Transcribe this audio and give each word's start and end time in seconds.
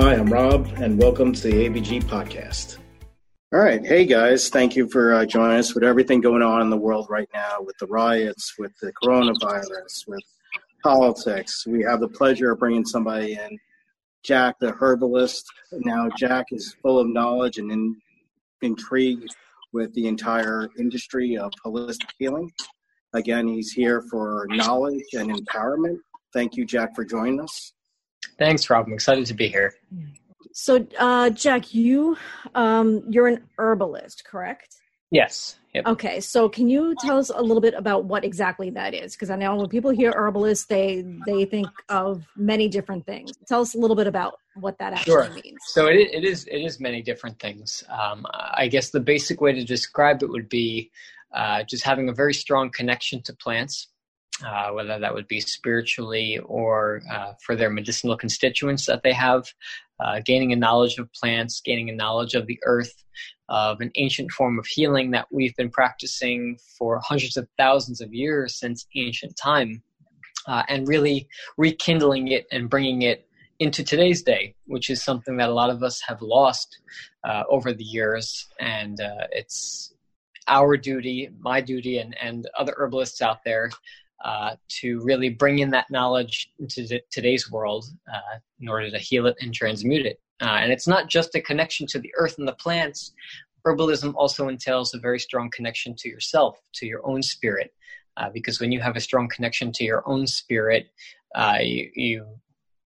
Hi, 0.00 0.14
I'm 0.14 0.32
Rob, 0.32 0.68
and 0.76 0.96
welcome 0.96 1.32
to 1.32 1.42
the 1.42 1.68
ABG 1.68 2.04
podcast. 2.04 2.78
All 3.52 3.58
right. 3.58 3.84
Hey, 3.84 4.06
guys. 4.06 4.48
Thank 4.48 4.76
you 4.76 4.88
for 4.88 5.12
uh, 5.12 5.24
joining 5.24 5.58
us 5.58 5.74
with 5.74 5.82
everything 5.82 6.20
going 6.20 6.40
on 6.40 6.62
in 6.62 6.70
the 6.70 6.76
world 6.76 7.08
right 7.10 7.28
now 7.34 7.62
with 7.62 7.76
the 7.78 7.88
riots, 7.88 8.54
with 8.60 8.70
the 8.80 8.92
coronavirus, 8.92 10.06
with 10.06 10.22
politics. 10.84 11.66
We 11.66 11.82
have 11.82 11.98
the 11.98 12.06
pleasure 12.06 12.52
of 12.52 12.60
bringing 12.60 12.84
somebody 12.84 13.32
in, 13.32 13.58
Jack, 14.22 14.60
the 14.60 14.70
herbalist. 14.70 15.44
Now, 15.72 16.08
Jack 16.16 16.46
is 16.52 16.76
full 16.80 17.00
of 17.00 17.08
knowledge 17.08 17.58
and 17.58 17.72
in, 17.72 17.96
intrigue 18.62 19.26
with 19.72 19.92
the 19.94 20.06
entire 20.06 20.68
industry 20.78 21.36
of 21.36 21.50
holistic 21.66 22.10
healing. 22.20 22.52
Again, 23.14 23.48
he's 23.48 23.72
here 23.72 24.02
for 24.12 24.46
knowledge 24.48 25.02
and 25.14 25.32
empowerment. 25.32 25.96
Thank 26.32 26.54
you, 26.54 26.64
Jack, 26.64 26.94
for 26.94 27.04
joining 27.04 27.40
us. 27.40 27.72
Thanks, 28.38 28.68
Rob. 28.70 28.86
I'm 28.86 28.92
excited 28.92 29.26
to 29.26 29.34
be 29.34 29.48
here. 29.48 29.74
So, 30.52 30.86
uh, 30.98 31.30
Jack, 31.30 31.74
you 31.74 32.16
um, 32.54 33.02
you're 33.08 33.28
an 33.28 33.44
herbalist, 33.58 34.24
correct? 34.24 34.76
Yes. 35.10 35.58
Yep. 35.74 35.86
Okay, 35.86 36.20
so 36.20 36.48
can 36.48 36.68
you 36.68 36.94
tell 36.96 37.18
us 37.18 37.30
a 37.34 37.40
little 37.40 37.60
bit 37.60 37.74
about 37.74 38.04
what 38.04 38.24
exactly 38.24 38.70
that 38.70 38.94
is? 38.94 39.14
Because 39.14 39.30
I 39.30 39.36
know 39.36 39.54
when 39.56 39.68
people 39.68 39.90
hear 39.90 40.12
herbalist, 40.12 40.68
they 40.68 41.04
they 41.26 41.44
think 41.44 41.68
of 41.88 42.24
many 42.36 42.68
different 42.68 43.06
things. 43.06 43.36
Tell 43.46 43.60
us 43.60 43.74
a 43.74 43.78
little 43.78 43.96
bit 43.96 44.06
about 44.06 44.38
what 44.54 44.78
that 44.78 44.92
actually 44.92 45.12
Sure. 45.12 45.30
means. 45.44 45.62
So 45.66 45.86
it, 45.86 46.08
it 46.12 46.24
is 46.24 46.46
it 46.46 46.58
is 46.58 46.80
many 46.80 47.02
different 47.02 47.38
things. 47.38 47.84
Um, 47.88 48.26
I 48.32 48.68
guess 48.68 48.90
the 48.90 49.00
basic 49.00 49.40
way 49.40 49.52
to 49.52 49.64
describe 49.64 50.22
it 50.22 50.30
would 50.30 50.48
be 50.48 50.90
uh, 51.34 51.62
just 51.64 51.84
having 51.84 52.08
a 52.08 52.12
very 52.12 52.34
strong 52.34 52.70
connection 52.70 53.22
to 53.22 53.34
plants, 53.34 53.88
uh, 54.44 54.70
whether 54.70 54.98
that 54.98 55.14
would 55.14 55.28
be 55.28 55.40
spiritually 55.40 56.38
or 56.44 57.02
uh, 57.10 57.32
for 57.44 57.56
their 57.56 57.70
medicinal 57.70 58.16
constituents 58.16 58.86
that 58.86 59.02
they 59.02 59.12
have, 59.12 59.46
uh, 60.00 60.20
gaining 60.24 60.52
a 60.52 60.56
knowledge 60.56 60.98
of 60.98 61.12
plants, 61.12 61.60
gaining 61.60 61.90
a 61.90 61.94
knowledge 61.94 62.34
of 62.34 62.46
the 62.46 62.58
earth, 62.64 63.04
of 63.48 63.80
an 63.80 63.90
ancient 63.96 64.30
form 64.30 64.58
of 64.58 64.66
healing 64.66 65.10
that 65.10 65.26
we've 65.30 65.56
been 65.56 65.70
practicing 65.70 66.58
for 66.76 67.00
hundreds 67.02 67.36
of 67.36 67.48
thousands 67.56 68.00
of 68.00 68.12
years 68.12 68.54
since 68.54 68.86
ancient 68.94 69.36
time, 69.36 69.82
uh, 70.46 70.62
and 70.68 70.86
really 70.86 71.28
rekindling 71.56 72.28
it 72.28 72.46
and 72.52 72.70
bringing 72.70 73.02
it 73.02 73.26
into 73.58 73.82
today's 73.82 74.22
day, 74.22 74.54
which 74.66 74.88
is 74.88 75.02
something 75.02 75.36
that 75.36 75.48
a 75.48 75.52
lot 75.52 75.70
of 75.70 75.82
us 75.82 76.00
have 76.06 76.22
lost 76.22 76.78
uh, 77.24 77.42
over 77.48 77.72
the 77.72 77.84
years. 77.84 78.46
And 78.60 79.00
uh, 79.00 79.26
it's 79.32 79.94
our 80.46 80.76
duty, 80.76 81.30
my 81.40 81.60
duty, 81.60 81.98
and, 81.98 82.16
and 82.20 82.48
other 82.56 82.74
herbalists 82.76 83.20
out 83.20 83.42
there 83.44 83.70
uh, 84.24 84.56
to 84.68 85.00
really 85.04 85.28
bring 85.28 85.60
in 85.60 85.70
that 85.70 85.90
knowledge 85.90 86.50
into 86.58 87.00
today's 87.10 87.50
world 87.52 87.84
uh, 88.12 88.38
in 88.60 88.68
order 88.68 88.90
to 88.90 88.98
heal 88.98 89.26
it 89.26 89.36
and 89.40 89.54
transmute 89.54 90.06
it. 90.06 90.20
Uh, 90.40 90.58
and 90.60 90.72
it's 90.72 90.88
not 90.88 91.08
just 91.08 91.34
a 91.36 91.40
connection 91.40 91.86
to 91.86 92.00
the 92.00 92.12
earth 92.18 92.36
and 92.38 92.48
the 92.48 92.54
plants. 92.54 93.12
Herbalism 93.64 94.14
also 94.16 94.48
entails 94.48 94.92
a 94.92 94.98
very 94.98 95.20
strong 95.20 95.50
connection 95.50 95.94
to 95.98 96.08
yourself, 96.08 96.60
to 96.74 96.86
your 96.86 97.06
own 97.06 97.22
spirit. 97.22 97.72
Uh, 98.16 98.28
because 98.30 98.60
when 98.60 98.72
you 98.72 98.80
have 98.80 98.96
a 98.96 99.00
strong 99.00 99.28
connection 99.28 99.70
to 99.70 99.84
your 99.84 100.02
own 100.08 100.26
spirit, 100.26 100.88
uh, 101.36 101.58
you, 101.60 101.90
you 101.94 102.26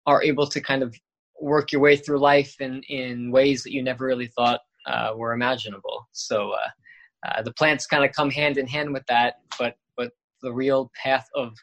are 0.04 0.22
able 0.22 0.46
to 0.46 0.60
kind 0.60 0.82
of 0.82 0.94
work 1.40 1.72
your 1.72 1.80
way 1.80 1.96
through 1.96 2.18
life 2.18 2.60
in, 2.60 2.82
in 2.90 3.30
ways 3.30 3.62
that 3.62 3.72
you 3.72 3.82
never 3.82 4.04
really 4.04 4.26
thought 4.26 4.60
uh, 4.86 5.12
were 5.16 5.32
imaginable. 5.32 6.06
So 6.12 6.54
the 7.44 7.52
plants 7.52 7.86
kind 7.86 8.04
of 8.04 8.12
come 8.12 8.30
hand 8.30 8.58
in 8.58 8.66
hand 8.66 8.92
with 8.92 9.06
that, 9.06 9.36
but 9.58 9.76
the 10.42 10.52
real 10.52 10.90
path 11.02 11.28
of 11.34 11.54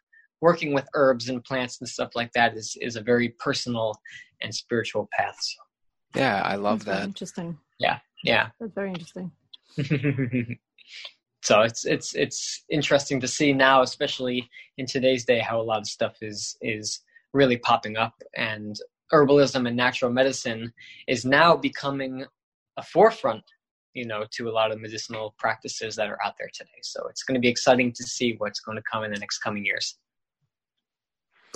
working 0.41 0.73
with 0.73 0.87
herbs 0.93 1.29
and 1.29 1.43
plants 1.43 1.79
and 1.79 1.89
stuff 1.89 2.11
like 2.15 2.31
that 2.33 2.55
is 2.55 2.77
is 2.81 2.95
a 2.95 3.01
very 3.01 3.29
personal 3.39 3.99
and 4.41 4.53
spiritual 4.53 5.09
path. 5.17 5.35
So, 5.39 5.57
Yeah, 6.15 6.41
I 6.43 6.55
love 6.55 6.85
That's 6.85 6.99
that. 6.99 7.07
Interesting. 7.07 7.57
Yeah, 7.79 7.99
yeah. 8.23 8.49
That's 8.59 8.73
very 8.73 8.89
interesting. 8.89 9.31
so 11.43 11.61
it's 11.61 11.85
it's 11.85 12.15
it's 12.15 12.63
interesting 12.69 13.19
to 13.19 13.27
see 13.27 13.53
now, 13.53 13.81
especially 13.81 14.49
in 14.77 14.85
today's 14.85 15.25
day, 15.25 15.39
how 15.39 15.59
a 15.59 15.63
lot 15.63 15.79
of 15.79 15.87
stuff 15.87 16.17
is 16.21 16.57
is 16.61 17.01
really 17.33 17.57
popping 17.57 17.97
up, 17.97 18.13
and 18.35 18.75
herbalism 19.13 19.67
and 19.67 19.75
natural 19.75 20.11
medicine 20.11 20.71
is 21.07 21.25
now 21.25 21.55
becoming 21.55 22.25
a 22.77 22.83
forefront, 22.83 23.43
you 23.93 24.05
know, 24.05 24.25
to 24.31 24.49
a 24.49 24.51
lot 24.51 24.71
of 24.71 24.79
medicinal 24.79 25.33
practices 25.37 25.95
that 25.95 26.09
are 26.09 26.17
out 26.23 26.35
there 26.37 26.49
today. 26.53 26.79
So 26.81 27.07
it's 27.07 27.23
going 27.23 27.35
to 27.35 27.41
be 27.41 27.47
exciting 27.47 27.91
to 27.93 28.03
see 28.03 28.35
what's 28.37 28.59
going 28.59 28.77
to 28.77 28.83
come 28.91 29.03
in 29.03 29.11
the 29.11 29.19
next 29.19 29.39
coming 29.39 29.65
years. 29.65 29.97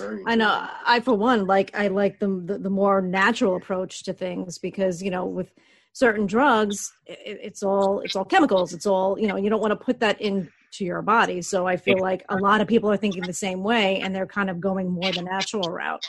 Uh, 0.01 0.15
I 0.25 0.35
know. 0.35 0.67
I, 0.85 0.99
for 0.99 1.13
one, 1.13 1.45
like 1.45 1.71
I 1.75 1.87
like 1.87 2.19
the, 2.19 2.41
the 2.45 2.57
the 2.57 2.69
more 2.69 3.01
natural 3.01 3.55
approach 3.55 4.03
to 4.03 4.13
things 4.13 4.57
because 4.57 5.03
you 5.03 5.11
know 5.11 5.25
with 5.25 5.51
certain 5.93 6.25
drugs, 6.25 6.91
it, 7.05 7.39
it's 7.41 7.61
all 7.63 7.99
it's 7.99 8.15
all 8.15 8.25
chemicals. 8.25 8.73
It's 8.73 8.87
all 8.87 9.19
you 9.19 9.27
know. 9.27 9.35
You 9.35 9.49
don't 9.49 9.61
want 9.61 9.71
to 9.71 9.85
put 9.85 9.99
that 9.99 10.19
into 10.19 10.49
your 10.79 11.03
body. 11.03 11.41
So 11.43 11.67
I 11.67 11.77
feel 11.77 11.99
like 11.99 12.25
a 12.29 12.37
lot 12.37 12.59
of 12.59 12.67
people 12.67 12.89
are 12.91 12.97
thinking 12.97 13.21
the 13.21 13.33
same 13.33 13.61
way, 13.61 13.99
and 13.99 14.15
they're 14.15 14.25
kind 14.25 14.49
of 14.49 14.59
going 14.59 14.89
more 14.89 15.11
the 15.11 15.21
natural 15.21 15.69
route. 15.69 16.03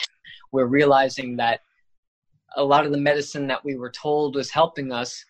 we're 0.51 0.65
realizing 0.65 1.35
that 1.37 1.61
a 2.57 2.63
lot 2.63 2.85
of 2.85 2.91
the 2.91 2.97
medicine 2.97 3.47
that 3.47 3.63
we 3.63 3.75
were 3.75 3.91
told 3.91 4.35
was 4.35 4.49
helping 4.49 4.91
us 4.91 5.23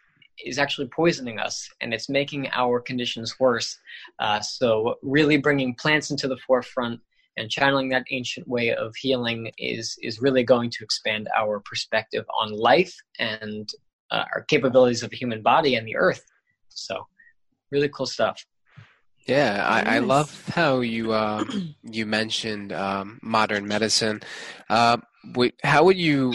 is 0.44 0.58
actually 0.58 0.88
poisoning 0.88 1.40
us 1.40 1.70
and 1.82 1.94
it's 1.94 2.10
making 2.10 2.50
our 2.54 2.80
conditions 2.80 3.40
worse. 3.40 3.78
Uh, 4.20 4.40
so, 4.40 4.96
really 5.02 5.38
bringing 5.38 5.76
plants 5.76 6.12
into 6.12 6.28
the 6.28 6.38
forefront 6.38 7.00
and 7.38 7.50
channeling 7.50 7.90
that 7.90 8.06
ancient 8.12 8.48
way 8.48 8.74
of 8.74 8.96
healing 8.96 9.52
is, 9.58 9.98
is 10.02 10.22
really 10.22 10.44
going 10.44 10.70
to 10.70 10.84
expand 10.84 11.28
our 11.36 11.60
perspective 11.60 12.26
on 12.40 12.52
life 12.52 12.96
and 13.20 13.70
uh, 14.12 14.24
our 14.34 14.44
capabilities 14.44 15.04
of 15.04 15.10
the 15.10 15.18
human 15.18 15.42
body 15.42 15.76
and 15.76 15.88
the 15.88 15.96
earth. 15.96 16.24
So, 16.70 17.08
really 17.72 17.90
cool 17.90 18.06
stuff. 18.06 18.46
Yeah, 19.26 19.66
I, 19.68 19.96
I 19.96 20.00
love 20.00 20.48
how 20.50 20.82
you 20.82 21.14
um, 21.14 21.76
you 21.84 22.06
mentioned 22.06 22.72
um, 22.72 23.20
modern 23.24 23.68
medicine. 23.68 24.22
Uh, 24.70 24.98
wait, 24.98 25.15
how 25.64 25.84
would 25.86 25.98
you 25.98 26.34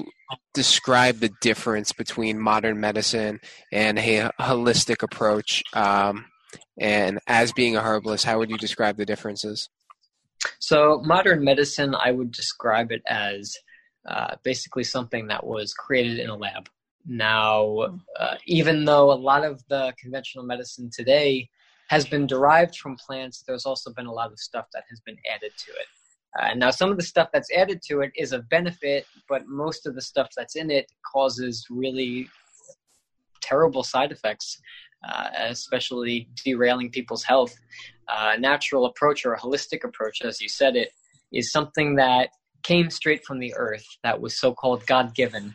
describe 0.55 1.19
the 1.19 1.31
difference 1.41 1.93
between 1.93 2.39
modern 2.39 2.81
medicine 2.81 3.41
and 3.73 3.99
a 3.99 4.31
holistic 4.41 5.03
approach? 5.03 5.63
Um, 5.75 6.27
and 6.79 7.19
as 7.27 7.53
being 7.53 7.77
a 7.77 7.83
herbalist, 7.83 8.25
how 8.25 8.39
would 8.39 8.51
you 8.51 8.59
describe 8.59 8.97
the 8.97 9.07
differences? 9.07 9.69
So, 10.59 11.03
modern 11.05 11.45
medicine, 11.45 11.95
I 11.95 12.13
would 12.13 12.33
describe 12.33 12.93
it 12.93 13.03
as 13.07 13.57
uh, 14.09 14.37
basically 14.43 14.85
something 14.85 15.27
that 15.27 15.47
was 15.47 15.75
created 15.75 16.19
in 16.19 16.31
a 16.31 16.37
lab. 16.37 16.69
Now, 17.07 17.99
uh, 18.19 18.37
even 18.47 18.85
though 18.85 19.13
a 19.13 19.15
lot 19.15 19.45
of 19.45 19.63
the 19.69 19.93
conventional 20.01 20.45
medicine 20.45 20.91
today 20.93 21.49
has 21.89 22.07
been 22.07 22.27
derived 22.27 22.77
from 22.77 22.97
plants, 22.97 23.43
there's 23.47 23.67
also 23.67 23.93
been 23.93 24.07
a 24.07 24.13
lot 24.13 24.33
of 24.33 24.39
stuff 24.39 24.67
that 24.73 24.85
has 24.89 25.01
been 25.01 25.17
added 25.35 25.53
to 25.57 25.73
it. 25.73 25.87
Uh, 26.39 26.55
now, 26.55 26.71
some 26.71 26.91
of 26.91 26.97
the 26.97 27.03
stuff 27.03 27.29
that's 27.33 27.51
added 27.53 27.83
to 27.83 28.01
it 28.01 28.13
is 28.15 28.33
of 28.33 28.49
benefit, 28.49 29.07
but 29.29 29.47
most 29.49 29.87
of 29.87 29.95
the 29.95 30.03
stuff 30.03 30.29
that's 30.37 30.57
in 30.57 30.71
it 30.71 30.87
causes 31.13 31.67
really 31.71 32.29
terrible 33.41 33.83
side 33.83 34.13
effects, 34.13 34.61
uh, 35.09 35.29
especially 35.39 36.29
derailing 36.45 36.91
people's 36.91 37.25
health. 37.25 37.55
Uh, 38.09 38.37
natural 38.39 38.87
approach 38.87 39.25
or 39.25 39.35
a 39.35 39.41
holistic 39.41 39.85
approach, 39.85 40.23
as 40.23 40.41
you 40.41 40.49
said 40.49 40.77
it, 40.77 40.91
is 41.33 41.51
something 41.51 41.97
that 41.97 42.31
came 42.63 42.91
straight 42.91 43.25
from 43.25 43.39
the 43.39 43.55
earth, 43.57 43.87
that 44.03 44.21
was 44.21 44.39
so 44.39 44.53
called 44.53 44.87
God 44.87 45.15
given, 45.15 45.55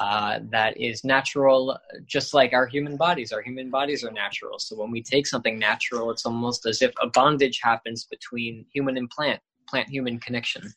uh, 0.00 0.40
that 0.50 0.76
is 0.76 1.04
natural, 1.04 1.78
just 2.06 2.34
like 2.34 2.52
our 2.52 2.66
human 2.66 2.96
bodies. 2.96 3.32
Our 3.32 3.42
human 3.42 3.70
bodies 3.70 4.04
are 4.04 4.10
natural. 4.10 4.58
So 4.58 4.76
when 4.76 4.90
we 4.90 5.02
take 5.02 5.26
something 5.26 5.58
natural, 5.58 6.10
it's 6.10 6.26
almost 6.26 6.66
as 6.66 6.82
if 6.82 6.92
a 7.00 7.08
bondage 7.08 7.60
happens 7.62 8.04
between 8.04 8.66
human 8.72 8.96
and 8.96 9.08
plant, 9.10 9.40
plant 9.68 9.88
human 9.88 10.18
connection. 10.18 10.72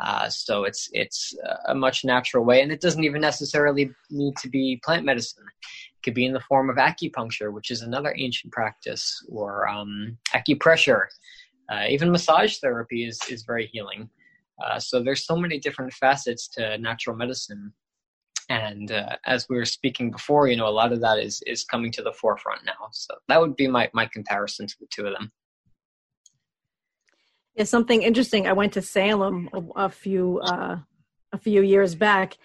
Uh, 0.00 0.28
so 0.28 0.64
it's 0.64 0.88
it's 0.92 1.34
a 1.66 1.74
much 1.74 2.04
natural 2.04 2.44
way, 2.44 2.62
and 2.62 2.72
it 2.72 2.80
doesn't 2.80 3.04
even 3.04 3.20
necessarily 3.20 3.90
need 4.10 4.36
to 4.36 4.48
be 4.48 4.80
plant 4.84 5.04
medicine. 5.04 5.44
It 5.46 6.02
could 6.02 6.14
be 6.14 6.26
in 6.26 6.32
the 6.32 6.40
form 6.40 6.68
of 6.68 6.76
acupuncture, 6.76 7.52
which 7.52 7.70
is 7.70 7.82
another 7.82 8.14
ancient 8.18 8.52
practice, 8.52 9.24
or 9.30 9.68
um, 9.68 10.18
acupressure. 10.34 11.04
Uh, 11.70 11.84
even 11.88 12.10
massage 12.10 12.58
therapy 12.58 13.06
is 13.06 13.20
is 13.30 13.44
very 13.44 13.66
healing. 13.72 14.10
Uh, 14.64 14.78
so 14.78 15.02
there's 15.02 15.26
so 15.26 15.36
many 15.36 15.58
different 15.58 15.92
facets 15.92 16.48
to 16.48 16.76
natural 16.78 17.16
medicine, 17.16 17.72
and 18.48 18.90
uh, 18.90 19.16
as 19.26 19.48
we 19.48 19.56
were 19.56 19.64
speaking 19.64 20.10
before, 20.10 20.48
you 20.48 20.56
know, 20.56 20.68
a 20.68 20.78
lot 20.80 20.92
of 20.92 21.00
that 21.00 21.18
is 21.18 21.40
is 21.46 21.64
coming 21.64 21.92
to 21.92 22.02
the 22.02 22.12
forefront 22.12 22.64
now. 22.66 22.88
So 22.90 23.14
that 23.28 23.40
would 23.40 23.54
be 23.54 23.68
my 23.68 23.88
my 23.94 24.06
comparison 24.06 24.66
to 24.66 24.74
the 24.80 24.86
two 24.90 25.06
of 25.06 25.14
them. 25.14 25.30
Yeah, 27.56 27.64
something 27.64 28.02
interesting. 28.02 28.46
I 28.46 28.52
went 28.52 28.72
to 28.74 28.82
Salem 28.82 29.48
a, 29.52 29.84
a 29.84 29.88
few 29.88 30.40
uh, 30.40 30.78
a 31.32 31.38
few 31.38 31.62
years 31.62 31.94
back, 31.94 32.36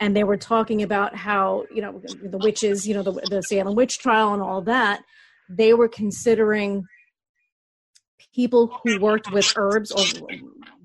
and 0.00 0.16
they 0.16 0.24
were 0.24 0.36
talking 0.36 0.82
about 0.82 1.14
how 1.14 1.64
you 1.74 1.82
know 1.82 2.00
the 2.22 2.38
witches, 2.38 2.86
you 2.86 2.94
know, 2.94 3.02
the, 3.02 3.12
the 3.12 3.42
Salem 3.42 3.74
witch 3.74 3.98
trial 3.98 4.32
and 4.32 4.42
all 4.42 4.62
that. 4.62 5.02
They 5.48 5.74
were 5.74 5.88
considering 5.88 6.84
people 8.34 8.80
who 8.82 8.98
worked 9.00 9.30
with 9.30 9.52
herbs 9.56 9.92
or 9.92 10.26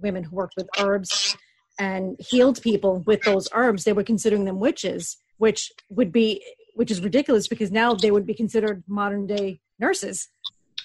women 0.02 0.24
who 0.24 0.36
worked 0.36 0.54
with 0.58 0.68
herbs 0.80 1.36
and 1.80 2.18
healed 2.20 2.62
people 2.62 3.04
with 3.08 3.22
those 3.24 3.48
herbs, 3.54 3.86
they 3.86 3.94
were 3.94 4.04
considering 4.04 4.46
them 4.46 4.60
witches, 4.60 5.18
which 5.38 5.72
would 5.90 6.12
be 6.12 6.44
which 6.76 6.92
is 6.92 7.02
ridiculous 7.02 7.48
because 7.48 7.72
now 7.72 7.94
they 7.94 8.12
would 8.12 8.26
be 8.26 8.34
considered 8.34 8.84
modern 8.88 9.26
day 9.26 9.60
nurses. 9.80 10.30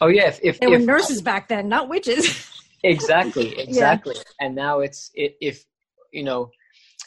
Oh 0.01 0.09
yeah, 0.09 0.29
if, 0.29 0.41
if 0.43 0.61
they 0.61 0.67
were 0.67 0.79
nurses 0.79 1.23
back 1.23 1.49
then, 1.49 1.69
not 1.69 1.89
witches. 1.89 2.51
exactly, 2.85 3.59
exactly. 3.59 4.15
Yeah. 4.17 4.47
And 4.47 4.55
now 4.55 4.81
it's 4.81 5.11
if 5.15 5.65
you 6.13 6.25
know 6.25 6.51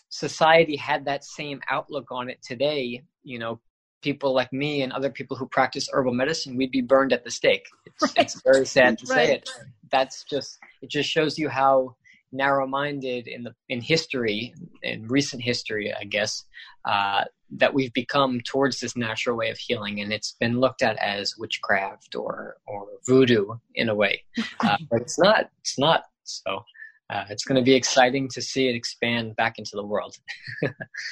society 0.10 0.76
had 0.76 1.06
that 1.06 1.24
same 1.24 1.62
outlook 1.70 2.08
on 2.12 2.30
it 2.30 2.42
today, 2.42 3.04
you 3.24 3.40
know, 3.40 3.60
people 4.02 4.34
like 4.34 4.52
me 4.54 4.82
and 4.82 4.92
other 4.94 5.10
people 5.10 5.36
who 5.38 5.48
practice 5.48 5.90
herbal 5.92 6.14
medicine, 6.14 6.56
we'd 6.56 6.72
be 6.72 6.82
burned 6.82 7.14
at 7.14 7.24
the 7.24 7.32
stake. 7.32 7.66
It's, 7.86 8.02
right. 8.02 8.26
it's 8.26 8.42
very 8.42 8.66
sad 8.66 8.98
to 9.00 9.06
right. 9.08 9.28
say 9.28 9.34
it. 9.36 9.50
That's 9.92 10.24
just 10.24 10.58
it. 10.82 10.90
Just 10.90 11.10
shows 11.10 11.38
you 11.38 11.50
how 11.50 11.96
narrow-minded 12.38 13.28
in 13.28 13.44
the 13.44 13.54
in 13.70 13.82
history, 13.82 14.54
in 14.84 15.08
recent 15.08 15.42
history, 15.42 15.94
I 15.94 16.06
guess, 16.06 16.44
uh, 16.86 17.26
that 17.52 17.74
we've 17.74 17.94
become 17.94 18.40
towards 18.42 18.80
this 18.80 18.96
natural 18.96 19.38
way 19.38 19.50
of 19.50 19.58
healing, 19.58 20.00
and 20.00 20.14
it's 20.14 20.36
been 20.40 20.60
looked 20.60 20.82
at 20.82 20.98
as 20.98 21.36
witchcraft 21.38 22.16
or 22.16 22.58
or 22.68 22.88
voodoo 23.06 23.48
in 23.76 23.90
a 23.90 23.96
way, 23.96 24.24
uh, 24.62 24.78
but 24.90 25.02
it's 25.02 25.20
not. 25.20 25.50
It's 25.62 25.78
not. 25.78 26.04
So. 26.24 26.64
Uh, 27.10 27.24
it's 27.30 27.46
going 27.46 27.56
to 27.56 27.64
be 27.64 27.74
exciting 27.74 28.28
to 28.28 28.42
see 28.42 28.68
it 28.68 28.76
expand 28.76 29.34
back 29.38 29.58
into 29.58 29.78
the 29.78 29.86
world. 29.86 30.18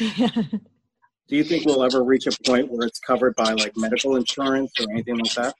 Do 1.27 1.35
you 1.35 1.43
think 1.45 1.65
we'll 1.65 1.83
ever 1.83 2.03
reach 2.03 2.27
a 2.27 2.31
point 2.45 2.69
where 2.69 2.85
it's 2.85 2.99
covered 2.99 3.33
by 3.35 3.53
like 3.53 3.71
medical 3.77 4.17
insurance 4.17 4.73
or 4.77 4.91
anything 4.91 5.17
like 5.17 5.33
that? 5.35 5.55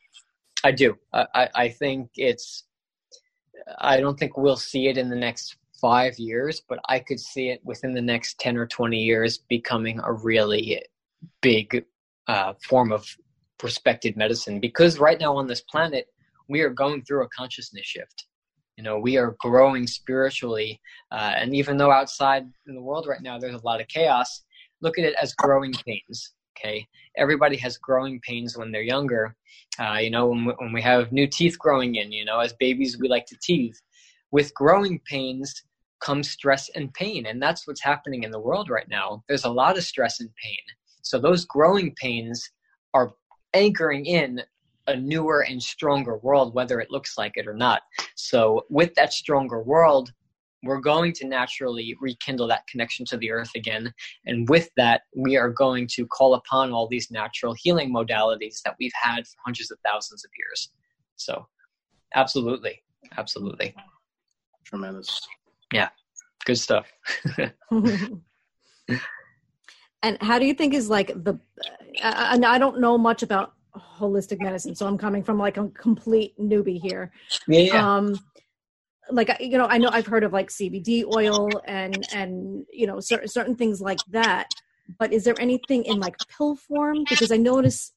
I 0.63 0.71
do. 0.71 0.95
I, 1.13 1.50
I 1.56 1.69
think 1.69 2.09
it's. 2.15 2.63
I 3.79 4.00
don't 4.00 4.17
think 4.19 4.38
we'll 4.38 4.57
see 4.57 4.88
it 4.88 4.97
in 4.97 5.09
the 5.09 5.15
next 5.15 5.57
five 5.81 6.17
years, 6.19 6.62
but 6.67 6.79
I 6.88 7.00
could 7.00 7.19
see 7.19 7.50
it 7.50 7.62
within 7.63 7.94
the 7.94 8.01
next 8.01 8.39
ten 8.39 8.57
or 8.57 8.67
twenty 8.67 9.00
years 9.00 9.39
becoming 9.50 10.00
a 10.03 10.13
really 10.13 10.83
big 11.41 11.85
uh, 12.27 12.53
form 12.63 12.91
of 12.91 13.07
respected 13.63 14.15
medicine. 14.17 14.59
Because 14.59 15.00
right 15.00 15.19
now 15.19 15.35
on 15.35 15.47
this 15.47 15.62
planet, 15.62 16.07
we 16.47 16.62
are 16.62 16.69
going 16.69 17.03
through 17.03 17.23
a 17.23 17.29
consciousness 17.29 17.85
shift. 17.85 18.27
You 18.77 18.83
know, 18.83 19.00
we 19.00 19.17
are 19.17 19.35
growing 19.39 19.88
spiritually, 19.88 20.79
uh, 21.12 21.33
and 21.38 21.56
even 21.56 21.77
though 21.77 21.91
outside 21.91 22.44
in 22.67 22.75
the 22.75 22.81
world 22.81 23.07
right 23.07 23.21
now 23.21 23.39
there's 23.39 23.56
a 23.56 23.65
lot 23.65 23.81
of 23.81 23.88
chaos, 23.88 24.44
look 24.81 25.00
at 25.00 25.06
it 25.06 25.15
as 25.19 25.33
growing 25.33 25.73
pains. 25.85 26.33
Okay, 26.57 26.88
everybody 27.18 27.57
has 27.57 27.78
growing 27.78 28.19
pains 28.22 28.57
when 28.57 28.72
they're 28.72 28.81
younger. 28.81 29.36
Uh, 29.80 29.98
you 30.00 30.10
know, 30.10 30.28
when 30.28 30.46
we, 30.46 30.54
when 30.57 30.72
we 30.72 30.81
have 30.81 31.12
new 31.12 31.28
teeth 31.28 31.60
growing 31.60 31.96
in, 31.96 32.12
you 32.12 32.24
know, 32.24 32.40
as 32.40 32.54
babies 32.54 32.98
we 32.98 33.07
like 33.07 33.25
to 33.28 33.38
teeth. 33.42 33.81
With 34.31 34.54
growing 34.54 35.00
pains 35.06 35.63
comes 36.00 36.30
stress 36.30 36.69
and 36.75 36.94
pain, 36.94 37.25
and 37.25 37.42
that's 37.42 37.68
what's 37.68 37.81
happening 37.81 38.24
in 38.24 38.31
the 38.31 38.40
world 38.40 38.69
right 38.69 38.88
now. 38.90 39.24
There's 39.28 39.46
a 39.46 39.50
lot 39.50 39.78
of 39.78 39.84
stress 39.84 40.19
and 40.19 40.30
pain. 40.42 40.57
So 41.02 41.19
those 41.19 41.46
growing 41.46 41.94
pains 41.96 42.50
are 42.94 43.13
anchoring 43.54 44.06
in 44.06 44.42
a 44.88 44.96
newer 44.96 45.42
and 45.42 45.62
stronger 45.62 46.18
world, 46.18 46.54
whether 46.54 46.80
it 46.80 46.92
looks 46.92 47.18
like 47.18 47.34
it 47.36 47.48
or 47.48 47.54
not. 47.54 47.81
So 48.16 48.66
with 48.69 48.94
that 48.96 49.13
stronger 49.13 49.62
world, 49.62 50.12
we're 50.65 50.79
going 50.79 51.13
to 51.13 51.27
naturally 51.27 51.95
rekindle 52.01 52.47
that 52.47 52.67
connection 52.67 53.06
to 53.06 53.17
the 53.17 53.31
earth 53.31 53.51
again. 53.56 53.94
And 54.25 54.50
with 54.50 54.69
that, 54.77 55.03
we 55.15 55.38
are 55.38 55.50
going 55.50 55.88
to 55.94 56.06
call 56.07 56.33
upon 56.33 56.71
all 56.71 56.88
these 56.88 57.12
natural 57.12 57.56
healing 57.57 57.94
modalities 57.94 58.62
that 58.63 58.75
we've 58.79 58.91
had 59.00 59.25
for 59.27 59.35
hundreds 59.45 59.71
of 59.71 59.77
thousands 59.85 60.25
of 60.25 60.31
years. 60.38 60.69
So, 61.15 61.47
absolutely. 62.13 62.81
Absolutely. 63.17 63.75
Tremendous. 64.63 65.25
Yeah. 65.71 65.89
Good 66.45 66.57
stuff. 66.57 66.91
and 70.03 70.21
how 70.21 70.39
do 70.39 70.45
you 70.45 70.53
think 70.53 70.73
is 70.73 70.89
like 70.89 71.07
the, 71.07 71.39
and 72.01 72.45
I 72.45 72.57
don't 72.57 72.79
know 72.79 72.97
much 72.97 73.23
about 73.23 73.53
holistic 73.75 74.41
medicine, 74.41 74.75
so 74.75 74.88
I'm 74.88 74.97
coming 74.97 75.23
from 75.23 75.38
like 75.38 75.57
a 75.57 75.67
complete 75.69 76.38
newbie 76.39 76.81
here. 76.81 77.12
Yeah. 77.47 77.59
yeah. 77.59 77.95
Um, 77.95 78.19
like 79.12 79.36
you 79.40 79.57
know 79.57 79.68
i 79.68 79.78
know 79.78 79.90
i've 79.92 80.07
heard 80.07 80.24
of 80.24 80.34
like 80.34 80.50
cbd 80.50 81.04
oil 81.16 81.50
and 81.66 82.07
and 82.13 82.66
you 82.72 82.88
know 82.88 83.00
certain 83.00 83.28
certain 83.28 83.56
things 83.56 83.80
like 83.80 84.00
that 84.10 84.50
but 85.00 85.13
is 85.13 85.24
there 85.24 85.36
anything 85.40 85.84
in 85.86 86.00
like 86.00 86.16
pill 86.38 86.56
form? 86.56 87.06
Because 87.10 87.31
i 87.31 87.38
notice 87.38 87.92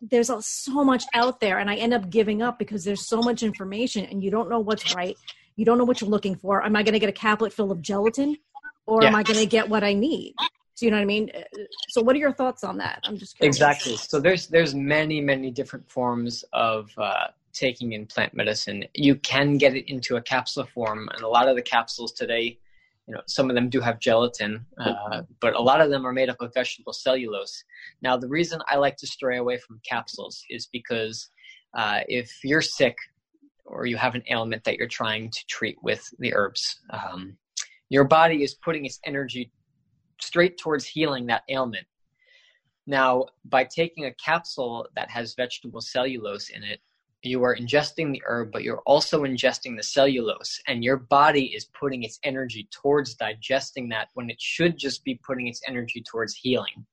there's 0.00 0.30
so 0.44 0.84
much 0.84 1.04
out 1.14 1.38
there 1.40 1.58
and 1.58 1.70
i 1.70 1.76
end 1.76 1.94
up 1.94 2.10
giving 2.10 2.42
up 2.42 2.58
because 2.58 2.84
there's 2.84 3.06
so 3.06 3.20
much 3.20 3.42
information 3.42 4.04
and 4.06 4.22
you 4.22 4.30
don't 4.30 4.50
know 4.50 4.58
what's 4.58 4.94
right. 4.94 5.16
You 5.54 5.64
don't 5.64 5.78
know 5.78 5.84
what 5.84 6.00
you're 6.00 6.10
looking 6.10 6.34
for. 6.34 6.64
Am 6.64 6.74
i 6.76 6.82
going 6.82 6.94
to 6.94 6.98
get 6.98 7.08
a 7.08 7.12
caplet 7.12 7.52
full 7.52 7.70
of 7.70 7.80
gelatin 7.82 8.36
or 8.86 9.02
yeah. 9.02 9.08
am 9.08 9.14
i 9.14 9.22
going 9.22 9.38
to 9.38 9.46
get 9.46 9.68
what 9.68 9.84
i 9.84 9.92
need? 9.92 10.34
So 10.74 10.86
you 10.86 10.90
know 10.90 10.96
what 10.96 11.02
i 11.02 11.06
mean? 11.06 11.30
So 11.90 12.02
what 12.02 12.16
are 12.16 12.18
your 12.18 12.32
thoughts 12.32 12.64
on 12.64 12.78
that? 12.78 13.00
I'm 13.04 13.16
just 13.16 13.36
curious. 13.36 13.56
exactly. 13.56 13.96
So 13.96 14.18
there's 14.18 14.48
there's 14.48 14.74
many 14.74 15.20
many 15.20 15.50
different 15.50 15.88
forms 15.88 16.44
of 16.52 16.90
uh, 16.96 17.28
taking 17.52 17.92
in 17.92 18.06
plant 18.06 18.34
medicine. 18.34 18.84
You 18.94 19.16
can 19.16 19.58
get 19.58 19.74
it 19.74 19.90
into 19.90 20.16
a 20.16 20.22
capsule 20.22 20.66
form, 20.74 21.08
and 21.12 21.22
a 21.22 21.28
lot 21.28 21.48
of 21.48 21.56
the 21.56 21.62
capsules 21.62 22.12
today, 22.12 22.58
you 23.06 23.14
know, 23.14 23.20
some 23.26 23.50
of 23.50 23.54
them 23.54 23.68
do 23.68 23.80
have 23.80 23.98
gelatin, 23.98 24.64
uh, 24.78 25.22
but 25.40 25.54
a 25.54 25.60
lot 25.60 25.80
of 25.80 25.90
them 25.90 26.06
are 26.06 26.12
made 26.12 26.28
up 26.28 26.40
of 26.40 26.54
vegetable 26.54 26.92
cellulose. 26.92 27.64
Now, 28.00 28.16
the 28.16 28.28
reason 28.28 28.60
I 28.68 28.76
like 28.76 28.96
to 28.98 29.06
stray 29.06 29.38
away 29.38 29.58
from 29.58 29.80
capsules 29.88 30.44
is 30.48 30.68
because 30.72 31.28
uh, 31.74 32.00
if 32.08 32.30
you're 32.44 32.62
sick 32.62 32.96
or 33.64 33.86
you 33.86 33.96
have 33.96 34.14
an 34.14 34.22
ailment 34.30 34.64
that 34.64 34.76
you're 34.76 34.88
trying 34.88 35.30
to 35.30 35.46
treat 35.48 35.76
with 35.82 36.08
the 36.18 36.34
herbs, 36.34 36.80
um, 36.90 37.36
your 37.88 38.04
body 38.04 38.42
is 38.42 38.54
putting 38.54 38.84
its 38.86 39.00
energy 39.04 39.50
straight 40.20 40.56
towards 40.58 40.86
healing 40.86 41.26
that 41.26 41.42
ailment. 41.48 41.86
Now, 42.86 43.26
by 43.44 43.64
taking 43.64 44.06
a 44.06 44.14
capsule 44.14 44.86
that 44.96 45.10
has 45.10 45.34
vegetable 45.34 45.80
cellulose 45.80 46.50
in 46.50 46.62
it, 46.62 46.80
you 47.24 47.42
are 47.44 47.56
ingesting 47.56 48.12
the 48.12 48.22
herb, 48.26 48.50
but 48.52 48.62
you're 48.62 48.82
also 48.86 49.22
ingesting 49.22 49.76
the 49.76 49.82
cellulose, 49.82 50.60
and 50.66 50.82
your 50.82 50.96
body 50.96 51.46
is 51.54 51.66
putting 51.66 52.02
its 52.02 52.18
energy 52.24 52.68
towards 52.70 53.14
digesting 53.14 53.88
that 53.90 54.08
when 54.14 54.30
it 54.30 54.40
should 54.40 54.76
just 54.76 55.04
be 55.04 55.20
putting 55.26 55.46
its 55.46 55.60
energy 55.66 56.02
towards 56.02 56.34
healing. 56.34 56.86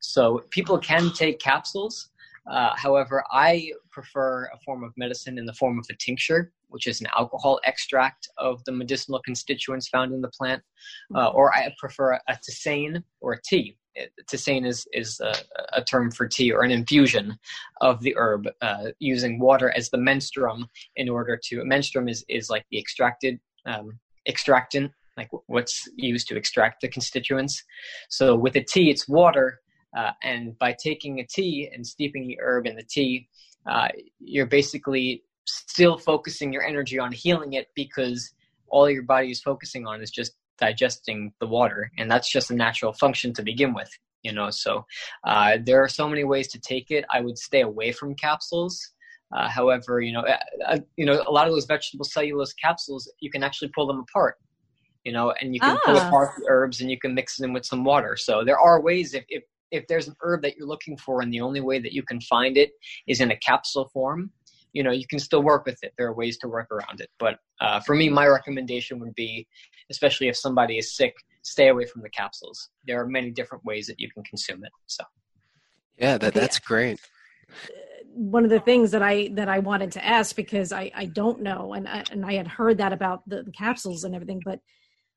So 0.00 0.42
people 0.50 0.78
can 0.78 1.12
take 1.12 1.38
capsules. 1.38 2.10
Uh, 2.50 2.74
however, 2.74 3.22
I 3.30 3.72
prefer 3.90 4.46
a 4.46 4.58
form 4.64 4.82
of 4.82 4.92
medicine 4.96 5.38
in 5.38 5.44
the 5.44 5.52
form 5.52 5.78
of 5.78 5.86
a 5.90 5.94
tincture, 5.94 6.52
which 6.68 6.86
is 6.86 7.00
an 7.00 7.08
alcohol 7.16 7.60
extract 7.64 8.28
of 8.38 8.64
the 8.64 8.72
medicinal 8.72 9.20
constituents 9.20 9.88
found 9.88 10.12
in 10.12 10.20
the 10.20 10.30
plant, 10.30 10.62
uh, 11.14 11.28
or 11.28 11.54
I 11.54 11.72
prefer 11.78 12.12
a, 12.12 12.20
a 12.28 12.34
tisane 12.34 13.02
or 13.20 13.34
a 13.34 13.42
tea, 13.42 13.76
tisane 14.30 14.66
is 14.66 14.86
is 14.92 15.20
a, 15.20 15.34
a, 15.72 15.82
term 15.82 16.10
for 16.10 16.26
tea 16.26 16.52
or 16.52 16.62
an 16.62 16.70
infusion 16.70 17.38
of 17.80 18.00
the 18.02 18.14
herb 18.16 18.48
uh, 18.62 18.88
using 18.98 19.38
water 19.38 19.72
as 19.76 19.90
the 19.90 19.96
menstruum 19.96 20.64
in 20.96 21.08
order 21.08 21.38
to 21.42 21.62
menstruum 21.62 22.08
is 22.10 22.24
is 22.28 22.50
like 22.50 22.64
the 22.70 22.78
extracted 22.78 23.38
um, 23.66 23.98
extractant 24.26 24.92
like 25.16 25.28
what's 25.46 25.88
used 25.96 26.28
to 26.28 26.36
extract 26.36 26.80
the 26.80 26.88
constituents. 26.88 27.62
So 28.08 28.36
with 28.36 28.56
a 28.56 28.62
tea 28.62 28.90
it's 28.90 29.08
water 29.08 29.60
uh, 29.96 30.12
and 30.22 30.58
by 30.58 30.74
taking 30.82 31.20
a 31.20 31.26
tea 31.26 31.68
and 31.72 31.86
steeping 31.86 32.26
the 32.26 32.38
herb 32.40 32.66
in 32.66 32.76
the 32.76 32.84
tea 32.84 33.28
uh, 33.66 33.88
you're 34.20 34.46
basically 34.46 35.24
still 35.46 35.98
focusing 35.98 36.52
your 36.52 36.62
energy 36.62 36.98
on 36.98 37.12
healing 37.12 37.54
it 37.54 37.68
because 37.74 38.32
all 38.68 38.88
your 38.88 39.02
body 39.02 39.30
is 39.30 39.40
focusing 39.40 39.86
on 39.86 40.00
is 40.00 40.10
just 40.10 40.32
digesting 40.60 41.32
the 41.40 41.46
water 41.46 41.90
and 41.98 42.10
that's 42.10 42.30
just 42.30 42.50
a 42.50 42.54
natural 42.54 42.92
function 42.92 43.32
to 43.32 43.42
begin 43.42 43.74
with 43.74 43.90
you 44.22 44.32
know 44.32 44.50
so 44.50 44.84
uh, 45.26 45.56
there 45.64 45.82
are 45.82 45.88
so 45.88 46.08
many 46.08 46.24
ways 46.24 46.48
to 46.48 46.60
take 46.60 46.90
it. 46.90 47.04
I 47.10 47.20
would 47.20 47.38
stay 47.38 47.62
away 47.62 47.92
from 47.92 48.14
capsules. 48.14 48.92
Uh, 49.34 49.48
however 49.48 50.00
you 50.00 50.12
know 50.12 50.22
uh, 50.22 50.36
uh, 50.66 50.78
you 50.96 51.06
know 51.06 51.22
a 51.26 51.30
lot 51.30 51.46
of 51.46 51.52
those 51.52 51.64
vegetable 51.64 52.04
cellulose 52.04 52.52
capsules 52.54 53.10
you 53.20 53.30
can 53.30 53.44
actually 53.44 53.70
pull 53.76 53.86
them 53.86 54.00
apart 54.00 54.36
you 55.04 55.12
know 55.12 55.32
and 55.40 55.54
you 55.54 55.60
can 55.60 55.76
ah. 55.76 55.80
pull 55.84 55.96
apart 55.96 56.30
the 56.38 56.46
herbs 56.48 56.80
and 56.80 56.90
you 56.90 56.98
can 56.98 57.14
mix 57.14 57.36
them 57.36 57.52
with 57.52 57.64
some 57.64 57.84
water. 57.84 58.16
So 58.16 58.44
there 58.44 58.58
are 58.58 58.80
ways 58.80 59.14
if, 59.14 59.24
if 59.28 59.44
if 59.70 59.86
there's 59.86 60.08
an 60.08 60.16
herb 60.20 60.42
that 60.42 60.56
you're 60.56 60.66
looking 60.66 60.96
for 60.96 61.22
and 61.22 61.32
the 61.32 61.40
only 61.40 61.60
way 61.60 61.78
that 61.78 61.92
you 61.92 62.02
can 62.02 62.20
find 62.22 62.56
it 62.56 62.72
is 63.06 63.20
in 63.20 63.30
a 63.30 63.36
capsule 63.36 63.88
form 63.92 64.30
you 64.72 64.82
know 64.82 64.90
you 64.90 65.06
can 65.06 65.18
still 65.18 65.42
work 65.42 65.64
with 65.66 65.78
it. 65.82 65.92
There 65.96 66.06
are 66.06 66.14
ways 66.14 66.38
to 66.38 66.48
work 66.48 66.68
around 66.70 67.00
it. 67.00 67.10
But 67.18 67.38
uh, 67.60 67.80
for 67.80 67.94
me 67.94 68.08
my 68.08 68.26
recommendation 68.26 68.98
would 69.00 69.14
be 69.14 69.46
especially 69.90 70.28
if 70.28 70.36
somebody 70.36 70.78
is 70.78 70.94
sick 70.94 71.14
stay 71.42 71.68
away 71.68 71.86
from 71.86 72.02
the 72.02 72.10
capsules. 72.10 72.68
There 72.86 73.00
are 73.00 73.06
many 73.06 73.30
different 73.30 73.64
ways 73.64 73.86
that 73.86 73.98
you 73.98 74.10
can 74.10 74.22
consume 74.24 74.64
it 74.64 74.72
so. 74.86 75.04
Yeah 75.98 76.18
that, 76.18 76.34
that's 76.34 76.58
great. 76.58 77.00
One 78.12 78.44
of 78.44 78.50
the 78.50 78.60
things 78.60 78.90
that 78.90 79.02
I 79.02 79.30
that 79.34 79.48
I 79.48 79.60
wanted 79.60 79.92
to 79.92 80.04
ask 80.04 80.34
because 80.34 80.72
I 80.72 80.90
I 80.94 81.06
don't 81.06 81.42
know 81.42 81.74
and 81.74 81.88
I, 81.88 82.04
and 82.10 82.24
I 82.24 82.34
had 82.34 82.48
heard 82.48 82.78
that 82.78 82.92
about 82.92 83.28
the, 83.28 83.42
the 83.42 83.52
capsules 83.52 84.04
and 84.04 84.14
everything, 84.14 84.42
but 84.44 84.60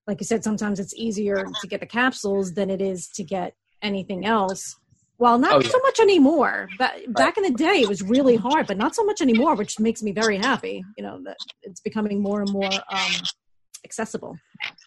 like 0.08 0.20
you 0.20 0.26
said, 0.26 0.44
sometimes 0.44 0.80
it's 0.80 0.94
easier 0.96 1.46
to 1.62 1.68
get 1.68 1.80
the 1.80 1.86
capsules 1.86 2.54
than 2.54 2.70
it 2.70 2.82
is 2.82 3.08
to 3.16 3.24
get 3.24 3.56
anything 3.82 4.26
else. 4.26 4.76
Well, 5.20 5.38
not 5.38 5.54
oh, 5.54 5.60
yeah. 5.62 5.70
so 5.70 5.80
much 5.80 6.00
anymore. 6.00 6.68
But 6.78 6.92
right. 6.94 7.14
back 7.14 7.38
in 7.38 7.44
the 7.44 7.52
day, 7.52 7.82
it 7.82 7.88
was 7.88 8.02
really 8.02 8.36
hard, 8.36 8.68
but 8.68 8.78
not 8.78 8.96
so 8.96 9.04
much 9.04 9.22
anymore, 9.22 9.56
which 9.56 9.80
makes 9.80 10.02
me 10.02 10.12
very 10.12 10.38
happy. 10.38 10.84
You 10.98 11.04
know 11.04 11.22
that 11.24 11.38
it's 11.62 11.82
becoming 11.82 12.22
more 12.22 12.42
and 12.42 12.52
more 12.52 12.66
um, 12.66 13.12
accessible. 13.86 14.38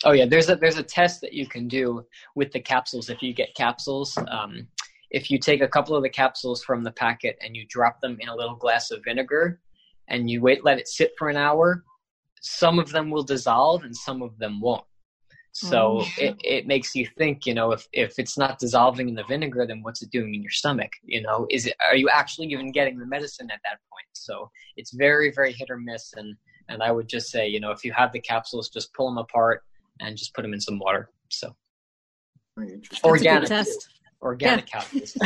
Oh 0.04 0.12
yeah, 0.12 0.26
there's 0.26 0.48
a 0.48 0.56
there's 0.56 0.78
a 0.78 0.82
test 0.82 1.20
that 1.20 1.32
you 1.32 1.46
can 1.46 1.68
do 1.68 2.04
with 2.34 2.52
the 2.52 2.60
capsules 2.60 3.08
if 3.08 3.22
you 3.22 3.32
get 3.32 3.54
capsules. 3.54 4.16
Um, 4.28 4.68
if 5.10 5.30
you 5.30 5.38
take 5.38 5.62
a 5.62 5.68
couple 5.68 5.94
of 5.96 6.02
the 6.02 6.10
capsules 6.10 6.64
from 6.64 6.82
the 6.82 6.90
packet 6.90 7.38
and 7.40 7.56
you 7.56 7.64
drop 7.68 8.00
them 8.00 8.16
in 8.20 8.28
a 8.28 8.34
little 8.34 8.56
glass 8.56 8.90
of 8.90 9.04
vinegar 9.04 9.60
and 10.08 10.28
you 10.28 10.40
wait 10.40 10.64
let 10.64 10.78
it 10.78 10.88
sit 10.88 11.12
for 11.16 11.28
an 11.28 11.36
hour, 11.36 11.84
some 12.40 12.78
of 12.78 12.90
them 12.90 13.10
will 13.10 13.22
dissolve 13.22 13.84
and 13.84 13.96
some 13.96 14.22
of 14.22 14.36
them 14.38 14.60
won't. 14.60 14.84
So 15.58 16.00
oh. 16.02 16.06
it, 16.18 16.36
it 16.44 16.66
makes 16.66 16.94
you 16.94 17.06
think, 17.16 17.46
you 17.46 17.54
know, 17.54 17.72
if, 17.72 17.88
if 17.94 18.18
it's 18.18 18.36
not 18.36 18.58
dissolving 18.58 19.08
in 19.08 19.14
the 19.14 19.24
vinegar, 19.24 19.66
then 19.66 19.82
what's 19.82 20.02
it 20.02 20.10
doing 20.10 20.34
in 20.34 20.42
your 20.42 20.50
stomach? 20.50 20.90
You 21.02 21.22
know, 21.22 21.46
is 21.48 21.64
it 21.64 21.74
are 21.80 21.96
you 21.96 22.10
actually 22.10 22.48
even 22.48 22.72
getting 22.72 22.98
the 22.98 23.06
medicine 23.06 23.50
at 23.50 23.60
that 23.64 23.78
point? 23.90 24.06
So 24.12 24.50
it's 24.76 24.92
very, 24.92 25.32
very 25.34 25.52
hit 25.52 25.70
or 25.70 25.78
miss 25.78 26.12
and 26.14 26.36
and 26.68 26.82
I 26.82 26.90
would 26.90 27.08
just 27.08 27.30
say, 27.30 27.48
you 27.48 27.58
know, 27.58 27.70
if 27.70 27.84
you 27.84 27.92
have 27.92 28.12
the 28.12 28.20
capsules, 28.20 28.68
just 28.68 28.92
pull 28.92 29.08
them 29.08 29.16
apart 29.16 29.62
and 30.00 30.14
just 30.14 30.34
put 30.34 30.42
them 30.42 30.52
in 30.52 30.60
some 30.60 30.78
water. 30.78 31.08
So 31.30 31.56
organic 33.02 33.48
test. 33.48 33.88
Organic 34.20 34.68
yeah. 34.74 34.80
capsules. 34.80 35.16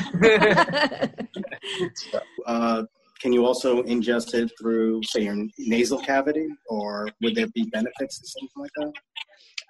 uh, 2.46 2.84
can 3.20 3.32
you 3.32 3.44
also 3.46 3.82
ingest 3.82 4.34
it 4.34 4.52
through, 4.60 5.02
say, 5.02 5.22
your 5.22 5.36
nasal 5.58 5.98
cavity, 5.98 6.48
or 6.68 7.08
would 7.20 7.34
there 7.34 7.48
be 7.48 7.64
benefits 7.72 8.20
to 8.20 8.26
something 8.26 8.50
like 8.56 8.70
that? 8.76 8.92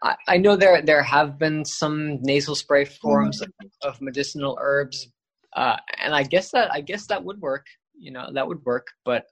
I, 0.02 0.16
I 0.28 0.36
know 0.38 0.56
there 0.56 0.82
there 0.82 1.02
have 1.02 1.38
been 1.38 1.64
some 1.64 2.20
nasal 2.22 2.54
spray 2.54 2.84
forms 2.84 3.42
mm-hmm. 3.42 3.66
of, 3.82 3.94
of, 3.94 4.00
medicinal 4.00 4.58
herbs, 4.60 5.08
uh, 5.54 5.76
and 5.98 6.14
I 6.14 6.22
guess 6.22 6.50
that 6.52 6.72
I 6.72 6.80
guess 6.80 7.06
that 7.06 7.22
would 7.24 7.40
work. 7.40 7.66
You 7.98 8.12
know, 8.12 8.28
that 8.32 8.46
would 8.46 8.64
work. 8.64 8.88
But 9.04 9.26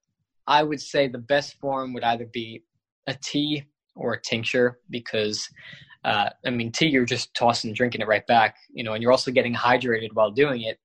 I 0.47 0.63
would 0.63 0.81
say 0.81 1.09
the 1.09 1.19
best 1.19 1.59
form 1.59 1.95
would 1.95 2.05
either 2.05 2.27
be 2.27 2.63
a 3.07 3.15
tea 3.15 3.65
or 3.97 4.15
a 4.15 4.21
tincture 4.21 4.79
because 4.91 5.49
uh, 6.05 6.31
I 6.45 6.51
mean 6.51 6.71
tea 6.71 6.89
you're 6.89 7.05
just 7.05 7.35
tossing 7.35 7.71
and 7.71 7.77
drinking 7.77 8.03
it 8.03 8.09
right 8.09 8.27
back, 8.27 8.57
you 8.73 8.85
know, 8.85 8.93
and 8.93 9.03
you're 9.03 9.13
also 9.13 9.31
getting 9.31 9.55
hydrated 9.55 10.11
while 10.13 10.31
doing 10.31 10.63
it. 10.63 10.79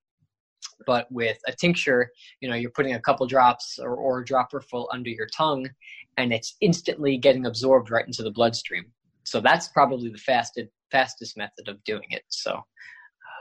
But 0.85 1.11
with 1.11 1.37
a 1.47 1.53
tincture, 1.53 2.09
you 2.39 2.49
know, 2.49 2.55
you're 2.55 2.71
putting 2.71 2.93
a 2.95 2.99
couple 2.99 3.27
drops 3.27 3.79
or, 3.81 3.95
or 3.95 4.19
a 4.19 4.25
dropper 4.25 4.61
full 4.61 4.89
under 4.93 5.09
your 5.09 5.27
tongue, 5.27 5.69
and 6.17 6.33
it's 6.33 6.55
instantly 6.61 7.17
getting 7.17 7.45
absorbed 7.45 7.91
right 7.91 8.05
into 8.05 8.23
the 8.23 8.31
bloodstream. 8.31 8.85
So 9.23 9.39
that's 9.39 9.67
probably 9.69 10.09
the 10.09 10.17
fastest 10.17 10.69
fastest 10.91 11.37
method 11.37 11.67
of 11.67 11.83
doing 11.83 12.05
it. 12.11 12.23
So, 12.29 12.61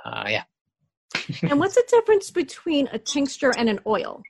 uh, 0.06 0.24
yeah. 0.28 0.44
and 1.42 1.60
what's 1.60 1.74
the 1.74 1.84
difference 1.88 2.30
between 2.30 2.88
a 2.92 2.98
tincture 2.98 3.52
and 3.56 3.68
an 3.68 3.78
oil? 3.86 4.22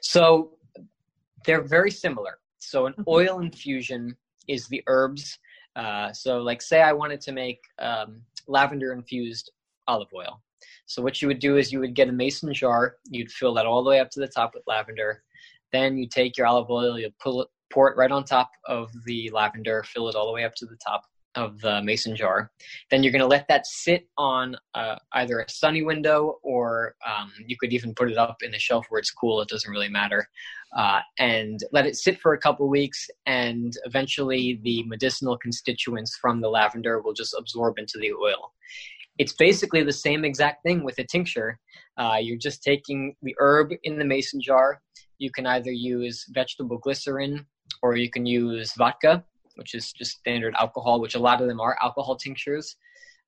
So 0.00 0.52
they're 1.44 1.62
very 1.62 1.90
similar. 1.90 2.38
So 2.58 2.86
an 2.86 2.94
okay. 2.94 3.04
oil 3.06 3.40
infusion 3.40 4.16
is 4.48 4.66
the 4.68 4.82
herbs. 4.86 5.38
Uh, 5.76 6.12
so 6.12 6.38
like 6.38 6.62
say 6.62 6.80
I 6.80 6.92
wanted 6.92 7.20
to 7.22 7.32
make 7.32 7.60
um, 7.78 8.22
lavender 8.48 8.92
infused 8.92 9.50
olive 9.86 10.08
oil. 10.14 10.42
So 10.86 11.02
what 11.02 11.20
you 11.20 11.28
would 11.28 11.38
do 11.38 11.56
is 11.56 11.72
you 11.72 11.80
would 11.80 11.94
get 11.94 12.08
a 12.08 12.12
mason 12.12 12.52
jar. 12.54 12.96
You'd 13.10 13.30
fill 13.30 13.54
that 13.54 13.66
all 13.66 13.84
the 13.84 13.90
way 13.90 14.00
up 14.00 14.10
to 14.12 14.20
the 14.20 14.28
top 14.28 14.52
with 14.54 14.62
lavender. 14.66 15.22
Then 15.72 15.98
you 15.98 16.08
take 16.08 16.38
your 16.38 16.46
olive 16.46 16.70
oil. 16.70 16.98
You 16.98 17.10
pull 17.20 17.42
it, 17.42 17.48
pour 17.72 17.90
it 17.90 17.96
right 17.96 18.10
on 18.10 18.24
top 18.24 18.50
of 18.66 18.90
the 19.04 19.30
lavender. 19.32 19.82
Fill 19.84 20.08
it 20.08 20.14
all 20.14 20.26
the 20.26 20.32
way 20.32 20.44
up 20.44 20.54
to 20.56 20.66
the 20.66 20.78
top 20.84 21.02
of 21.36 21.60
the 21.60 21.82
mason 21.82 22.16
jar. 22.16 22.50
Then 22.90 23.02
you're 23.02 23.12
going 23.12 23.20
to 23.20 23.26
let 23.26 23.46
that 23.48 23.66
sit 23.66 24.08
on 24.16 24.56
uh, 24.74 24.96
either 25.12 25.40
a 25.40 25.50
sunny 25.50 25.82
window 25.82 26.38
or 26.42 26.96
um, 27.06 27.30
you 27.46 27.56
could 27.60 27.72
even 27.72 27.94
put 27.94 28.10
it 28.10 28.18
up 28.18 28.38
in 28.42 28.54
a 28.54 28.58
shelf 28.58 28.86
where 28.88 28.98
it's 28.98 29.10
cool. 29.10 29.40
It 29.40 29.48
doesn't 29.48 29.70
really 29.70 29.90
matter. 29.90 30.26
Uh, 30.76 31.00
and 31.18 31.60
let 31.72 31.86
it 31.86 31.96
sit 31.96 32.18
for 32.20 32.32
a 32.32 32.38
couple 32.38 32.68
weeks, 32.68 33.08
and 33.24 33.74
eventually 33.84 34.60
the 34.64 34.82
medicinal 34.84 35.38
constituents 35.38 36.18
from 36.20 36.40
the 36.40 36.48
lavender 36.48 37.00
will 37.00 37.14
just 37.14 37.34
absorb 37.38 37.78
into 37.78 37.98
the 37.98 38.12
oil. 38.12 38.52
It's 39.18 39.32
basically 39.32 39.82
the 39.84 39.92
same 39.92 40.24
exact 40.24 40.62
thing 40.62 40.84
with 40.84 40.98
a 40.98 41.04
tincture. 41.04 41.58
Uh, 41.96 42.16
you're 42.20 42.36
just 42.36 42.62
taking 42.62 43.14
the 43.22 43.34
herb 43.38 43.72
in 43.84 43.98
the 43.98 44.04
mason 44.04 44.40
jar. 44.40 44.82
You 45.18 45.30
can 45.30 45.46
either 45.46 45.70
use 45.70 46.26
vegetable 46.28 46.78
glycerin 46.78 47.46
or 47.86 47.96
you 47.96 48.10
can 48.10 48.26
use 48.26 48.72
vodka 48.74 49.24
which 49.56 49.74
is 49.74 49.92
just 49.92 50.18
standard 50.18 50.54
alcohol, 50.58 51.00
which 51.00 51.14
a 51.14 51.18
lot 51.18 51.40
of 51.40 51.48
them 51.48 51.60
are 51.60 51.76
alcohol 51.82 52.16
tinctures. 52.16 52.76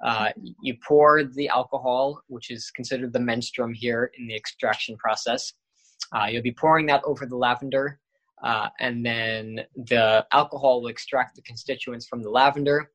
Uh, 0.05 0.29
you 0.63 0.77
pour 0.87 1.25
the 1.25 1.49
alcohol, 1.49 2.23
which 2.29 2.51
is 2.51 2.71
considered 2.71 3.13
the 3.13 3.19
menstruum 3.19 3.75
here 3.75 4.13
in 4.17 4.29
the 4.29 4.37
extraction 4.37 4.97
process. 4.97 5.55
Uh, 6.15 6.27
you'll 6.27 6.43
be 6.43 6.53
pouring 6.53 6.87
that 6.87 7.03
over 7.05 7.27
the 7.27 7.37
lavender, 7.37 7.99
uh, 8.45 8.69
and 8.79 9.05
then 9.05 9.61
the 9.75 10.25
alcohol 10.33 10.81
will 10.81 10.89
extract 10.89 11.35
the 11.35 11.43
constituents 11.43 12.07
from 12.07 12.23
the 12.23 12.31
lavender 12.31 12.93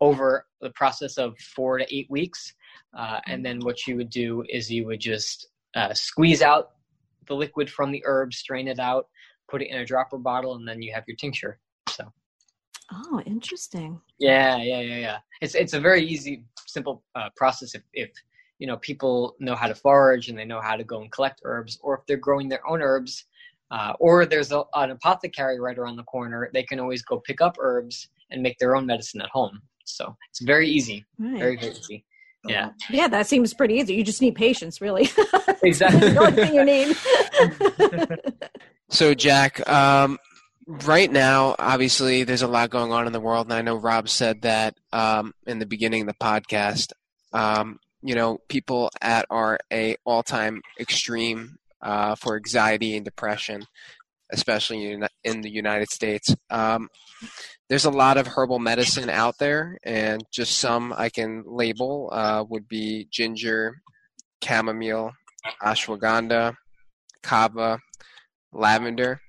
over 0.00 0.46
the 0.62 0.70
process 0.70 1.18
of 1.18 1.36
four 1.38 1.76
to 1.76 1.94
eight 1.94 2.08
weeks. 2.08 2.54
Uh, 2.96 3.20
and 3.26 3.44
then 3.44 3.60
what 3.60 3.86
you 3.86 3.96
would 3.96 4.08
do 4.08 4.42
is 4.48 4.70
you 4.70 4.86
would 4.86 5.00
just 5.00 5.48
uh, 5.74 5.92
squeeze 5.92 6.40
out 6.40 6.70
the 7.26 7.34
liquid 7.34 7.68
from 7.68 7.92
the 7.92 8.02
herb, 8.06 8.32
strain 8.32 8.66
it 8.66 8.78
out, 8.78 9.06
put 9.50 9.62
it 9.62 9.68
in 9.70 9.80
a 9.80 9.84
dropper 9.84 10.18
bottle, 10.18 10.54
and 10.54 10.66
then 10.66 10.80
you 10.80 10.92
have 10.92 11.04
your 11.06 11.16
tincture. 11.16 11.58
So. 11.88 12.04
Oh, 12.92 13.20
interesting. 13.26 14.00
Yeah, 14.18 14.56
yeah, 14.56 14.80
yeah, 14.80 14.98
yeah. 14.98 15.18
It's 15.40 15.54
it's 15.54 15.74
a 15.74 15.80
very 15.80 16.04
easy, 16.04 16.44
simple 16.66 17.02
uh, 17.14 17.28
process 17.36 17.74
if 17.74 17.82
if 17.92 18.10
you 18.58 18.66
know 18.66 18.76
people 18.78 19.36
know 19.40 19.54
how 19.54 19.68
to 19.68 19.74
forage 19.74 20.28
and 20.28 20.38
they 20.38 20.44
know 20.44 20.60
how 20.60 20.76
to 20.76 20.84
go 20.84 21.00
and 21.02 21.10
collect 21.12 21.40
herbs, 21.44 21.78
or 21.82 21.98
if 21.98 22.06
they're 22.06 22.16
growing 22.16 22.48
their 22.48 22.66
own 22.68 22.82
herbs, 22.82 23.26
uh, 23.70 23.92
or 24.00 24.26
there's 24.26 24.52
a, 24.52 24.64
an 24.74 24.90
apothecary 24.90 25.60
right 25.60 25.78
around 25.78 25.96
the 25.96 26.04
corner, 26.04 26.50
they 26.52 26.62
can 26.62 26.80
always 26.80 27.02
go 27.02 27.20
pick 27.20 27.40
up 27.40 27.56
herbs 27.60 28.08
and 28.30 28.42
make 28.42 28.58
their 28.58 28.74
own 28.76 28.86
medicine 28.86 29.20
at 29.20 29.30
home. 29.30 29.60
So 29.84 30.16
it's 30.30 30.40
very 30.40 30.68
easy, 30.68 31.04
right. 31.18 31.38
very 31.38 31.56
very 31.56 31.72
easy. 31.72 32.04
Yeah. 32.46 32.70
Yeah, 32.88 33.08
that 33.08 33.26
seems 33.26 33.52
pretty 33.52 33.74
easy. 33.74 33.94
You 33.94 34.02
just 34.02 34.22
need 34.22 34.34
patience, 34.34 34.80
really. 34.80 35.10
Exactly. 35.62 36.12
the 36.12 36.18
only 36.18 36.32
thing 36.32 36.54
you 36.54 36.64
need. 36.64 36.96
So, 38.90 39.14
Jack, 39.14 39.68
um, 39.68 40.18
right 40.66 41.10
now, 41.10 41.54
obviously, 41.58 42.24
there's 42.24 42.42
a 42.42 42.48
lot 42.48 42.70
going 42.70 42.92
on 42.92 43.06
in 43.06 43.12
the 43.12 43.20
world, 43.20 43.46
and 43.46 43.54
I 43.54 43.62
know 43.62 43.76
Rob 43.76 44.08
said 44.08 44.42
that 44.42 44.76
um, 44.92 45.34
in 45.46 45.58
the 45.58 45.66
beginning 45.66 46.02
of 46.02 46.06
the 46.08 46.14
podcast. 46.14 46.92
Um, 47.32 47.78
you 48.02 48.14
know, 48.14 48.38
people 48.48 48.90
at 49.00 49.26
our 49.30 49.58
a 49.72 49.96
all-time 50.04 50.62
extreme 50.78 51.58
uh, 51.82 52.14
for 52.14 52.36
anxiety 52.36 52.96
and 52.96 53.04
depression, 53.04 53.62
especially 54.32 54.90
in, 54.90 55.06
in 55.24 55.40
the 55.42 55.50
United 55.50 55.90
States. 55.90 56.34
Um, 56.50 56.88
there's 57.68 57.84
a 57.84 57.90
lot 57.90 58.16
of 58.16 58.26
herbal 58.26 58.58
medicine 58.58 59.10
out 59.10 59.38
there, 59.38 59.78
and 59.84 60.24
just 60.32 60.58
some 60.58 60.94
I 60.96 61.08
can 61.08 61.44
label 61.46 62.10
uh, 62.12 62.44
would 62.48 62.66
be 62.68 63.06
ginger, 63.10 63.76
chamomile, 64.42 65.12
ashwagandha, 65.62 66.54
kava, 67.22 67.78
lavender. 68.52 69.20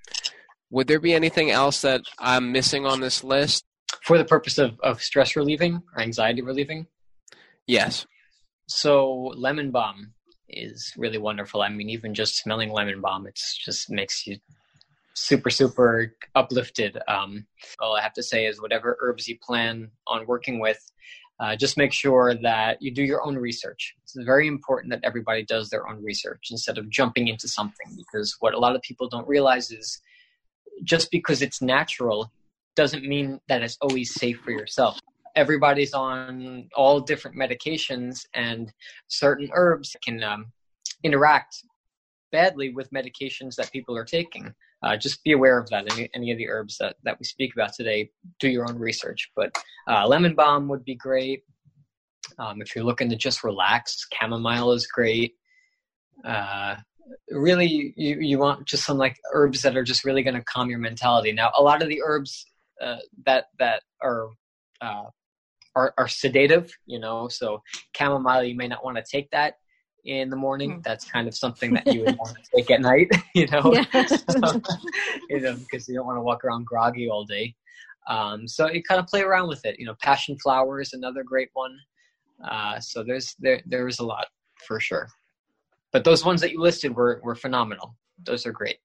Would 0.70 0.88
there 0.88 1.00
be 1.00 1.14
anything 1.14 1.50
else 1.50 1.82
that 1.82 2.02
I'm 2.18 2.52
missing 2.52 2.86
on 2.86 3.00
this 3.00 3.22
list? 3.22 3.64
For 4.02 4.18
the 4.18 4.24
purpose 4.24 4.58
of, 4.58 4.80
of 4.80 5.02
stress 5.02 5.36
relieving 5.36 5.82
or 5.94 6.02
anxiety 6.02 6.42
relieving? 6.42 6.86
Yes. 7.66 8.06
So 8.66 9.32
lemon 9.36 9.70
balm 9.70 10.14
is 10.48 10.92
really 10.96 11.18
wonderful. 11.18 11.62
I 11.62 11.68
mean, 11.68 11.90
even 11.90 12.14
just 12.14 12.36
smelling 12.36 12.72
lemon 12.72 13.00
balm, 13.00 13.26
it 13.26 13.38
just 13.64 13.90
makes 13.90 14.26
you 14.26 14.38
super, 15.14 15.50
super 15.50 16.14
uplifted. 16.34 16.98
Um, 17.06 17.46
all 17.78 17.96
I 17.96 18.02
have 18.02 18.14
to 18.14 18.22
say 18.22 18.46
is 18.46 18.60
whatever 18.60 18.96
herbs 19.00 19.28
you 19.28 19.38
plan 19.38 19.90
on 20.06 20.26
working 20.26 20.58
with, 20.58 20.80
uh, 21.42 21.56
just 21.56 21.76
make 21.76 21.92
sure 21.92 22.34
that 22.40 22.80
you 22.80 22.94
do 22.94 23.02
your 23.02 23.26
own 23.26 23.34
research. 23.34 23.94
It's 24.04 24.14
very 24.24 24.46
important 24.46 24.92
that 24.92 25.00
everybody 25.02 25.44
does 25.44 25.70
their 25.70 25.88
own 25.88 26.00
research 26.02 26.48
instead 26.52 26.78
of 26.78 26.88
jumping 26.88 27.26
into 27.26 27.48
something 27.48 27.96
because 27.96 28.36
what 28.38 28.54
a 28.54 28.58
lot 28.58 28.76
of 28.76 28.82
people 28.82 29.08
don't 29.08 29.26
realize 29.26 29.72
is 29.72 30.00
just 30.84 31.10
because 31.10 31.42
it's 31.42 31.60
natural 31.60 32.30
doesn't 32.76 33.04
mean 33.04 33.40
that 33.48 33.60
it's 33.60 33.76
always 33.80 34.14
safe 34.14 34.40
for 34.44 34.52
yourself. 34.52 35.00
Everybody's 35.34 35.94
on 35.94 36.68
all 36.76 37.00
different 37.00 37.36
medications, 37.36 38.24
and 38.34 38.72
certain 39.08 39.50
herbs 39.52 39.96
can 40.04 40.22
um, 40.22 40.52
interact 41.02 41.56
badly 42.32 42.70
with 42.70 42.90
medications 42.90 43.54
that 43.56 43.70
people 43.70 43.96
are 43.96 44.04
taking. 44.04 44.52
Uh, 44.82 44.96
just 44.96 45.22
be 45.22 45.32
aware 45.32 45.58
of 45.58 45.68
that. 45.70 45.92
Any, 45.92 46.10
any 46.14 46.32
of 46.32 46.38
the 46.38 46.48
herbs 46.48 46.76
that, 46.78 46.96
that 47.04 47.18
we 47.18 47.24
speak 47.24 47.52
about 47.54 47.72
today, 47.74 48.10
do 48.40 48.48
your 48.48 48.68
own 48.68 48.78
research. 48.78 49.30
But 49.36 49.56
uh, 49.88 50.08
lemon 50.08 50.34
balm 50.34 50.68
would 50.68 50.84
be 50.84 50.96
great. 50.96 51.44
Um, 52.38 52.60
if 52.60 52.74
you're 52.74 52.84
looking 52.84 53.10
to 53.10 53.16
just 53.16 53.44
relax, 53.44 54.06
chamomile 54.12 54.72
is 54.72 54.86
great. 54.86 55.34
Uh, 56.24 56.76
really 57.30 57.92
you, 57.96 58.16
you 58.20 58.38
want 58.38 58.66
just 58.66 58.84
some 58.84 58.98
like 58.98 59.18
herbs 59.32 59.62
that 59.62 59.76
are 59.76 59.84
just 59.84 60.04
really 60.04 60.22
going 60.22 60.34
to 60.34 60.44
calm 60.44 60.70
your 60.70 60.78
mentality 60.78 61.32
now 61.32 61.50
a 61.58 61.62
lot 61.62 61.82
of 61.82 61.88
the 61.88 62.00
herbs 62.04 62.46
uh, 62.80 62.96
that 63.26 63.46
that 63.58 63.82
are, 64.02 64.28
uh, 64.80 65.04
are 65.74 65.94
are 65.98 66.08
sedative 66.08 66.72
you 66.86 66.98
know 66.98 67.28
so 67.28 67.62
chamomile 67.96 68.44
you 68.44 68.56
may 68.56 68.68
not 68.68 68.84
want 68.84 68.96
to 68.96 69.04
take 69.10 69.30
that 69.30 69.54
in 70.04 70.30
the 70.30 70.36
morning 70.36 70.78
mm. 70.78 70.82
that's 70.82 71.04
kind 71.04 71.28
of 71.28 71.34
something 71.34 71.72
that 71.72 71.86
you 71.86 72.00
would 72.00 72.18
want 72.18 72.36
to 72.36 72.42
take 72.56 72.70
at 72.70 72.80
night 72.80 73.08
you 73.34 73.46
know 73.48 73.72
yeah. 73.72 74.06
so, 74.06 74.60
you 75.30 75.40
know 75.40 75.54
because 75.54 75.88
you 75.88 75.94
don't 75.94 76.06
want 76.06 76.16
to 76.16 76.22
walk 76.22 76.44
around 76.44 76.66
groggy 76.66 77.08
all 77.08 77.24
day 77.24 77.54
Um, 78.08 78.48
so 78.48 78.68
you 78.70 78.82
kind 78.82 79.00
of 79.00 79.06
play 79.06 79.22
around 79.22 79.48
with 79.48 79.64
it. 79.64 79.78
You 79.78 79.86
know, 79.86 79.94
passion 80.02 80.36
flower 80.38 80.80
is 80.80 80.92
another 80.92 81.22
great 81.22 81.50
one. 81.52 81.76
Uh, 82.44 82.80
so 82.80 83.04
there's 83.04 83.36
there 83.38 83.62
there's 83.66 84.00
a 84.00 84.04
lot 84.04 84.26
for 84.66 84.80
sure. 84.80 85.08
But 85.92 86.04
those 86.04 86.24
ones 86.24 86.40
that 86.40 86.52
you 86.52 86.60
listed 86.60 86.94
were 86.94 87.20
were 87.22 87.34
phenomenal. 87.34 87.96
Those 88.24 88.46
are 88.46 88.52
great. 88.52 88.78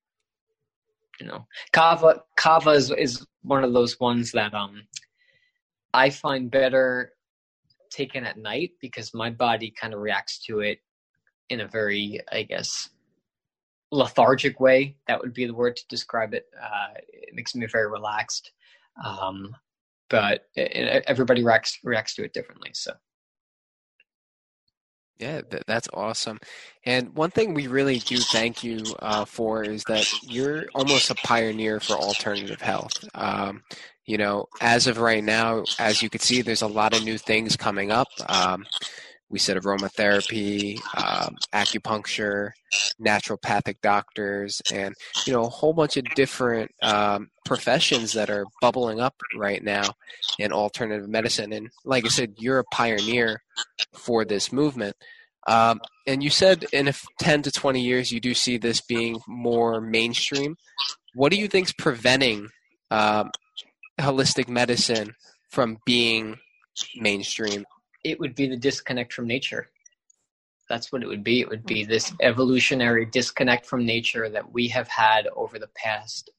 You 1.20 1.28
know, 1.28 1.48
kava 1.72 2.22
kava 2.36 2.72
is, 2.72 2.92
is 2.92 3.26
one 3.42 3.64
of 3.64 3.74
those 3.74 4.00
ones 4.00 4.32
that 4.34 4.54
um 4.54 4.84
I 5.94 6.10
find 6.10 6.52
better 6.52 7.14
taken 7.90 8.26
at 8.26 8.38
night 8.38 8.72
because 8.82 9.14
my 9.14 9.30
body 9.32 9.74
kind 9.80 9.94
of 9.94 10.02
reacts 10.02 10.40
to 10.46 10.60
it 10.60 10.80
in 11.50 11.62
a 11.62 11.68
very, 11.68 12.22
I 12.32 12.44
guess, 12.44 12.90
lethargic 13.92 14.60
way. 14.60 14.96
That 15.08 15.22
would 15.22 15.34
be 15.34 15.46
the 15.46 15.54
word 15.54 15.78
to 15.78 15.88
describe 15.88 16.34
it. 16.34 16.46
Uh, 16.62 16.94
it 17.08 17.34
makes 17.34 17.56
me 17.56 17.66
very 17.68 17.90
relaxed. 17.90 18.52
Um, 19.04 19.56
but 20.10 20.46
it, 20.56 20.72
it, 20.76 21.04
everybody 21.08 21.44
reacts 21.44 21.80
reacts 21.84 22.16
to 22.16 22.24
it 22.24 22.34
differently. 22.34 22.72
So. 22.74 22.94
Yeah, 25.20 25.42
that's 25.66 25.88
awesome. 25.94 26.40
And 26.86 27.16
one 27.16 27.32
thing 27.32 27.56
we 27.56 27.66
really 27.66 27.98
do 27.98 28.18
thank 28.18 28.64
you 28.64 28.84
uh, 29.00 29.26
for 29.26 29.64
is 29.64 29.84
that 29.86 30.08
you're 30.22 30.66
almost 30.76 31.10
a 31.10 31.16
pioneer 31.16 31.80
for 31.80 31.94
alternative 31.94 32.62
health. 32.62 33.04
Um, 33.16 33.64
you 34.06 34.18
know, 34.18 34.46
as 34.62 34.86
of 34.86 35.00
right 35.00 35.24
now, 35.24 35.64
as 35.80 36.04
you 36.04 36.10
can 36.10 36.22
see, 36.22 36.44
there's 36.44 36.62
a 36.62 36.68
lot 36.68 36.96
of 36.96 37.04
new 37.04 37.18
things 37.18 37.58
coming 37.58 37.92
up. 37.92 38.08
Um, 38.28 38.66
we 39.30 39.40
said 39.40 39.58
aromatherapy, 39.58 40.80
um, 40.96 41.36
acupuncture, 41.54 42.52
naturopathic 43.02 43.76
doctors, 43.82 44.62
and 44.72 44.96
you 45.26 45.34
know 45.34 45.44
a 45.44 45.50
whole 45.50 45.74
bunch 45.74 45.98
of 45.98 46.06
different 46.16 46.72
um, 46.82 47.30
professions 47.46 48.14
that 48.14 48.30
are 48.30 48.46
bubbling 48.62 49.00
up 49.00 49.16
right 49.36 49.64
now 49.64 49.84
in 50.40 50.52
alternative 50.52 51.10
medicine. 51.10 51.52
And 51.52 51.70
like 51.84 52.06
I 52.06 52.10
said, 52.10 52.36
you're 52.38 52.60
a 52.60 52.64
pioneer 52.66 53.42
for 53.94 54.24
this 54.24 54.52
movement. 54.52 54.96
Um, 55.48 55.80
and 56.06 56.24
you 56.24 56.30
said 56.30 56.66
in 56.74 56.92
10 57.20 57.44
to 57.44 57.52
20 57.52 57.82
years, 57.82 58.12
you 58.12 58.20
do 58.20 58.34
see 58.34 58.58
this 58.58 58.82
being 58.82 59.20
more 59.28 59.80
mainstream. 59.80 60.58
What 61.16 61.32
do 61.32 61.38
you 61.38 61.48
think 61.48 61.68
is 61.68 61.74
preventing 61.74 62.50
um, 62.92 63.32
holistic 64.00 64.50
medicine 64.50 65.16
from 65.50 65.78
being 65.86 66.38
mainstream 66.98 67.66
it 68.04 68.20
would 68.20 68.36
be 68.36 68.48
the 68.48 68.58
disconnect 68.58 69.14
from 69.14 69.28
nature. 69.28 69.70
That's 70.70 70.92
what 70.92 71.02
it 71.02 71.08
would 71.08 71.24
be. 71.24 71.40
It 71.40 71.50
would 71.50 71.66
be 71.66 71.86
this 71.86 72.14
evolutionary 72.22 73.06
disconnect 73.06 73.66
from 73.66 73.86
nature 73.86 74.30
that 74.30 74.52
we 74.52 74.68
have 74.68 74.88
had 74.88 75.28
over 75.36 75.60
the 75.60 75.70
past 75.76 76.30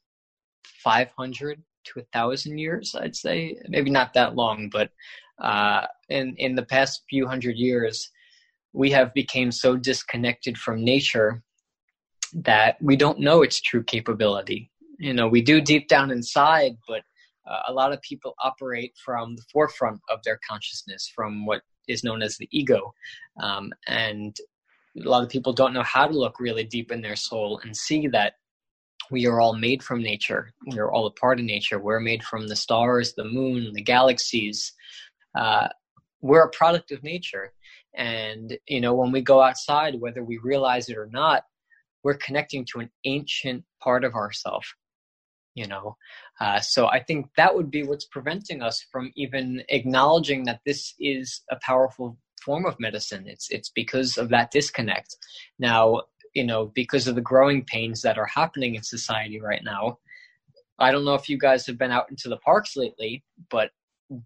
500 0.65 1.63
to 1.85 2.01
a 2.01 2.03
1,000 2.13 2.59
years, 2.59 2.95
I'd 2.95 3.17
say. 3.17 3.57
Maybe 3.69 3.91
not 3.91 4.13
that 4.15 4.35
long, 4.35 4.69
but 4.71 4.91
uh, 5.41 5.87
in, 6.09 6.35
in 6.37 6.55
the 6.55 6.65
past 6.65 7.05
few 7.09 7.27
hundred 7.27 7.57
years, 7.57 8.11
we 8.73 8.91
have 8.91 9.15
become 9.15 9.51
so 9.51 9.77
disconnected 9.77 10.59
from 10.59 10.85
nature 10.85 11.43
that 12.35 12.77
we 12.83 12.97
don't 12.97 13.21
know 13.21 13.43
its 13.43 13.61
true 13.61 13.83
capability. 13.83 14.71
You 14.99 15.15
know, 15.15 15.29
we 15.29 15.41
do 15.41 15.61
deep 15.61 15.89
down 15.89 16.11
inside, 16.11 16.77
but 16.87 17.03
uh, 17.49 17.63
a 17.69 17.73
lot 17.73 17.93
of 17.93 18.01
people 18.03 18.35
operate 18.43 18.93
from 19.05 19.37
the 19.37 19.43
forefront 19.53 20.01
of 20.11 20.23
their 20.25 20.39
consciousness, 20.49 21.11
from 21.15 21.47
what 21.47 21.63
is 21.87 22.05
known 22.05 22.23
as 22.23 22.37
the 22.37 22.49
ego. 22.51 22.93
Um, 23.43 23.73
and 23.87 24.37
a 25.03 25.09
lot 25.09 25.23
of 25.23 25.29
people 25.29 25.53
don't 25.53 25.73
know 25.73 25.83
how 25.83 26.07
to 26.07 26.19
look 26.19 26.41
really 26.41 26.65
deep 26.65 26.93
in 26.93 27.01
their 27.01 27.17
soul 27.17 27.61
and 27.63 27.77
see 27.77 28.09
that 28.09 28.35
we 29.11 29.27
are 29.27 29.41
all 29.41 29.55
made 29.55 29.83
from 29.83 30.03
nature. 30.03 30.53
We 30.67 30.79
are 30.79 30.91
all 30.91 31.07
a 31.07 31.13
part 31.13 31.39
of 31.39 31.47
nature. 31.47 31.79
We're 31.79 32.01
made 32.01 32.23
from 32.23 32.49
the 32.49 32.57
stars, 32.57 33.15
the 33.15 33.25
moon, 33.25 33.73
the 33.73 33.83
galaxies. 33.83 34.73
Uh, 35.35 35.69
we're 36.21 36.43
a 36.43 36.51
product 36.51 36.93
of 36.93 37.03
nature. 37.03 37.53
And, 37.95 38.59
you 38.67 38.81
know, 38.81 38.95
when 38.95 39.13
we 39.13 39.23
go 39.23 39.41
outside, 39.41 40.01
whether 40.01 40.23
we 40.23 40.39
realize 40.39 40.89
it 40.89 40.99
or 40.99 41.09
not, 41.11 41.45
we're 42.03 42.15
connecting 42.15 42.65
to 42.67 42.81
an 42.81 42.91
ancient 43.05 43.65
part 43.81 44.05
of 44.05 44.15
ourself 44.15 44.75
you 45.59 45.67
know? 45.67 45.97
Uh, 46.41 46.61
so 46.61 46.87
i 46.87 47.01
think 47.03 47.21
that 47.37 47.55
would 47.55 47.71
be 47.71 47.83
what's 47.83 48.05
preventing 48.17 48.63
us 48.63 48.77
from 48.93 49.05
even 49.17 49.63
acknowledging 49.69 50.45
that 50.45 50.61
this 50.65 50.95
is 51.01 51.43
a 51.51 51.57
powerful 51.71 52.17
form 52.45 52.65
of 52.65 52.79
medicine. 52.79 53.25
It's 53.27 53.51
it's 53.51 53.69
because 53.69 54.17
of 54.17 54.29
that 54.31 54.51
disconnect. 54.51 55.17
Now 55.59 55.83
you 56.35 56.45
know 56.45 56.67
because 56.83 57.09
of 57.09 57.15
the 57.15 57.21
growing 57.33 57.65
pains 57.65 58.03
that 58.03 58.19
are 58.19 58.27
happening 58.41 58.75
in 58.75 58.83
society 58.83 59.41
right 59.41 59.65
now 59.65 59.99
i 60.79 60.93
don't 60.93 61.07
know 61.07 61.15
if 61.15 61.29
you 61.29 61.39
guys 61.39 61.67
have 61.67 61.79
been 61.79 61.91
out 61.91 62.11
into 62.11 62.29
the 62.29 62.37
parks 62.39 62.77
lately 62.77 63.25
but 63.51 63.71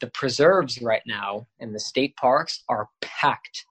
the 0.01 0.09
preserves 0.09 0.83
right 0.83 1.03
now 1.07 1.47
and 1.61 1.75
the 1.75 1.81
state 1.81 2.17
parks 2.17 2.65
are 2.69 2.89
packed 3.01 3.65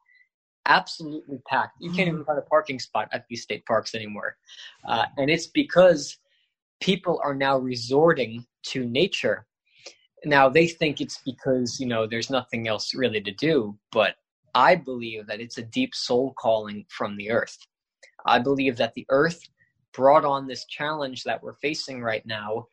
absolutely 0.68 1.40
packed. 1.48 1.76
You 1.80 1.92
can't 1.92 2.08
even 2.08 2.24
find 2.24 2.38
a 2.38 2.44
parking 2.44 2.80
spot 2.80 3.10
at 3.12 3.26
these 3.28 3.42
state 3.42 3.66
parks 3.66 3.96
anymore. 3.96 4.38
Uh, 4.88 5.06
and 5.18 5.30
it's 5.30 5.48
because 5.48 6.18
people 6.82 7.20
are 7.24 7.36
now 7.36 7.58
resorting 7.58 8.46
to 8.64 8.86
nature. 8.86 9.46
Now 10.26 10.50
they 10.50 10.68
think 10.68 11.02
it's 11.02 11.20
because, 11.26 11.80
you 11.80 11.88
know, 11.88 12.06
there's 12.06 12.30
nothing 12.30 12.68
else 12.68 12.94
really 12.94 13.22
to 13.22 13.32
do, 13.32 13.78
but 13.92 14.16
I 14.54 14.76
believe 14.76 15.28
that 15.28 15.40
it's 15.40 15.58
a 15.58 15.64
deep 15.64 15.96
soul 15.96 16.34
calling 16.38 16.86
from 16.90 17.16
the 17.16 17.32
earth. 17.32 17.58
I 18.26 18.40
believe 18.40 18.78
that 18.78 18.94
the 18.94 19.06
earth 19.10 19.42
brought 19.94 20.26
on 20.26 20.48
this 20.48 20.66
challenge 20.66 21.24
that 21.24 21.42
we're 21.42 21.56
facing 21.56 22.02
right 22.02 22.26
now 22.26 22.68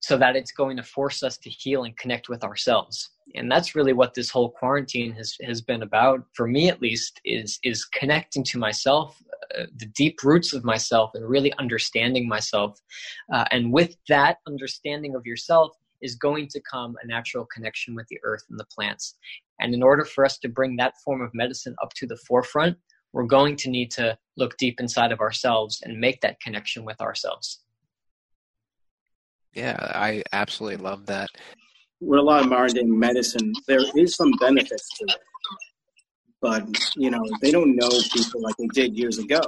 so 0.00 0.16
that 0.16 0.36
it's 0.36 0.52
going 0.52 0.76
to 0.76 0.82
force 0.82 1.22
us 1.22 1.36
to 1.38 1.50
heal 1.50 1.84
and 1.84 1.96
connect 1.98 2.28
with 2.28 2.42
ourselves 2.42 3.10
and 3.34 3.50
that's 3.50 3.74
really 3.74 3.92
what 3.92 4.14
this 4.14 4.30
whole 4.30 4.50
quarantine 4.50 5.12
has 5.12 5.36
has 5.42 5.60
been 5.60 5.82
about 5.82 6.20
for 6.34 6.46
me 6.46 6.68
at 6.68 6.82
least 6.82 7.20
is 7.24 7.58
is 7.62 7.84
connecting 7.84 8.44
to 8.44 8.58
myself 8.58 9.22
the 9.76 9.86
deep 9.94 10.22
roots 10.22 10.52
of 10.52 10.64
myself 10.64 11.10
and 11.14 11.28
really 11.28 11.52
understanding 11.58 12.28
myself 12.28 12.78
uh, 13.32 13.44
and 13.50 13.72
with 13.72 13.96
that 14.08 14.38
understanding 14.46 15.14
of 15.14 15.26
yourself 15.26 15.76
is 16.02 16.14
going 16.14 16.48
to 16.48 16.60
come 16.60 16.94
a 17.02 17.06
natural 17.06 17.46
connection 17.46 17.94
with 17.94 18.06
the 18.08 18.18
earth 18.22 18.44
and 18.50 18.58
the 18.58 18.66
plants 18.66 19.16
and 19.60 19.74
in 19.74 19.82
order 19.82 20.04
for 20.04 20.24
us 20.24 20.38
to 20.38 20.48
bring 20.48 20.76
that 20.76 20.94
form 21.04 21.20
of 21.20 21.30
medicine 21.34 21.74
up 21.82 21.92
to 21.94 22.06
the 22.06 22.16
forefront 22.28 22.76
we're 23.12 23.24
going 23.24 23.56
to 23.56 23.70
need 23.70 23.90
to 23.90 24.16
look 24.36 24.56
deep 24.56 24.78
inside 24.80 25.12
of 25.12 25.20
ourselves 25.20 25.80
and 25.84 25.98
make 25.98 26.20
that 26.20 26.40
connection 26.40 26.84
with 26.84 27.00
ourselves 27.00 27.60
yeah, 29.54 29.76
I 29.94 30.22
absolutely 30.32 30.78
love 30.78 31.06
that. 31.06 31.30
With 32.00 32.20
a 32.20 32.22
lot 32.22 32.42
of 32.42 32.48
modern 32.48 32.74
day 32.74 32.82
medicine, 32.84 33.52
there 33.66 33.80
is 33.96 34.14
some 34.14 34.32
benefits 34.40 34.88
to 34.98 35.04
it. 35.08 35.20
But, 36.40 36.66
you 36.96 37.10
know, 37.10 37.22
they 37.42 37.50
don't 37.50 37.76
know 37.76 37.90
people 38.12 38.40
like 38.42 38.56
they 38.56 38.66
did 38.68 38.96
years 38.96 39.18
ago 39.18 39.40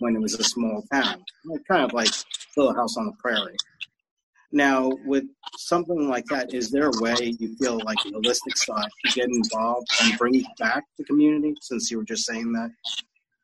when 0.00 0.16
it 0.16 0.20
was 0.20 0.34
a 0.34 0.44
small 0.44 0.82
town. 0.92 1.24
Kind 1.68 1.84
of 1.84 1.92
like 1.92 2.10
Little 2.56 2.74
House 2.74 2.96
on 2.96 3.06
the 3.06 3.12
Prairie. 3.20 3.56
Now, 4.50 4.92
with 5.04 5.24
something 5.56 6.08
like 6.08 6.24
that, 6.26 6.54
is 6.54 6.70
there 6.70 6.88
a 6.88 7.00
way 7.00 7.34
you 7.40 7.56
feel 7.56 7.80
like 7.84 7.98
the 8.04 8.12
holistic 8.12 8.56
side 8.56 8.88
to 9.04 9.12
get 9.12 9.28
involved 9.28 9.88
and 10.02 10.16
bring 10.16 10.44
back 10.58 10.84
the 10.96 11.04
community? 11.04 11.54
Since 11.60 11.90
you 11.90 11.98
were 11.98 12.04
just 12.04 12.24
saying 12.24 12.52
that 12.52 12.70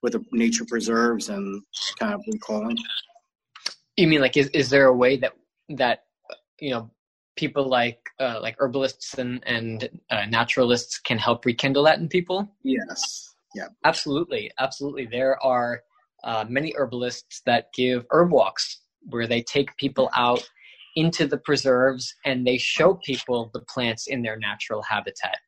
with 0.02 0.12
the 0.12 0.24
nature 0.32 0.64
preserves 0.64 1.28
and 1.28 1.62
kind 1.98 2.14
of 2.14 2.22
recalling. 2.32 2.76
You 3.96 4.08
mean 4.08 4.20
like 4.20 4.36
is 4.36 4.48
is 4.48 4.70
there 4.70 4.86
a 4.86 4.94
way 4.94 5.16
that 5.18 5.32
that 5.70 6.04
you 6.58 6.70
know 6.70 6.90
people 7.36 7.68
like 7.68 8.00
uh, 8.18 8.38
like 8.42 8.56
herbalists 8.58 9.14
and 9.14 9.42
and 9.46 9.88
uh, 10.10 10.26
naturalists 10.26 10.98
can 10.98 11.18
help 11.18 11.44
rekindle 11.44 11.84
that 11.84 11.98
in 11.98 12.08
people? 12.08 12.48
Yes. 12.62 13.34
Yeah. 13.54 13.68
Absolutely. 13.84 14.50
Absolutely. 14.58 15.06
There 15.06 15.42
are 15.42 15.82
uh, 16.22 16.44
many 16.48 16.74
herbalists 16.76 17.42
that 17.46 17.72
give 17.74 18.04
herb 18.10 18.30
walks 18.30 18.80
where 19.08 19.26
they 19.26 19.42
take 19.42 19.76
people 19.76 20.10
out 20.14 20.48
into 20.96 21.26
the 21.26 21.38
preserves 21.38 22.14
and 22.24 22.46
they 22.46 22.58
show 22.58 22.94
people 22.94 23.50
the 23.54 23.60
plants 23.60 24.06
in 24.06 24.22
their 24.22 24.36
natural 24.36 24.82
habitat. 24.82 25.38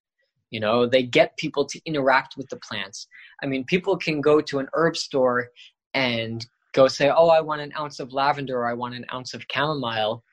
You 0.50 0.60
know 0.60 0.86
they 0.86 1.02
get 1.02 1.36
people 1.36 1.64
to 1.66 1.80
interact 1.86 2.36
with 2.36 2.48
the 2.48 2.56
plants. 2.56 3.06
I 3.42 3.46
mean 3.46 3.64
people 3.64 3.96
can 3.96 4.20
go 4.20 4.40
to 4.40 4.58
an 4.58 4.68
herb 4.74 4.96
store 4.96 5.48
and 5.94 6.44
go 6.72 6.88
say, 6.88 7.10
oh, 7.14 7.28
I 7.28 7.40
want 7.40 7.60
an 7.60 7.72
ounce 7.78 8.00
of 8.00 8.12
lavender 8.12 8.60
or 8.60 8.66
I 8.66 8.74
want 8.74 8.94
an 8.94 9.04
ounce 9.12 9.34
of 9.34 9.44
chamomile. 9.52 10.24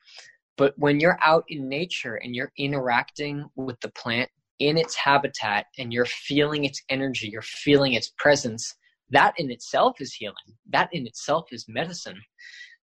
But 0.60 0.74
when 0.78 1.00
you're 1.00 1.18
out 1.22 1.46
in 1.48 1.70
nature 1.70 2.16
and 2.16 2.36
you're 2.36 2.52
interacting 2.58 3.50
with 3.56 3.80
the 3.80 3.88
plant 3.92 4.30
in 4.60 4.78
its 4.78 4.94
habitat 4.94 5.68
and 5.78 5.94
you're 5.94 6.04
feeling 6.04 6.66
its 6.66 6.84
energy, 6.90 7.30
you're 7.30 7.42
feeling 7.42 7.94
its 7.94 8.12
presence, 8.18 8.76
that 9.10 9.34
in 9.38 9.52
itself 9.52 10.02
is 10.02 10.14
healing. 10.14 10.36
That 10.70 10.90
in 10.92 11.08
itself 11.08 11.46
is 11.54 11.66
medicine. 11.70 12.22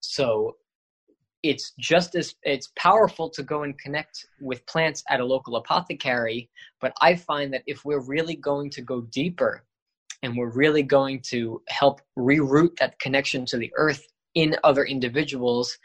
So 0.00 0.56
it's 1.42 1.74
just 1.78 2.14
as 2.14 2.34
it's 2.44 2.72
powerful 2.76 3.28
to 3.28 3.42
go 3.42 3.62
and 3.64 3.78
connect 3.78 4.24
with 4.40 4.66
plants 4.66 5.04
at 5.10 5.20
a 5.20 5.24
local 5.26 5.56
apothecary, 5.56 6.48
but 6.80 6.94
I 7.02 7.14
find 7.14 7.52
that 7.52 7.62
if 7.66 7.84
we're 7.84 8.06
really 8.06 8.36
going 8.36 8.70
to 8.70 8.80
go 8.80 9.02
deeper 9.02 9.64
and 10.22 10.34
we're 10.34 10.54
really 10.54 10.82
going 10.82 11.20
to 11.28 11.60
help 11.68 12.00
reroute 12.18 12.78
that 12.78 12.98
connection 13.00 13.44
to 13.46 13.58
the 13.58 13.70
earth 13.76 14.02
in 14.34 14.56
other 14.64 14.84
individuals 14.84 15.76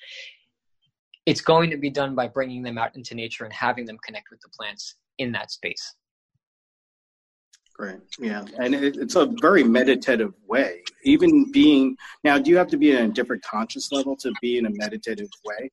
it's 1.31 1.39
going 1.39 1.69
to 1.69 1.77
be 1.77 1.89
done 1.89 2.13
by 2.13 2.27
bringing 2.27 2.61
them 2.61 2.77
out 2.77 2.93
into 2.97 3.15
nature 3.15 3.45
and 3.45 3.53
having 3.53 3.85
them 3.85 3.97
connect 4.05 4.29
with 4.31 4.41
the 4.41 4.49
plants 4.49 4.95
in 5.17 5.31
that 5.31 5.49
space. 5.49 5.95
Great. 7.73 8.01
Yeah. 8.19 8.43
And 8.59 8.75
it, 8.75 8.97
it's 8.97 9.15
a 9.15 9.27
very 9.39 9.63
meditative 9.63 10.33
way. 10.45 10.83
Even 11.05 11.49
being, 11.53 11.95
now, 12.25 12.37
do 12.37 12.51
you 12.51 12.57
have 12.57 12.67
to 12.67 12.77
be 12.77 12.91
in 12.91 13.05
a 13.05 13.07
different 13.07 13.41
conscious 13.43 13.93
level 13.93 14.17
to 14.17 14.33
be 14.41 14.57
in 14.57 14.65
a 14.65 14.71
meditative 14.71 15.29
way 15.45 15.71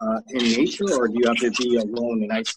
uh, 0.00 0.20
in 0.28 0.44
nature, 0.44 0.94
or 0.96 1.08
do 1.08 1.14
you 1.18 1.26
have 1.26 1.38
to 1.38 1.50
be 1.50 1.74
alone 1.74 2.22
and 2.22 2.30
isolated? 2.30 2.54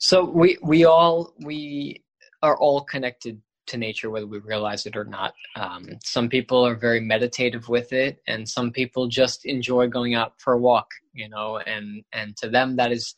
So 0.00 0.24
we, 0.24 0.58
we 0.64 0.84
all, 0.84 1.32
we 1.44 2.02
are 2.42 2.58
all 2.58 2.80
connected 2.80 3.40
to 3.66 3.76
nature 3.76 4.10
whether 4.10 4.26
we 4.26 4.38
realize 4.38 4.86
it 4.86 4.96
or 4.96 5.04
not. 5.04 5.34
Um, 5.56 5.88
some 6.04 6.28
people 6.28 6.66
are 6.66 6.74
very 6.74 7.00
meditative 7.00 7.68
with 7.68 7.92
it, 7.92 8.22
and 8.26 8.48
some 8.48 8.70
people 8.72 9.08
just 9.08 9.44
enjoy 9.44 9.88
going 9.88 10.14
out 10.14 10.34
for 10.38 10.54
a 10.54 10.58
walk. 10.58 10.88
You 11.14 11.28
know, 11.28 11.58
and 11.58 12.04
and 12.12 12.36
to 12.38 12.48
them 12.48 12.76
that 12.76 12.92
is 12.92 13.16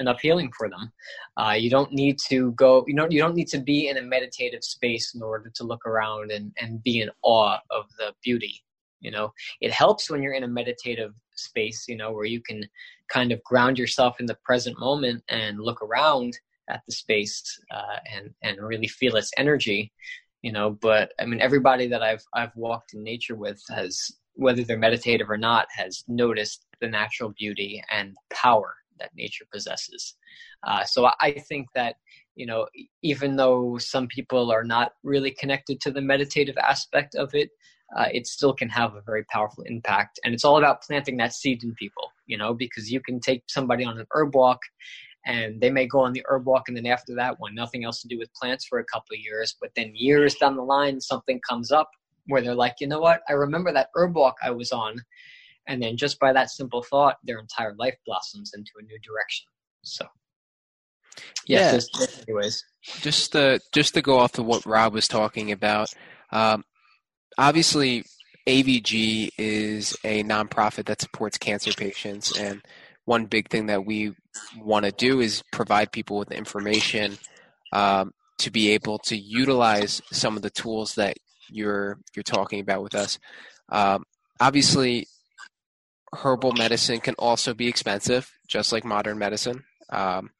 enough 0.00 0.20
healing 0.20 0.50
for 0.56 0.68
them. 0.68 0.92
Uh, 1.36 1.52
you 1.52 1.70
don't 1.70 1.92
need 1.92 2.18
to 2.28 2.52
go. 2.52 2.84
You 2.86 2.94
know, 2.94 3.06
you 3.10 3.20
don't 3.20 3.34
need 3.34 3.48
to 3.48 3.60
be 3.60 3.88
in 3.88 3.96
a 3.96 4.02
meditative 4.02 4.64
space 4.64 5.14
in 5.14 5.22
order 5.22 5.50
to 5.54 5.64
look 5.64 5.86
around 5.86 6.30
and 6.30 6.52
and 6.60 6.82
be 6.82 7.00
in 7.00 7.10
awe 7.22 7.58
of 7.70 7.84
the 7.98 8.12
beauty. 8.22 8.62
You 9.00 9.12
know, 9.12 9.32
it 9.60 9.70
helps 9.70 10.10
when 10.10 10.22
you're 10.22 10.32
in 10.32 10.44
a 10.44 10.48
meditative 10.48 11.14
space. 11.34 11.86
You 11.88 11.96
know, 11.96 12.12
where 12.12 12.24
you 12.24 12.40
can 12.40 12.64
kind 13.08 13.32
of 13.32 13.42
ground 13.44 13.78
yourself 13.78 14.20
in 14.20 14.26
the 14.26 14.38
present 14.44 14.78
moment 14.78 15.22
and 15.28 15.60
look 15.60 15.80
around 15.82 16.38
at 16.68 16.82
the 16.86 16.92
space 16.92 17.42
uh, 17.70 17.96
and 18.14 18.30
and 18.42 18.58
really 18.60 18.88
feel 18.88 19.16
its 19.16 19.30
energy 19.36 19.92
you 20.42 20.52
know 20.52 20.70
but 20.70 21.12
i 21.20 21.24
mean 21.24 21.40
everybody 21.40 21.86
that 21.86 22.02
i've 22.02 22.24
i've 22.34 22.54
walked 22.56 22.94
in 22.94 23.02
nature 23.02 23.34
with 23.34 23.60
has 23.68 24.10
whether 24.34 24.62
they're 24.62 24.78
meditative 24.78 25.28
or 25.28 25.36
not 25.36 25.66
has 25.76 26.04
noticed 26.06 26.64
the 26.80 26.88
natural 26.88 27.32
beauty 27.36 27.82
and 27.90 28.14
power 28.30 28.74
that 29.00 29.10
nature 29.16 29.44
possesses. 29.52 30.14
Uh, 30.66 30.84
so 30.84 31.08
i 31.20 31.32
think 31.48 31.68
that 31.74 31.96
you 32.34 32.46
know 32.46 32.66
even 33.02 33.36
though 33.36 33.78
some 33.78 34.06
people 34.08 34.50
are 34.50 34.64
not 34.64 34.92
really 35.02 35.30
connected 35.30 35.80
to 35.80 35.90
the 35.90 36.00
meditative 36.00 36.56
aspect 36.58 37.14
of 37.14 37.34
it 37.34 37.50
uh, 37.96 38.06
it 38.12 38.26
still 38.26 38.52
can 38.52 38.68
have 38.68 38.94
a 38.94 39.00
very 39.00 39.24
powerful 39.32 39.64
impact. 39.64 40.20
And 40.22 40.34
it's 40.34 40.44
all 40.44 40.58
about 40.58 40.82
planting 40.82 41.16
that 41.16 41.32
seed 41.32 41.64
in 41.64 41.74
people 41.74 42.12
you 42.28 42.36
know 42.36 42.54
because 42.54 42.90
you 42.92 43.00
can 43.00 43.18
take 43.18 43.42
somebody 43.48 43.84
on 43.84 43.98
an 43.98 44.06
herb 44.12 44.34
walk 44.34 44.60
and 45.28 45.60
they 45.60 45.70
may 45.70 45.86
go 45.86 46.00
on 46.00 46.12
the 46.12 46.24
herb 46.28 46.46
walk 46.46 46.64
and 46.66 46.76
then 46.76 46.86
after 46.86 47.14
that 47.14 47.38
one 47.38 47.54
nothing 47.54 47.84
else 47.84 48.02
to 48.02 48.08
do 48.08 48.18
with 48.18 48.32
plants 48.34 48.66
for 48.66 48.80
a 48.80 48.84
couple 48.84 49.14
of 49.14 49.20
years 49.20 49.54
but 49.60 49.70
then 49.76 49.92
years 49.94 50.34
down 50.34 50.56
the 50.56 50.62
line 50.62 51.00
something 51.00 51.40
comes 51.48 51.70
up 51.70 51.88
where 52.26 52.42
they're 52.42 52.54
like 52.54 52.74
you 52.80 52.88
know 52.88 53.00
what? 53.00 53.20
I 53.28 53.34
remember 53.34 53.72
that 53.72 53.90
herb 53.94 54.16
walk 54.16 54.36
i 54.42 54.50
was 54.50 54.72
on 54.72 55.00
and 55.68 55.82
then 55.82 55.96
just 55.96 56.18
by 56.18 56.32
that 56.32 56.50
simple 56.50 56.82
thought 56.82 57.18
their 57.22 57.38
entire 57.38 57.74
life 57.78 57.94
blossoms 58.06 58.52
into 58.56 58.70
a 58.80 58.82
new 58.82 58.98
direction. 59.00 59.46
So 59.82 60.06
yeah, 61.46 61.78
yeah. 61.98 62.06
anyways. 62.26 62.64
Just 63.00 63.32
to 63.32 63.60
just 63.72 63.94
to 63.94 64.02
go 64.02 64.18
off 64.18 64.38
of 64.38 64.46
what 64.46 64.66
rob 64.66 64.94
was 64.94 65.06
talking 65.06 65.52
about 65.52 65.92
um, 66.32 66.64
obviously 67.36 68.04
avg 68.46 69.28
is 69.36 69.96
a 70.04 70.24
nonprofit 70.24 70.86
that 70.86 71.00
supports 71.00 71.36
cancer 71.36 71.72
patients 71.72 72.38
and 72.38 72.62
one 73.08 73.24
big 73.24 73.48
thing 73.48 73.66
that 73.66 73.86
we 73.86 74.12
want 74.58 74.84
to 74.84 74.92
do 74.92 75.20
is 75.20 75.42
provide 75.50 75.90
people 75.90 76.18
with 76.18 76.30
information 76.30 77.16
um, 77.72 78.12
to 78.36 78.50
be 78.50 78.72
able 78.72 78.98
to 78.98 79.16
utilize 79.16 80.02
some 80.12 80.36
of 80.36 80.42
the 80.42 80.50
tools 80.50 80.94
that 80.96 81.16
you're 81.50 81.98
you're 82.14 82.22
talking 82.22 82.60
about 82.60 82.82
with 82.82 82.94
us. 82.94 83.18
Um, 83.70 84.04
obviously, 84.38 85.06
herbal 86.12 86.52
medicine 86.52 87.00
can 87.00 87.14
also 87.14 87.54
be 87.54 87.66
expensive, 87.66 88.30
just 88.46 88.72
like 88.72 88.84
modern 88.84 89.18
medicine, 89.18 89.64
um, 89.88 90.30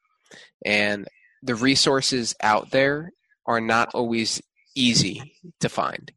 and 0.63 1.07
the 1.41 1.55
resources 1.55 2.35
out 2.39 2.69
there 2.69 3.11
are 3.47 3.59
not 3.59 3.89
always 3.95 4.43
easy 4.75 5.33
to 5.59 5.69
find, 5.69 6.11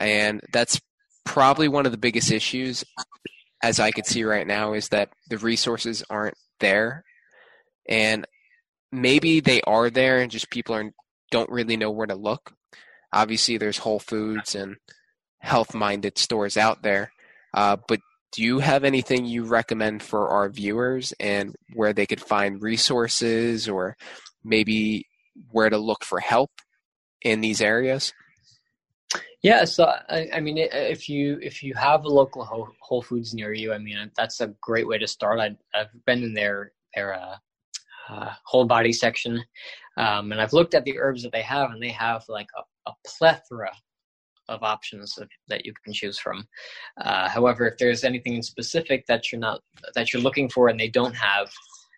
and 0.00 0.40
that's 0.54 0.80
probably 1.24 1.68
one 1.68 1.84
of 1.84 1.92
the 1.92 1.98
biggest 1.98 2.32
issues 2.32 2.82
as 3.62 3.80
I 3.80 3.90
could 3.90 4.06
see 4.06 4.24
right 4.24 4.46
now, 4.46 4.72
is 4.72 4.88
that 4.88 5.10
the 5.28 5.38
resources 5.38 6.02
aren't 6.10 6.36
there, 6.60 7.04
and 7.88 8.26
maybe 8.90 9.40
they 9.40 9.60
are 9.62 9.90
there, 9.90 10.18
and 10.20 10.30
just 10.30 10.50
people 10.50 10.74
are 10.74 10.90
don't 11.30 11.50
really 11.50 11.76
know 11.76 11.90
where 11.90 12.06
to 12.06 12.14
look. 12.14 12.52
Obviously, 13.12 13.56
there's 13.56 13.78
Whole 13.78 13.98
Foods 13.98 14.54
and 14.54 14.76
health-minded 15.40 16.18
stores 16.18 16.56
out 16.56 16.82
there, 16.82 17.12
uh, 17.54 17.76
but 17.88 18.00
do 18.32 18.42
you 18.42 18.60
have 18.60 18.82
anything 18.82 19.26
you 19.26 19.44
recommend 19.44 20.02
for 20.02 20.30
our 20.30 20.48
viewers 20.48 21.12
and 21.20 21.54
where 21.74 21.92
they 21.92 22.06
could 22.06 22.20
find 22.20 22.62
resources 22.62 23.68
or 23.68 23.96
maybe 24.42 25.06
where 25.50 25.68
to 25.68 25.78
look 25.78 26.02
for 26.02 26.18
help 26.18 26.50
in 27.20 27.42
these 27.42 27.60
areas? 27.60 28.12
Yeah, 29.42 29.64
so 29.64 29.92
I, 30.08 30.28
I, 30.34 30.40
mean, 30.40 30.56
if 30.56 31.08
you 31.08 31.38
if 31.42 31.64
you 31.64 31.74
have 31.74 32.04
a 32.04 32.08
local 32.08 32.44
Whole 32.80 33.02
Foods 33.02 33.34
near 33.34 33.52
you, 33.52 33.72
I 33.72 33.78
mean, 33.78 34.10
that's 34.16 34.40
a 34.40 34.54
great 34.60 34.86
way 34.86 34.98
to 34.98 35.06
start. 35.08 35.40
I, 35.40 35.56
have 35.74 35.88
been 36.06 36.22
in 36.22 36.32
their 36.32 36.72
their 36.94 37.14
uh, 37.14 37.36
uh, 38.08 38.32
whole 38.44 38.66
body 38.66 38.92
section, 38.92 39.42
um, 39.96 40.30
and 40.30 40.40
I've 40.40 40.52
looked 40.52 40.74
at 40.74 40.84
the 40.84 40.96
herbs 40.96 41.24
that 41.24 41.32
they 41.32 41.42
have, 41.42 41.72
and 41.72 41.82
they 41.82 41.90
have 41.90 42.24
like 42.28 42.46
a, 42.56 42.90
a 42.90 42.94
plethora 43.04 43.72
of 44.48 44.62
options 44.62 45.18
of, 45.18 45.28
that 45.48 45.66
you 45.66 45.72
can 45.84 45.92
choose 45.92 46.20
from. 46.20 46.46
Uh, 47.00 47.28
however, 47.28 47.66
if 47.66 47.78
there's 47.78 48.04
anything 48.04 48.34
in 48.34 48.42
specific 48.42 49.06
that 49.06 49.32
you're 49.32 49.40
not 49.40 49.60
that 49.96 50.12
you're 50.12 50.22
looking 50.22 50.48
for 50.48 50.68
and 50.68 50.78
they 50.78 50.88
don't 50.88 51.16
have, 51.16 51.50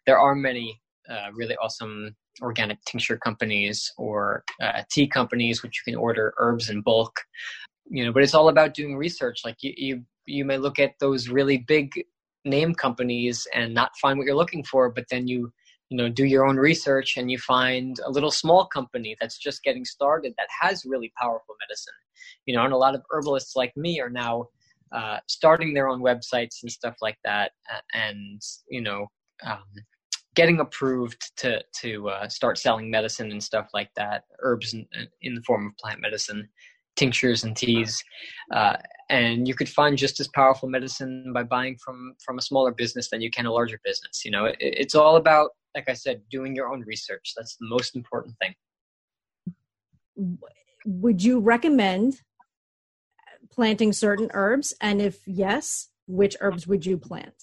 there 0.07 0.19
are 0.19 0.35
many 0.35 0.81
uh, 1.09 1.29
really 1.35 1.57
awesome 1.57 2.15
organic 2.43 2.83
tincture 2.85 3.17
companies 3.17 3.93
or 3.97 4.45
uh, 4.63 4.83
tea 4.91 5.07
companies, 5.07 5.63
which 5.63 5.83
you 5.87 5.93
can 5.93 6.01
order 6.01 6.35
herbs 6.39 6.71
in 6.71 6.81
bulk. 6.81 7.21
You 7.87 8.05
know, 8.05 8.13
but 8.13 8.23
it's 8.23 8.35
all 8.35 8.49
about 8.49 8.75
doing 8.75 8.97
research. 8.97 9.41
Like 9.45 9.57
you, 9.61 9.75
you, 9.77 10.03
you 10.27 10.45
may 10.45 10.57
look 10.57 10.79
at 10.79 10.93
those 11.01 11.29
really 11.29 11.59
big 11.59 11.91
name 12.45 12.75
companies 12.75 13.47
and 13.55 13.75
not 13.75 13.97
find 14.01 14.19
what 14.19 14.27
you're 14.27 14.35
looking 14.35 14.65
for, 14.65 14.91
but 14.91 15.05
then 15.11 15.29
you, 15.29 15.53
you 15.91 15.97
know, 15.97 16.09
do 16.09 16.25
your 16.25 16.47
own 16.47 16.57
research 16.57 17.17
and 17.17 17.31
you 17.31 17.39
find 17.39 17.99
a 18.05 18.11
little 18.11 18.31
small 18.31 18.67
company 18.67 19.17
that's 19.21 19.39
just 19.39 19.63
getting 19.63 19.85
started 19.85 20.33
that 20.39 20.49
has 20.61 20.85
really 20.85 21.13
powerful 21.21 21.55
medicine. 21.69 21.95
You 22.47 22.57
know, 22.57 22.65
and 22.65 22.73
a 22.73 22.79
lot 22.79 22.95
of 22.95 23.03
herbalists 23.11 23.55
like 23.55 23.77
me 23.77 24.01
are 24.01 24.11
now 24.11 24.47
uh, 24.95 25.19
starting 25.29 25.75
their 25.75 25.89
own 25.89 26.01
websites 26.01 26.63
and 26.63 26.71
stuff 26.71 26.95
like 27.03 27.19
that, 27.25 27.53
and 27.93 28.41
you 28.69 28.81
know, 28.81 29.09
um, 29.45 29.63
getting 30.35 30.61
approved 30.61 31.33
to 31.39 31.63
to 31.81 32.09
uh, 32.09 32.29
start 32.29 32.59
selling 32.59 32.91
medicine 32.91 33.31
and 33.31 33.43
stuff 33.43 33.69
like 33.73 33.91
that, 33.97 34.25
herbs 34.41 34.75
in, 34.75 34.87
in 35.23 35.35
the 35.35 35.43
form 35.43 35.67
of 35.67 35.77
plant 35.77 36.01
medicine, 36.01 36.49
tinctures 36.97 37.45
and 37.45 37.57
teas, 37.57 38.03
uh, 38.53 38.77
and 39.09 39.47
you 39.49 39.55
could 39.55 39.69
find 39.69 39.97
just 39.97 40.21
as 40.21 40.29
powerful 40.29 40.69
medicine 40.69 41.33
by 41.33 41.43
buying 41.43 41.77
from 41.85 42.15
from 42.25 42.39
a 42.39 42.43
smaller 42.43 42.73
business 42.73 43.11
than 43.11 43.21
you 43.21 43.31
can 43.31 43.47
a 43.47 43.53
larger 43.53 43.81
business. 43.85 44.25
You 44.25 44.31
know, 44.31 44.47
it, 44.47 44.57
it's 44.61 44.95
all 44.95 45.17
about, 45.17 45.51
like 45.75 45.89
I 45.89 45.95
said, 45.95 46.23
doing 46.31 46.55
your 46.55 46.73
own 46.73 46.83
research. 46.87 47.33
That's 47.37 47.57
the 47.57 47.67
most 47.69 47.97
important 47.97 48.35
thing. 48.41 48.55
Would 50.87 51.23
you 51.23 51.41
recommend 51.41 52.21
planting 53.51 53.93
certain 53.93 54.31
herbs, 54.35 54.75
and 54.81 55.01
if 55.01 55.21
yes, 55.27 55.89
which 56.07 56.37
herbs 56.41 56.67
would 56.67 56.85
you 56.85 56.99
plant? 56.99 57.35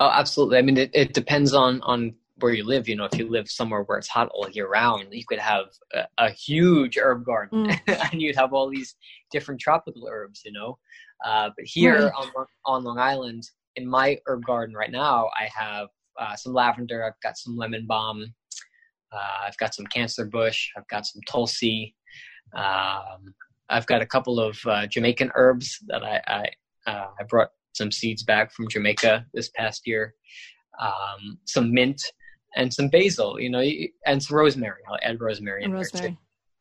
Oh, 0.00 0.10
absolutely. 0.10 0.58
I 0.58 0.62
mean, 0.62 0.76
it, 0.76 0.90
it 0.92 1.14
depends 1.14 1.54
on 1.54 1.80
on 1.82 2.14
where 2.38 2.52
you 2.52 2.64
live, 2.64 2.88
you 2.88 2.96
know, 2.96 3.04
if 3.04 3.16
you 3.16 3.28
live 3.28 3.48
somewhere 3.48 3.82
where 3.82 3.98
it's 3.98 4.08
hot 4.08 4.28
all 4.32 4.48
year 4.50 4.68
round, 4.68 5.06
you 5.12 5.24
could 5.26 5.38
have 5.38 5.66
a, 5.92 6.04
a 6.18 6.30
huge 6.30 6.98
herb 6.98 7.24
garden 7.24 7.66
mm. 7.66 8.10
and 8.12 8.20
you'd 8.20 8.36
have 8.36 8.52
all 8.52 8.68
these 8.68 8.96
different 9.30 9.60
tropical 9.60 10.08
herbs, 10.10 10.42
you 10.44 10.52
know. 10.52 10.78
Uh, 11.24 11.50
but 11.56 11.64
here 11.64 12.06
right. 12.06 12.12
on, 12.36 12.46
on 12.66 12.84
Long 12.84 12.98
Island, 12.98 13.44
in 13.76 13.88
my 13.88 14.18
herb 14.26 14.44
garden 14.44 14.74
right 14.74 14.90
now, 14.90 15.28
I 15.38 15.48
have 15.54 15.88
uh, 16.20 16.34
some 16.36 16.52
lavender, 16.52 17.04
I've 17.04 17.20
got 17.22 17.38
some 17.38 17.56
lemon 17.56 17.86
balm, 17.86 18.24
uh, 19.12 19.46
I've 19.46 19.56
got 19.58 19.74
some 19.74 19.86
cancer 19.86 20.24
bush, 20.24 20.70
I've 20.76 20.88
got 20.88 21.06
some 21.06 21.20
tulsi, 21.28 21.94
um, 22.56 23.34
I've 23.68 23.86
got 23.86 24.02
a 24.02 24.06
couple 24.06 24.38
of 24.40 24.58
uh, 24.66 24.86
Jamaican 24.86 25.30
herbs 25.34 25.78
that 25.86 26.04
I 26.04 26.20
I, 26.26 26.90
uh, 26.90 27.06
I 27.18 27.24
brought 27.28 27.48
some 27.72 27.90
seeds 27.90 28.22
back 28.22 28.52
from 28.52 28.68
Jamaica 28.68 29.26
this 29.34 29.50
past 29.50 29.86
year. 29.86 30.14
Um, 30.80 31.38
some 31.44 31.72
mint, 31.72 32.00
and 32.56 32.72
some 32.72 32.88
basil, 32.88 33.40
you 33.40 33.50
know, 33.50 33.62
and 34.06 34.22
some 34.22 34.36
rosemary. 34.36 34.80
I'll 34.88 34.98
add 35.02 35.20
rosemary 35.20 35.64
and 35.64 35.72
in 35.72 35.78
rosemary. 35.78 36.08
there 36.08 36.10
too. 36.10 36.18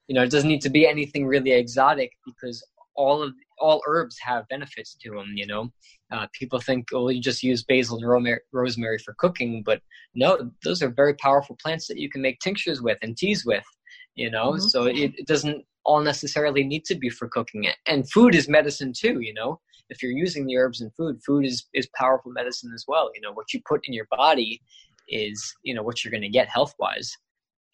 You 0.08 0.16
know, 0.16 0.24
it 0.24 0.32
doesn't 0.32 0.50
need 0.50 0.62
to 0.62 0.70
be 0.70 0.88
anything 0.88 1.26
really 1.26 1.52
exotic 1.52 2.12
because 2.26 2.66
all 2.96 3.24
of 3.24 3.34
all 3.60 3.82
herbs 3.88 4.18
have 4.20 4.48
benefits 4.50 4.96
to 5.02 5.12
them. 5.12 5.34
You 5.36 5.48
know, 5.48 5.72
uh, 6.12 6.28
people 6.34 6.60
think, 6.60 6.88
oh, 6.94 7.10
you 7.10 7.22
just 7.22 7.44
use 7.44 7.64
basil 7.64 7.98
and 7.98 8.40
rosemary 8.52 9.00
for 9.00 9.16
cooking, 9.18 9.64
but 9.64 9.82
no, 10.14 10.52
those 10.64 10.82
are 10.82 10.90
very 10.90 11.16
powerful 11.16 11.58
plants 11.62 11.88
that 11.88 11.98
you 11.98 12.10
can 12.10 12.22
make 12.22 12.40
tinctures 12.40 12.82
with 12.82 12.98
and 13.02 13.18
teas 13.18 13.46
with. 13.46 13.66
You 14.16 14.30
know, 14.30 14.52
mm-hmm. 14.52 14.68
so 14.68 14.86
it, 14.86 15.14
it, 15.18 15.26
doesn't 15.26 15.66
all 15.86 16.00
necessarily 16.00 16.64
need 16.64 16.86
to 16.86 16.96
be 16.96 17.10
for 17.10 17.28
cooking 17.28 17.64
it. 17.64 17.76
And 17.88 18.10
food 18.12 18.36
is 18.36 18.48
medicine 18.48 18.94
too, 18.96 19.22
you 19.22 19.34
know. 19.34 19.60
If 19.90 20.02
you're 20.02 20.12
using 20.12 20.46
the 20.46 20.58
herbs 20.58 20.82
in 20.82 20.92
food, 20.92 21.20
food 21.26 21.46
is 21.46 21.66
is 21.74 21.90
powerful 21.96 22.32
medicine 22.32 22.72
as 22.76 22.86
well. 22.88 23.10
You 23.16 23.22
know, 23.22 23.34
what 23.34 23.54
you 23.54 23.62
put 23.66 23.82
in 23.88 23.94
your 23.94 24.08
body 24.12 24.62
is, 25.08 25.54
you 25.64 25.74
know, 25.74 25.84
what 25.84 26.04
you're 26.04 26.12
going 26.12 26.22
to 26.22 26.30
get 26.30 26.48
health 26.48 26.74
wise. 26.80 27.12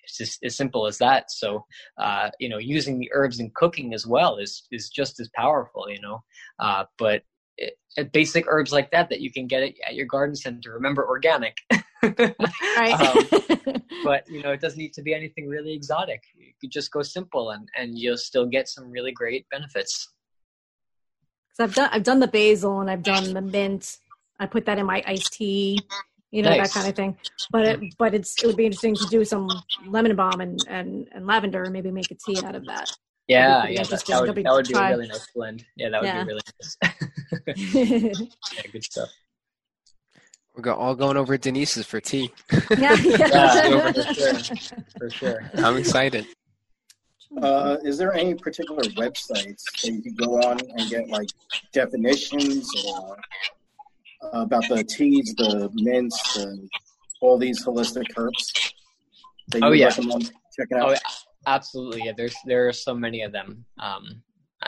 It's 0.03 0.17
just 0.17 0.39
as 0.43 0.55
simple 0.55 0.87
as 0.87 0.97
that. 0.97 1.31
So, 1.31 1.65
uh, 1.99 2.29
you 2.39 2.49
know, 2.49 2.57
using 2.57 2.99
the 2.99 3.09
herbs 3.13 3.39
in 3.39 3.51
cooking 3.55 3.93
as 3.93 4.07
well 4.07 4.37
is 4.37 4.67
is 4.71 4.89
just 4.89 5.19
as 5.19 5.29
powerful. 5.35 5.89
You 5.89 6.01
know, 6.01 6.23
uh, 6.59 6.85
but 6.97 7.23
it, 7.57 8.11
basic 8.11 8.45
herbs 8.47 8.71
like 8.71 8.91
that 8.91 9.09
that 9.09 9.21
you 9.21 9.31
can 9.31 9.47
get 9.47 9.63
at 9.63 9.95
your 9.95 10.05
garden 10.05 10.35
center. 10.35 10.73
Remember, 10.73 11.07
organic. 11.07 11.57
right. 12.03 12.93
um, 12.93 13.81
but 14.03 14.27
you 14.27 14.41
know, 14.41 14.51
it 14.51 14.61
doesn't 14.61 14.79
need 14.79 14.93
to 14.93 15.01
be 15.01 15.13
anything 15.13 15.47
really 15.47 15.73
exotic. 15.73 16.21
You 16.35 16.53
could 16.59 16.71
just 16.71 16.91
go 16.91 17.01
simple, 17.01 17.51
and 17.51 17.67
and 17.77 17.97
you'll 17.97 18.17
still 18.17 18.45
get 18.45 18.67
some 18.67 18.89
really 18.89 19.11
great 19.11 19.45
benefits. 19.49 20.09
So 21.53 21.65
I've 21.65 21.75
done 21.75 21.89
I've 21.91 22.03
done 22.03 22.19
the 22.19 22.27
basil 22.27 22.79
and 22.79 22.89
I've 22.89 23.03
done 23.03 23.33
the 23.33 23.41
mint. 23.41 23.97
I 24.39 24.45
put 24.45 24.65
that 24.65 24.79
in 24.79 24.85
my 24.85 25.03
iced 25.05 25.33
tea, 25.33 25.85
you 26.31 26.41
know 26.43 26.49
nice. 26.49 26.67
that 26.67 26.73
kind 26.73 26.89
of 26.89 26.95
thing. 26.95 27.17
But 27.51 27.65
it 27.65 27.95
but 27.97 28.13
it's 28.13 28.41
it 28.43 28.47
would 28.47 28.57
be 28.57 28.65
interesting 28.65 28.95
to 28.95 29.05
do 29.05 29.23
some 29.25 29.49
lemon 29.87 30.15
balm 30.15 30.41
and 30.41 30.59
and, 30.67 31.07
and 31.11 31.25
lavender 31.25 31.63
and 31.63 31.73
maybe 31.73 31.91
make 31.91 32.11
a 32.11 32.15
tea 32.15 32.39
out 32.43 32.55
of 32.55 32.65
that. 32.65 32.89
Yeah, 33.27 33.67
yeah, 33.67 33.83
that, 33.83 34.03
that, 34.07 34.21
would, 34.21 34.35
that 34.43 34.53
would 34.53 34.67
be 34.67 34.73
a 34.73 34.89
really 34.89 35.07
nice 35.07 35.27
blend. 35.35 35.63
Yeah, 35.75 35.89
that 35.89 36.01
would 36.01 36.07
yeah. 36.07 36.23
be 36.23 36.27
really 36.27 36.41
nice. 37.45 38.15
yeah, 38.55 38.61
good 38.71 38.83
stuff. 38.83 39.09
We're 40.55 40.63
go, 40.63 40.73
all 40.73 40.95
going 40.95 41.15
over 41.15 41.37
Denise's 41.37 41.85
for 41.85 42.01
tea. 42.01 42.31
Yeah, 42.75 42.95
yeah. 42.95 43.91
for 43.91 44.13
sure. 44.13 44.43
For 44.97 45.09
sure. 45.11 45.51
I'm 45.53 45.77
excited. 45.77 46.25
Uh, 47.39 47.77
is 47.83 47.99
there 47.99 48.13
any 48.13 48.33
particular 48.33 48.81
websites 48.83 49.63
that 49.63 49.83
you 49.83 50.01
could 50.01 50.17
go 50.17 50.41
on 50.41 50.59
and 50.59 50.89
get 50.89 51.07
like 51.09 51.29
definitions 51.71 52.67
or 52.87 53.17
about 54.21 54.67
the 54.69 54.83
teas, 54.83 55.33
the 55.37 55.69
mints, 55.73 56.33
the, 56.33 56.67
all 57.21 57.37
these 57.37 57.63
holistic 57.63 58.05
herbs? 58.17 58.73
Oh 59.61 59.71
yeah, 59.71 59.89
checking 59.89 60.77
out? 60.77 60.91
Oh, 60.91 60.95
absolutely. 61.47 62.03
Yeah, 62.05 62.13
there's 62.15 62.35
there 62.45 62.67
are 62.67 62.73
so 62.73 62.93
many 62.93 63.23
of 63.23 63.31
them. 63.31 63.65
Um, 63.79 64.21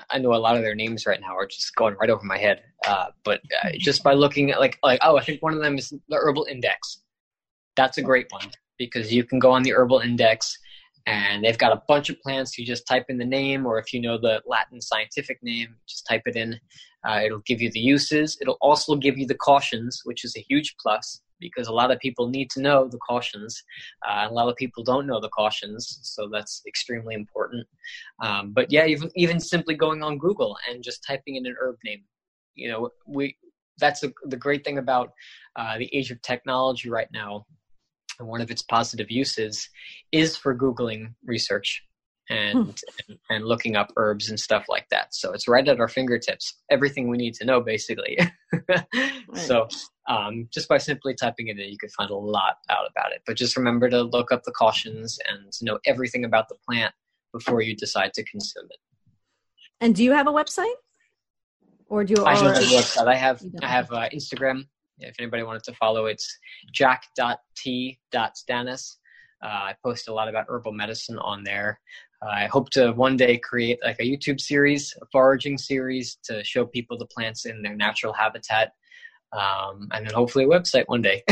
I 0.10 0.18
know 0.20 0.34
a 0.34 0.36
lot 0.36 0.56
of 0.56 0.62
their 0.62 0.76
names 0.76 1.06
right 1.06 1.20
now 1.20 1.36
are 1.36 1.46
just 1.46 1.76
going 1.76 1.96
right 2.00 2.10
over 2.10 2.24
my 2.24 2.38
head. 2.38 2.64
Uh, 2.88 3.08
but 3.24 3.42
uh, 3.64 3.70
just 3.78 4.04
by 4.04 4.14
looking 4.14 4.52
at 4.52 4.60
like 4.60 4.80
like 4.84 5.00
oh, 5.04 5.18
I 5.18 5.24
think 5.24 5.42
one 5.42 5.54
of 5.54 5.62
them 5.62 5.78
is 5.78 5.90
the 5.90 6.16
Herbal 6.16 6.48
Index. 6.50 7.02
That's 7.76 7.98
a 7.98 8.02
great 8.02 8.28
one 8.30 8.52
because 8.78 9.14
you 9.14 9.24
can 9.24 9.40
go 9.40 9.52
on 9.52 9.64
the 9.64 9.74
Herbal 9.74 10.00
Index 10.00 10.58
and 11.06 11.44
they've 11.44 11.58
got 11.58 11.72
a 11.72 11.82
bunch 11.88 12.10
of 12.10 12.20
plants. 12.22 12.58
You 12.58 12.66
just 12.66 12.88
type 12.88 13.06
in 13.10 13.18
the 13.18 13.26
name, 13.26 13.66
or 13.66 13.80
if 13.80 13.94
you 13.94 14.02
know 14.02 14.18
the 14.18 14.42
Latin 14.46 14.82
scientific 14.82 15.40
name, 15.42 15.76
just 15.88 16.06
type 16.08 16.24
it 16.26 16.36
in. 16.36 16.60
Uh, 17.08 17.22
it'll 17.26 17.40
give 17.40 17.62
you 17.62 17.72
the 17.72 17.80
uses. 17.80 18.38
It'll 18.42 18.58
also 18.62 18.96
give 18.96 19.18
you 19.18 19.26
the 19.26 19.36
cautions, 19.36 20.02
which 20.04 20.24
is 20.24 20.36
a 20.36 20.46
huge 20.48 20.76
plus 20.80 21.22
because 21.40 21.68
a 21.68 21.74
lot 21.74 21.90
of 21.90 22.00
people 22.00 22.30
need 22.30 22.52
to 22.52 22.62
know 22.62 22.88
the 22.88 23.00
cautions. 23.00 23.64
Uh, 24.08 24.28
a 24.30 24.34
lot 24.34 24.48
of 24.48 24.56
people 24.56 24.84
don't 24.84 25.08
know 25.08 25.20
the 25.20 25.30
cautions, 25.30 26.00
so 26.04 26.30
that's 26.32 26.62
extremely 26.68 27.16
important. 27.16 27.66
Um, 28.22 28.52
but 28.54 28.72
yeah, 28.72 28.86
even 28.86 29.10
even 29.16 29.40
simply 29.40 29.76
going 29.76 30.04
on 30.04 30.20
Google 30.20 30.56
and 30.70 30.84
just 30.84 31.04
typing 31.06 31.36
in 31.36 31.46
an 31.48 31.56
herb 31.60 31.78
name, 31.84 32.04
you 32.56 32.70
know, 32.70 32.90
we 33.08 33.36
that's 33.80 34.04
a, 34.04 34.12
the 34.26 34.38
great 34.38 34.64
thing 34.64 34.78
about 34.78 35.14
uh, 35.56 35.78
the 35.78 35.90
age 35.96 36.12
of 36.12 36.22
technology 36.22 36.90
right 36.90 37.10
now 37.12 37.46
and 38.20 38.28
one 38.28 38.42
of 38.42 38.52
its 38.52 38.62
positive 38.62 39.10
uses 39.10 39.68
is 40.12 40.38
for 40.38 40.56
googling 40.56 41.14
research 41.26 41.84
and, 42.32 42.82
and, 43.08 43.20
and 43.30 43.46
looking 43.46 43.76
up 43.76 43.92
herbs 43.98 44.30
and 44.30 44.40
stuff 44.40 44.66
like 44.70 44.88
that. 44.90 45.14
So 45.14 45.32
it's 45.34 45.48
right 45.48 45.68
at 45.68 45.80
our 45.80 45.88
fingertips. 45.88 46.62
Everything 46.70 47.10
we 47.10 47.18
need 47.18 47.34
to 47.36 47.46
know, 47.46 47.62
basically. 47.62 48.18
right. 48.70 48.86
So 49.34 49.68
um, 50.10 50.48
just 50.54 50.68
by 50.68 50.78
simply 50.78 51.14
typing 51.14 51.48
it 51.48 51.60
in, 51.60 51.70
you 51.70 51.78
could 51.78 51.92
find 51.92 52.10
a 52.10 52.16
lot 52.16 52.56
out 52.70 52.88
about 52.90 53.12
it. 53.12 53.22
But 53.26 53.38
just 53.38 53.58
remember 53.58 53.90
to 53.90 54.02
look 54.02 54.32
up 54.32 54.44
the 54.44 54.52
cautions 54.52 55.18
and 55.30 55.52
know 55.62 55.80
everything 55.86 56.26
about 56.26 56.50
the 56.50 56.56
plant 56.68 56.94
before 57.34 57.62
you 57.62 57.76
decide 57.76 58.14
to 58.14 58.24
consume 58.24 58.66
it. 58.70 58.78
And 59.80 59.96
do 59.96 60.04
you 60.04 60.12
have 60.12 60.28
a 60.28 60.32
website? 60.32 60.74
Or 61.88 62.04
do 62.04 62.14
you? 62.18 62.26
I 62.26 62.36
have 62.36 62.56
a 62.56 62.60
website. 62.60 63.08
I 63.08 63.16
have 63.16 63.42
I 63.62 63.68
have 63.68 63.92
uh, 63.92 64.08
Instagram 64.14 64.66
if 65.02 65.16
anybody 65.20 65.44
wanted 65.44 65.64
to 65.64 65.74
follow, 65.74 66.06
it's 66.06 66.38
jack.t.stanis. 66.72 67.98
Uh, 69.44 69.48
I 69.48 69.76
post 69.84 70.08
a 70.08 70.14
lot 70.14 70.30
about 70.30 70.46
herbal 70.48 70.74
medicine 70.74 71.18
on 71.20 71.44
there. 71.44 71.80
I 72.22 72.46
hope 72.48 72.70
to 72.72 72.92
one 72.92 73.18
day 73.18 73.38
create 73.38 73.80
like 73.84 73.98
a 74.00 74.04
YouTube 74.04 74.40
series, 74.40 74.96
a 75.02 75.06
foraging 75.12 75.58
series 75.58 76.18
to 76.24 76.44
show 76.44 76.66
people 76.66 76.98
the 76.98 77.08
plants 77.08 77.46
in 77.46 77.62
their 77.64 77.76
natural 77.76 78.14
habitat. 78.14 78.74
Um, 79.34 79.88
and 79.92 80.06
then 80.06 80.14
hopefully 80.14 80.46
a 80.46 80.48
website 80.48 80.84
one 80.88 81.02
day. 81.02 81.24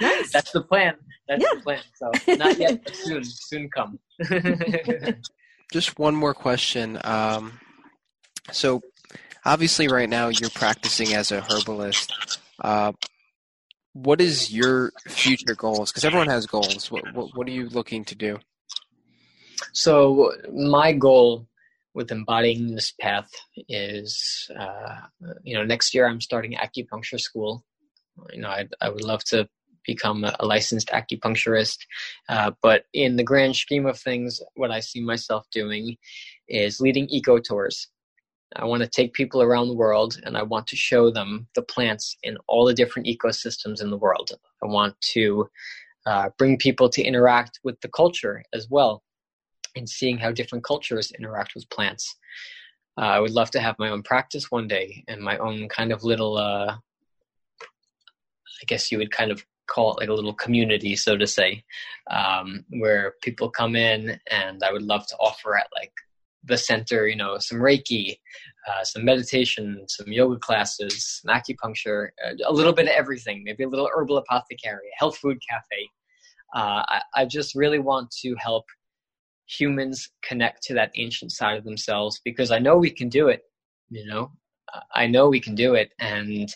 nice. 0.00 0.30
That's 0.30 0.52
the 0.52 0.62
plan. 0.62 0.94
That's 1.26 1.42
yeah. 1.42 1.54
the 1.54 1.60
plan. 1.62 1.80
So 1.94 2.34
not 2.34 2.58
yet, 2.58 2.84
but 2.84 2.94
soon, 2.94 3.24
soon 3.24 3.70
come. 3.70 3.98
Just 5.72 5.98
one 5.98 6.14
more 6.14 6.34
question. 6.34 6.98
Um, 7.02 7.58
so 8.52 8.82
obviously 9.44 9.88
right 9.88 10.08
now 10.08 10.28
you're 10.28 10.50
practicing 10.50 11.14
as 11.14 11.32
a 11.32 11.40
herbalist. 11.40 12.38
Uh, 12.60 12.92
what 13.94 14.20
is 14.20 14.52
your 14.52 14.92
future 15.08 15.54
goals? 15.54 15.90
Because 15.90 16.04
everyone 16.04 16.28
has 16.28 16.46
goals. 16.46 16.90
What, 16.90 17.04
what, 17.14 17.36
what 17.36 17.48
are 17.48 17.52
you 17.52 17.68
looking 17.68 18.04
to 18.06 18.14
do? 18.14 18.38
So 19.72 20.32
my 20.52 20.92
goal 20.92 21.46
with 21.94 22.10
embodying 22.10 22.74
this 22.74 22.92
path 23.00 23.30
is, 23.68 24.50
uh, 24.58 25.00
you 25.42 25.56
know, 25.56 25.64
next 25.64 25.94
year 25.94 26.06
I'm 26.08 26.20
starting 26.20 26.54
acupuncture 26.54 27.20
school. 27.20 27.64
You 28.32 28.42
know, 28.42 28.48
I 28.48 28.68
I 28.80 28.88
would 28.88 29.04
love 29.04 29.24
to 29.24 29.48
become 29.86 30.24
a, 30.24 30.34
licensed 30.44 30.88
acupuncturist, 30.88 31.76
uh, 32.28 32.52
but 32.62 32.84
in 32.94 33.16
the 33.16 33.22
grand 33.22 33.54
scheme 33.54 33.86
of 33.86 33.98
things, 33.98 34.40
what 34.54 34.70
I 34.70 34.80
see 34.80 35.00
myself 35.00 35.46
doing 35.52 35.96
is 36.48 36.80
leading 36.80 37.06
eco 37.10 37.38
tours. 37.38 37.88
I 38.56 38.64
want 38.64 38.82
to 38.82 38.88
take 38.88 39.12
people 39.12 39.42
around 39.42 39.68
the 39.68 39.74
world 39.74 40.18
and 40.24 40.36
I 40.36 40.42
want 40.42 40.66
to 40.68 40.76
show 40.76 41.10
them 41.10 41.48
the 41.54 41.62
plants 41.62 42.16
in 42.22 42.38
all 42.46 42.64
the 42.64 42.74
different 42.74 43.08
ecosystems 43.08 43.82
in 43.82 43.90
the 43.90 43.96
world. 43.96 44.30
I 44.62 44.66
want 44.66 44.98
to 45.12 45.48
uh, 46.06 46.30
bring 46.38 46.56
people 46.56 46.88
to 46.90 47.02
interact 47.02 47.60
with 47.64 47.80
the 47.80 47.88
culture 47.88 48.42
as 48.52 48.68
well 48.70 49.02
and 49.76 49.88
seeing 49.88 50.18
how 50.18 50.30
different 50.32 50.64
cultures 50.64 51.12
interact 51.18 51.54
with 51.54 51.68
plants. 51.70 52.16
Uh, 52.96 53.06
I 53.06 53.20
would 53.20 53.32
love 53.32 53.50
to 53.52 53.60
have 53.60 53.78
my 53.78 53.90
own 53.90 54.02
practice 54.02 54.50
one 54.50 54.68
day 54.68 55.04
and 55.08 55.20
my 55.20 55.36
own 55.38 55.68
kind 55.68 55.92
of 55.92 56.04
little, 56.04 56.36
uh, 56.36 56.76
I 56.76 58.64
guess 58.66 58.92
you 58.92 58.98
would 58.98 59.10
kind 59.10 59.32
of 59.32 59.44
call 59.66 59.92
it 59.92 60.00
like 60.00 60.08
a 60.08 60.14
little 60.14 60.34
community, 60.34 60.94
so 60.94 61.16
to 61.16 61.26
say, 61.26 61.64
um, 62.10 62.64
where 62.70 63.14
people 63.22 63.50
come 63.50 63.74
in 63.74 64.20
and 64.30 64.62
I 64.62 64.72
would 64.72 64.82
love 64.82 65.06
to 65.08 65.16
offer 65.16 65.56
at 65.56 65.66
like 65.74 65.92
the 66.44 66.56
center, 66.56 67.08
you 67.08 67.16
know, 67.16 67.38
some 67.38 67.58
Reiki, 67.58 68.18
uh, 68.68 68.84
some 68.84 69.04
meditation, 69.04 69.84
some 69.88 70.12
yoga 70.12 70.38
classes, 70.38 71.20
some 71.22 71.34
acupuncture, 71.34 72.08
uh, 72.24 72.34
a 72.46 72.52
little 72.52 72.72
bit 72.72 72.86
of 72.86 72.92
everything, 72.92 73.42
maybe 73.42 73.64
a 73.64 73.68
little 73.68 73.90
herbal 73.92 74.18
apothecary, 74.18 74.88
a 74.94 74.98
health 74.98 75.16
food 75.16 75.38
cafe. 75.48 75.88
Uh, 76.54 76.84
I, 76.88 77.02
I 77.14 77.24
just 77.24 77.54
really 77.54 77.78
want 77.78 78.10
to 78.22 78.34
help 78.36 78.64
humans 79.46 80.10
connect 80.22 80.62
to 80.64 80.74
that 80.74 80.92
ancient 80.96 81.32
side 81.32 81.58
of 81.58 81.64
themselves 81.64 82.20
because 82.24 82.50
I 82.50 82.58
know 82.58 82.76
we 82.76 82.90
can 82.90 83.08
do 83.08 83.28
it. 83.28 83.42
You 83.90 84.06
know, 84.06 84.32
I 84.94 85.06
know 85.06 85.28
we 85.28 85.40
can 85.40 85.54
do 85.54 85.74
it, 85.74 85.92
and 86.00 86.52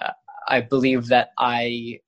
uh, 0.00 0.12
I 0.48 0.60
believe 0.62 1.06
that 1.08 1.30
I 1.38 2.00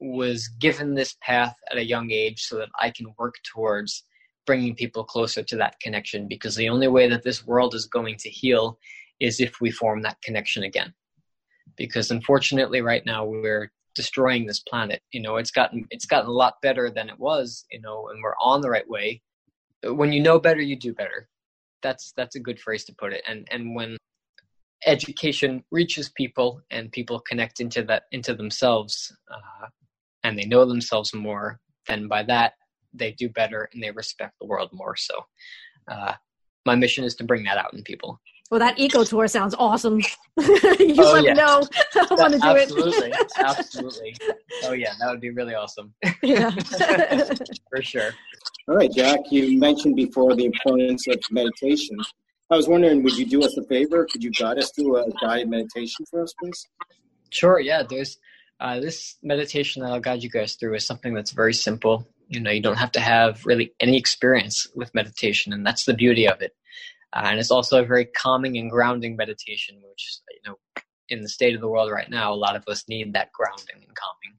was 0.00 0.48
given 0.60 0.94
this 0.94 1.16
path 1.22 1.54
at 1.70 1.78
a 1.78 1.84
young 1.84 2.10
age 2.10 2.42
so 2.42 2.56
that 2.58 2.68
I 2.80 2.90
can 2.90 3.14
work 3.18 3.34
towards 3.52 4.04
bringing 4.46 4.74
people 4.74 5.04
closer 5.04 5.42
to 5.42 5.56
that 5.56 5.78
connection 5.80 6.28
because 6.28 6.54
the 6.54 6.68
only 6.68 6.88
way 6.88 7.08
that 7.08 7.22
this 7.22 7.46
world 7.46 7.74
is 7.74 7.86
going 7.86 8.16
to 8.18 8.28
heal 8.28 8.78
is 9.20 9.40
if 9.40 9.60
we 9.60 9.70
form 9.70 10.02
that 10.02 10.20
connection 10.22 10.62
again 10.62 10.92
because 11.76 12.10
unfortunately 12.10 12.80
right 12.80 13.04
now 13.06 13.24
we're 13.24 13.72
destroying 13.96 14.46
this 14.46 14.60
planet 14.60 15.02
you 15.12 15.20
know 15.20 15.36
it's 15.36 15.50
gotten 15.50 15.84
it's 15.90 16.06
gotten 16.06 16.28
a 16.28 16.32
lot 16.32 16.54
better 16.62 16.90
than 16.90 17.08
it 17.08 17.18
was 17.18 17.64
you 17.70 17.80
know 17.80 18.08
and 18.08 18.22
we're 18.22 18.36
on 18.40 18.60
the 18.60 18.70
right 18.70 18.88
way 18.88 19.20
when 19.84 20.12
you 20.12 20.22
know 20.22 20.38
better 20.38 20.60
you 20.60 20.76
do 20.76 20.92
better 20.92 21.28
that's 21.82 22.12
that's 22.16 22.36
a 22.36 22.40
good 22.40 22.60
phrase 22.60 22.84
to 22.84 22.94
put 22.98 23.12
it 23.12 23.22
and 23.28 23.48
and 23.50 23.74
when 23.74 23.96
education 24.84 25.64
reaches 25.72 26.10
people 26.10 26.60
and 26.70 26.92
people 26.92 27.18
connect 27.20 27.60
into 27.60 27.82
that 27.82 28.04
into 28.12 28.34
themselves 28.34 29.16
uh, 29.32 29.66
and 30.22 30.38
they 30.38 30.44
know 30.44 30.64
themselves 30.64 31.14
more 31.14 31.58
then 31.88 32.06
by 32.06 32.22
that 32.22 32.52
they 32.98 33.12
do 33.12 33.28
better 33.28 33.68
and 33.72 33.82
they 33.82 33.90
respect 33.90 34.34
the 34.40 34.46
world 34.46 34.70
more. 34.72 34.96
So, 34.96 35.24
uh, 35.90 36.14
my 36.64 36.74
mission 36.74 37.04
is 37.04 37.14
to 37.16 37.24
bring 37.24 37.44
that 37.44 37.58
out 37.58 37.74
in 37.74 37.82
people. 37.82 38.20
Well, 38.50 38.60
that 38.60 38.78
eco 38.78 39.02
tour 39.04 39.26
sounds 39.26 39.54
awesome. 39.58 40.00
you 40.38 40.94
oh, 40.98 41.12
let 41.12 41.24
yeah. 41.24 41.32
me 41.32 41.34
know. 41.34 41.62
I 41.96 42.14
want 42.14 42.32
to 42.34 42.38
do 42.38 42.46
absolutely, 42.46 43.10
it. 43.10 43.32
absolutely. 43.38 44.16
absolutely. 44.16 44.16
Oh 44.64 44.72
yeah, 44.72 44.94
that 44.98 45.10
would 45.10 45.20
be 45.20 45.30
really 45.30 45.54
awesome. 45.54 45.92
Yeah, 46.22 46.50
for 47.70 47.82
sure. 47.82 48.10
All 48.68 48.76
right, 48.76 48.90
Jack, 48.90 49.20
you 49.30 49.58
mentioned 49.58 49.96
before 49.96 50.34
the 50.34 50.46
importance 50.46 51.06
of 51.08 51.20
meditation. 51.30 51.96
I 52.50 52.56
was 52.56 52.68
wondering, 52.68 53.02
would 53.02 53.16
you 53.18 53.26
do 53.26 53.44
us 53.44 53.56
a 53.56 53.62
favor? 53.64 54.06
Could 54.10 54.24
you 54.24 54.30
guide 54.30 54.58
us 54.58 54.70
through 54.70 54.96
a 54.96 55.10
guided 55.20 55.50
meditation 55.50 56.06
for 56.08 56.22
us, 56.22 56.32
please? 56.40 56.66
Sure, 57.30 57.60
yeah. 57.60 57.82
There's 57.82 58.18
uh, 58.60 58.80
this 58.80 59.16
meditation 59.22 59.82
that 59.82 59.92
I'll 59.92 60.00
guide 60.00 60.22
you 60.22 60.30
guys 60.30 60.54
through 60.54 60.74
is 60.74 60.86
something 60.86 61.12
that's 61.12 61.32
very 61.32 61.54
simple. 61.54 62.08
You 62.28 62.40
know, 62.40 62.50
you 62.50 62.62
don't 62.62 62.78
have 62.78 62.92
to 62.92 63.00
have 63.00 63.44
really 63.44 63.72
any 63.80 63.96
experience 63.96 64.66
with 64.74 64.94
meditation, 64.94 65.52
and 65.52 65.66
that's 65.66 65.84
the 65.84 65.94
beauty 65.94 66.26
of 66.26 66.40
it. 66.40 66.52
Uh, 67.16 67.28
and 67.30 67.40
it's 67.40 67.50
also 67.50 67.82
a 67.82 67.86
very 67.86 68.04
calming 68.04 68.58
and 68.58 68.70
grounding 68.70 69.16
meditation, 69.16 69.76
which, 69.88 70.18
you 70.30 70.50
know, 70.50 70.58
in 71.08 71.22
the 71.22 71.28
state 71.28 71.54
of 71.54 71.62
the 71.62 71.68
world 71.68 71.90
right 71.90 72.10
now, 72.10 72.32
a 72.32 72.34
lot 72.34 72.56
of 72.56 72.64
us 72.68 72.84
need 72.88 73.12
that 73.14 73.32
grounding 73.32 73.76
and 73.76 73.96
calming. 73.96 74.38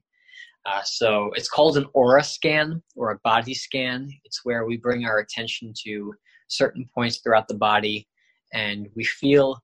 Uh, 0.64 0.82
so 0.84 1.30
it's 1.34 1.48
called 1.48 1.76
an 1.76 1.86
aura 1.92 2.22
scan 2.22 2.80
or 2.94 3.10
a 3.10 3.18
body 3.24 3.54
scan. 3.54 4.08
It's 4.24 4.44
where 4.44 4.64
we 4.64 4.76
bring 4.76 5.04
our 5.04 5.18
attention 5.18 5.72
to 5.84 6.14
certain 6.46 6.86
points 6.94 7.18
throughout 7.18 7.48
the 7.48 7.54
body 7.54 8.06
and 8.52 8.88
we 8.94 9.04
feel 9.04 9.60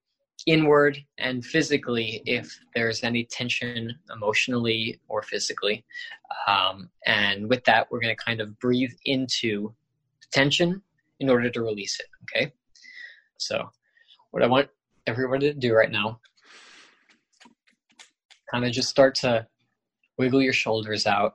inward 0.47 0.99
and 1.19 1.45
physically 1.45 2.21
if 2.27 2.59
there's 2.75 3.05
any 3.05 3.25
tension 3.25 3.95
emotionally 4.13 5.01
or 5.09 5.23
physically. 5.23 5.85
Um, 6.49 6.91
and 7.07 7.49
with 7.49 7.65
that, 7.65 7.87
we're 7.91 8.01
going 8.01 8.17
to 8.17 8.25
kind 8.25 8.41
of 8.41 8.59
breathe 8.59 8.93
into 9.05 9.73
tension 10.33 10.83
in 11.21 11.31
order 11.31 11.49
to 11.49 11.63
release 11.63 12.01
it. 12.01 12.07
Okay. 12.25 12.53
So, 13.45 13.69
what 14.31 14.43
I 14.43 14.47
want 14.47 14.71
everybody 15.07 15.53
to 15.53 15.59
do 15.59 15.75
right 15.75 15.91
now, 15.91 16.19
kind 18.51 18.65
of 18.65 18.73
just 18.73 18.89
start 18.89 19.15
to 19.17 19.47
wiggle 20.17 20.41
your 20.41 20.55
shoulders 20.55 21.07
out, 21.07 21.35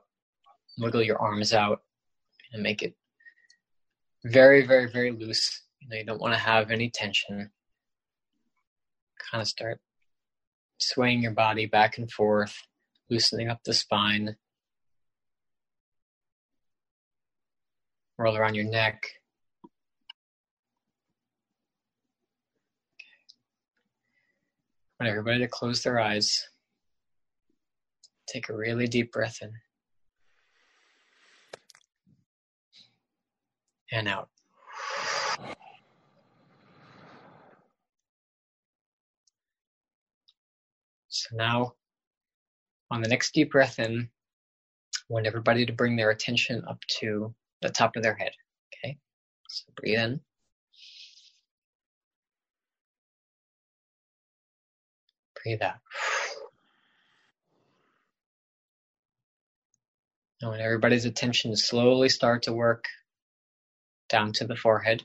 wiggle 0.78 1.04
your 1.04 1.22
arms 1.22 1.54
out, 1.54 1.82
and 2.52 2.64
make 2.64 2.82
it 2.82 2.94
very, 4.24 4.66
very, 4.66 4.90
very 4.90 5.12
loose. 5.12 5.62
You 5.80 5.88
know, 5.88 5.96
you 5.98 6.04
don't 6.04 6.20
want 6.20 6.34
to 6.34 6.40
have 6.40 6.72
any 6.72 6.90
tension. 6.90 7.48
Kind 9.30 9.40
of 9.40 9.46
start 9.46 9.80
swaying 10.80 11.22
your 11.22 11.32
body 11.32 11.66
back 11.66 11.98
and 11.98 12.10
forth, 12.10 12.56
loosening 13.08 13.48
up 13.48 13.60
the 13.64 13.72
spine. 13.72 14.34
Roll 18.18 18.36
around 18.36 18.56
your 18.56 18.64
neck. 18.64 19.00
Want 25.00 25.10
everybody 25.10 25.38
to 25.38 25.48
close 25.48 25.82
their 25.82 25.98
eyes. 25.98 26.46
Take 28.28 28.50
a 28.50 28.56
really 28.56 28.86
deep 28.86 29.12
breath 29.12 29.38
in. 29.40 29.50
And 33.92 34.06
out. 34.06 34.28
So 41.08 41.36
now, 41.36 41.72
on 42.90 43.02
the 43.02 43.08
next 43.08 43.32
deep 43.32 43.50
breath 43.50 43.78
in, 43.78 44.08
I 44.94 45.00
want 45.08 45.26
everybody 45.26 45.64
to 45.64 45.72
bring 45.72 45.96
their 45.96 46.10
attention 46.10 46.62
up 46.68 46.78
to 47.00 47.34
the 47.62 47.70
top 47.70 47.96
of 47.96 48.02
their 48.02 48.14
head. 48.14 48.32
Okay? 48.84 48.96
So 49.48 49.72
breathe 49.76 49.98
in. 49.98 50.20
Breathe 55.42 55.62
out. 55.62 55.76
I 60.42 60.46
want 60.46 60.60
everybody's 60.60 61.04
attention 61.04 61.54
slowly 61.56 62.08
start 62.08 62.44
to 62.44 62.52
work 62.52 62.84
down 64.08 64.32
to 64.34 64.46
the 64.46 64.56
forehead. 64.56 65.04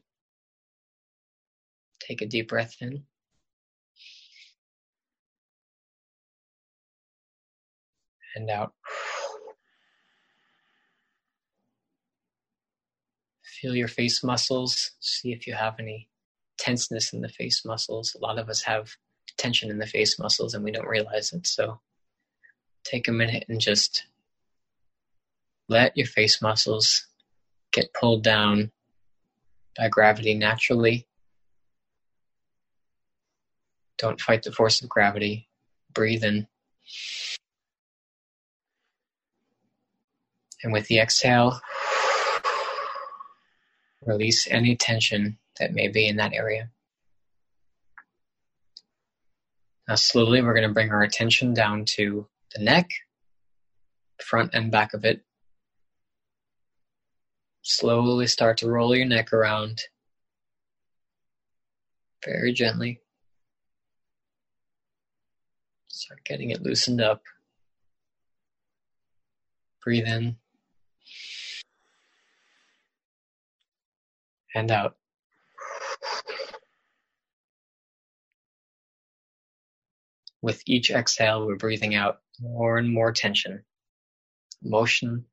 Take 1.99 2.21
a 2.21 2.25
deep 2.25 2.49
breath 2.49 2.75
in. 2.79 3.03
And 8.35 8.49
out. 8.49 8.73
Feel 13.43 13.75
your 13.75 13.87
face 13.87 14.23
muscles. 14.23 14.91
See 14.99 15.31
if 15.31 15.47
you 15.47 15.53
have 15.53 15.79
any 15.79 16.09
tenseness 16.57 17.13
in 17.13 17.21
the 17.21 17.29
face 17.29 17.63
muscles. 17.65 18.15
A 18.15 18.19
lot 18.19 18.37
of 18.37 18.49
us 18.49 18.61
have 18.63 18.95
tension 19.37 19.69
in 19.69 19.77
the 19.77 19.87
face 19.87 20.19
muscles 20.19 20.53
and 20.53 20.63
we 20.63 20.71
don't 20.71 20.87
realize 20.87 21.33
it. 21.33 21.45
So 21.47 21.79
take 22.83 23.07
a 23.07 23.11
minute 23.11 23.45
and 23.49 23.59
just 23.59 24.05
let 25.67 25.97
your 25.97 26.07
face 26.07 26.41
muscles 26.41 27.07
get 27.71 27.93
pulled 27.93 28.23
down 28.23 28.71
by 29.77 29.89
gravity 29.89 30.35
naturally. 30.35 31.07
Don't 33.97 34.21
fight 34.21 34.43
the 34.43 34.51
force 34.51 34.81
of 34.81 34.89
gravity. 34.89 35.47
Breathe 35.93 36.23
in. 36.23 36.47
And 40.63 40.73
with 40.73 40.87
the 40.87 40.99
exhale, 40.99 41.59
release 44.05 44.47
any 44.49 44.75
tension 44.75 45.37
that 45.59 45.73
may 45.73 45.87
be 45.87 46.07
in 46.07 46.17
that 46.17 46.33
area. 46.33 46.69
Now, 49.87 49.95
slowly, 49.95 50.41
we're 50.41 50.55
going 50.55 50.67
to 50.67 50.73
bring 50.73 50.91
our 50.91 51.03
attention 51.03 51.53
down 51.53 51.85
to 51.95 52.27
the 52.55 52.63
neck, 52.63 52.89
front 54.23 54.51
and 54.53 54.71
back 54.71 54.93
of 54.93 55.05
it. 55.05 55.23
Slowly 57.61 58.25
start 58.27 58.57
to 58.59 58.69
roll 58.69 58.95
your 58.95 59.05
neck 59.05 59.31
around 59.31 59.81
very 62.23 62.51
gently. 62.51 62.99
Start 65.87 66.23
getting 66.25 66.49
it 66.49 66.61
loosened 66.61 67.01
up. 67.01 67.21
Breathe 69.83 70.07
in 70.07 70.37
and 74.55 74.71
out. 74.71 74.97
With 80.45 80.61
each 80.67 80.91
exhale, 80.91 81.43
we're 81.43 81.55
breathing 81.55 81.95
out 81.95 82.19
more 82.39 82.77
and 82.77 82.93
more 82.93 83.11
tension, 83.11 83.63
emotion, 84.63 85.25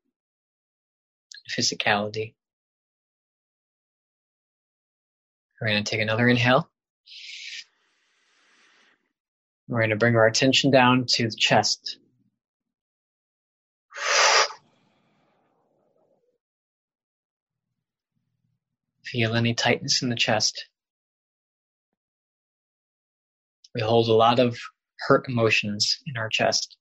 physicality. 1.55 2.33
We're 5.61 5.69
going 5.69 5.85
to 5.85 5.91
take 5.91 6.01
another 6.01 6.27
inhale. 6.27 6.71
We're 9.69 9.81
going 9.81 9.91
to 9.91 9.97
bring 9.97 10.17
our 10.17 10.27
attention 10.27 10.71
down 10.71 11.05
to 11.09 11.29
the 11.29 11.37
chest. 11.37 11.99
Feel 19.05 19.35
any 19.35 19.53
tightness 19.53 20.01
in 20.01 20.09
the 20.09 20.17
chest. 20.17 20.69
We 23.75 23.83
hold 23.83 24.09
a 24.09 24.15
lot 24.15 24.39
of 24.39 24.57
hurt 25.07 25.29
emotions 25.29 25.99
in 26.07 26.17
our 26.17 26.29
chest 26.29 26.77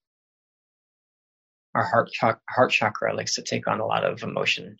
our 1.74 1.86
heart, 1.86 2.10
heart 2.50 2.72
chakra 2.72 3.16
likes 3.16 3.36
to 3.36 3.42
take 3.42 3.68
on 3.68 3.80
a 3.80 3.86
lot 3.86 4.04
of 4.04 4.24
emotion. 4.24 4.78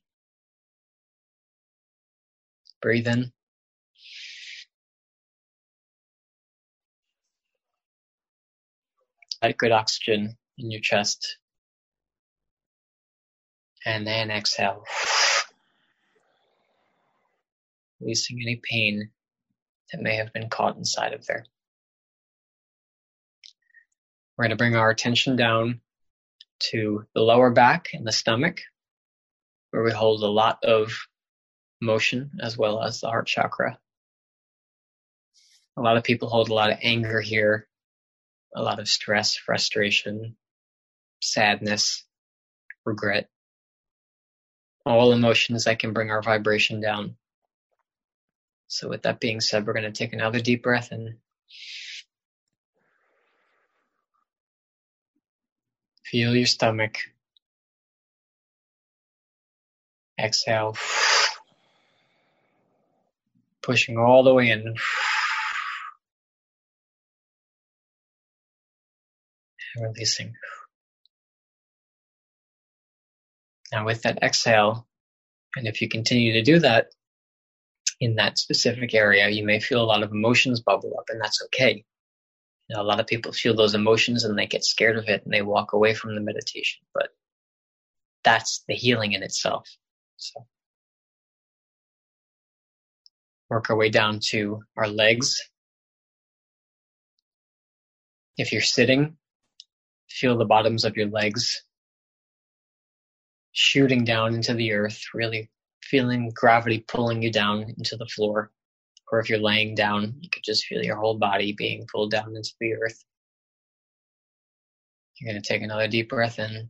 Breathe 2.82 3.08
in. 3.08 3.32
Good 9.58 9.72
oxygen 9.72 10.38
in 10.58 10.72
your 10.72 10.82
chest. 10.82 11.38
And 13.86 14.06
then 14.06 14.30
exhale. 14.30 14.84
Releasing 18.00 18.40
any 18.42 18.62
pain 18.70 19.10
that 19.92 20.02
may 20.02 20.16
have 20.18 20.34
been 20.34 20.50
caught 20.50 20.78
inside 20.78 21.14
of 21.14 21.26
there. 21.26 21.46
We're 24.42 24.46
going 24.46 24.58
to 24.58 24.64
bring 24.64 24.76
our 24.76 24.90
attention 24.90 25.36
down 25.36 25.82
to 26.72 27.06
the 27.14 27.22
lower 27.22 27.52
back 27.52 27.90
and 27.94 28.08
the 28.08 28.12
stomach, 28.12 28.62
where 29.70 29.84
we 29.84 29.92
hold 29.92 30.24
a 30.24 30.32
lot 30.32 30.64
of 30.64 31.06
motion 31.80 32.32
as 32.42 32.58
well 32.58 32.82
as 32.82 33.00
the 33.00 33.08
heart 33.08 33.28
chakra. 33.28 33.78
A 35.78 35.82
lot 35.84 35.96
of 35.96 36.04
people 36.04 36.28
hold 36.28 36.50
a 36.50 36.56
lot 36.56 36.72
of 36.72 36.80
anger 36.82 37.22
here, 37.22 37.68
a 38.56 38.64
lot 38.64 38.80
of 38.80 38.88
stress, 38.88 39.36
frustration, 39.36 40.36
sadness, 41.22 42.04
regret. 42.84 43.30
All 44.88 45.14
emotions 45.14 45.66
that 45.66 45.78
can 45.78 45.94
bring 45.94 46.10
our 46.10 46.24
vibration 46.24 46.82
down. 46.82 47.16
So, 48.70 48.90
with 48.90 49.04
that 49.04 49.20
being 49.20 49.40
said, 49.40 49.68
we're 49.68 49.74
going 49.74 49.84
to 49.84 49.92
take 49.92 50.14
another 50.14 50.40
deep 50.40 50.64
breath 50.64 50.92
in. 50.92 51.20
Feel 56.12 56.36
your 56.36 56.46
stomach. 56.46 56.98
Exhale. 60.20 60.76
Pushing 63.64 63.98
all 63.98 64.24
the 64.24 64.34
way 64.34 64.50
in. 64.50 64.76
And 69.76 69.86
releasing. 69.86 70.34
Now, 73.72 73.86
with 73.86 74.02
that 74.02 74.22
exhale, 74.22 74.86
and 75.56 75.66
if 75.66 75.82
you 75.82 75.88
continue 75.88 76.34
to 76.34 76.44
do 76.44 76.60
that 76.60 76.88
in 78.02 78.16
that 78.16 78.38
specific 78.38 78.94
area, 78.94 79.30
you 79.30 79.46
may 79.46 79.62
feel 79.62 79.82
a 79.82 79.86
lot 79.86 80.04
of 80.04 80.12
emotions 80.12 80.60
bubble 80.60 80.94
up, 81.00 81.06
and 81.08 81.22
that's 81.22 81.42
okay. 81.46 81.86
Know, 82.72 82.82
a 82.82 82.84
lot 82.84 83.02
of 83.02 83.08
people 83.08 83.34
feel 83.34 83.54
those 83.54 83.76
emotions 83.76 84.24
and 84.24 84.38
they 84.38 84.48
get 84.48 84.64
scared 84.64 84.98
of 84.98 85.10
it 85.10 85.24
and 85.26 85.34
they 85.34 85.42
walk 85.42 85.74
away 85.74 85.94
from 85.94 86.16
the 86.16 86.22
meditation, 86.22 86.82
but 86.94 87.10
that's 88.24 88.64
the 88.68 88.76
healing 88.76 89.12
in 89.12 89.24
itself. 89.24 89.68
So, 90.16 90.48
work 93.50 93.70
our 93.70 93.76
way 93.76 93.90
down 93.90 94.20
to 94.30 94.62
our 94.78 94.88
legs. 94.88 95.36
If 98.38 98.54
you're 98.54 98.62
sitting, 98.62 99.18
feel 100.08 100.38
the 100.38 100.46
bottoms 100.46 100.86
of 100.86 100.96
your 100.96 101.08
legs 101.08 101.62
shooting 103.52 104.06
down 104.06 104.34
into 104.34 104.54
the 104.54 104.72
earth, 104.72 105.02
really 105.14 105.50
feeling 105.84 106.32
gravity 106.34 106.86
pulling 106.88 107.22
you 107.22 107.34
down 107.34 107.64
into 107.78 107.98
the 107.98 108.06
floor. 108.06 108.50
Or 109.12 109.20
if 109.20 109.30
you're 109.30 109.40
laying 109.40 109.76
down, 109.76 110.16
you 110.22 110.30
could 110.30 110.44
just 110.44 110.66
feel 110.66 110.84
your 110.84 110.96
whole 110.96 111.18
body 111.18 111.52
being 111.52 111.86
pulled 111.92 112.12
down 112.12 112.36
into 112.36 112.54
the 112.60 112.76
earth. 112.76 113.04
You're 115.20 115.34
going 115.34 115.42
to 115.42 115.48
take 115.48 115.62
another 115.62 115.88
deep 115.88 116.10
breath 116.10 116.40
in. 116.40 116.70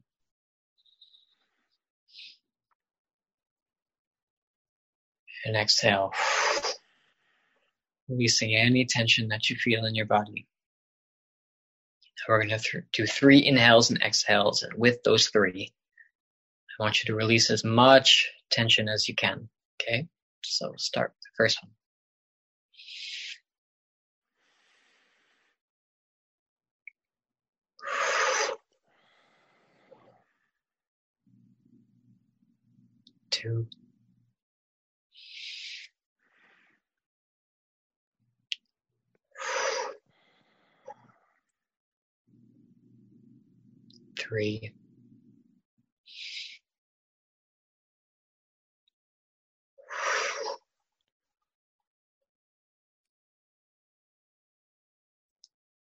And 5.45 5.55
exhale, 5.55 6.13
releasing 8.07 8.55
any 8.55 8.85
tension 8.85 9.29
that 9.29 9.49
you 9.49 9.55
feel 9.55 9.85
in 9.85 9.95
your 9.95 10.05
body. 10.05 10.47
Now 12.19 12.33
we're 12.33 12.43
going 12.43 12.59
to 12.59 12.59
th- 12.59 12.83
do 12.93 13.07
three 13.07 13.43
inhales 13.43 13.89
and 13.89 14.01
exhales, 14.03 14.61
and 14.61 14.73
with 14.75 15.01
those 15.01 15.29
three, 15.29 15.73
I 16.79 16.83
want 16.83 17.01
you 17.01 17.07
to 17.07 17.15
release 17.15 17.49
as 17.49 17.63
much 17.63 18.29
tension 18.51 18.87
as 18.87 19.07
you 19.07 19.15
can. 19.15 19.49
Okay, 19.81 20.07
so 20.43 20.73
start 20.77 21.13
the 21.23 21.29
first 21.35 21.57
one. 21.63 21.71
Two. 33.41 33.65
Three. 44.19 44.61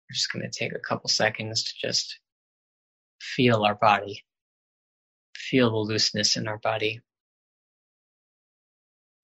We're 0.09 0.13
just 0.15 0.31
going 0.31 0.41
to 0.41 0.49
take 0.49 0.73
a 0.73 0.79
couple 0.79 1.07
seconds 1.07 1.65
to 1.65 1.73
just 1.79 2.17
feel 3.21 3.63
our 3.63 3.75
body, 3.75 4.23
feel 5.35 5.69
the 5.69 5.77
looseness 5.77 6.35
in 6.35 6.47
our 6.47 6.57
body, 6.57 7.01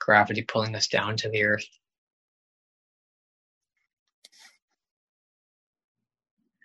gravity 0.09 0.41
pulling 0.41 0.75
us 0.75 0.87
down 0.87 1.15
to 1.15 1.29
the 1.29 1.43
earth. 1.43 1.67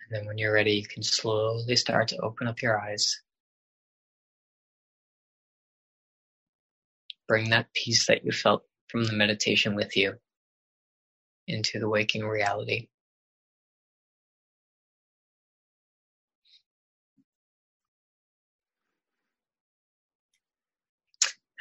And 0.09 0.17
then 0.17 0.27
when 0.27 0.39
you're 0.39 0.55
ready, 0.55 0.73
you 0.73 0.87
can 0.87 1.03
slowly 1.03 1.77
start 1.77 2.09
to 2.09 2.17
open 2.21 2.47
up 2.47 2.63
your 2.63 2.81
eyes. 2.81 3.21
Bring 7.29 7.51
that 7.51 7.67
peace 7.75 8.07
that 8.07 8.25
you 8.25 8.33
felt 8.33 8.63
from 8.89 9.05
the 9.05 9.13
meditation 9.13 9.75
with 9.75 9.95
you 9.95 10.15
into 11.47 11.79
the 11.79 11.89
waking 11.89 12.25
reality. 12.25 12.89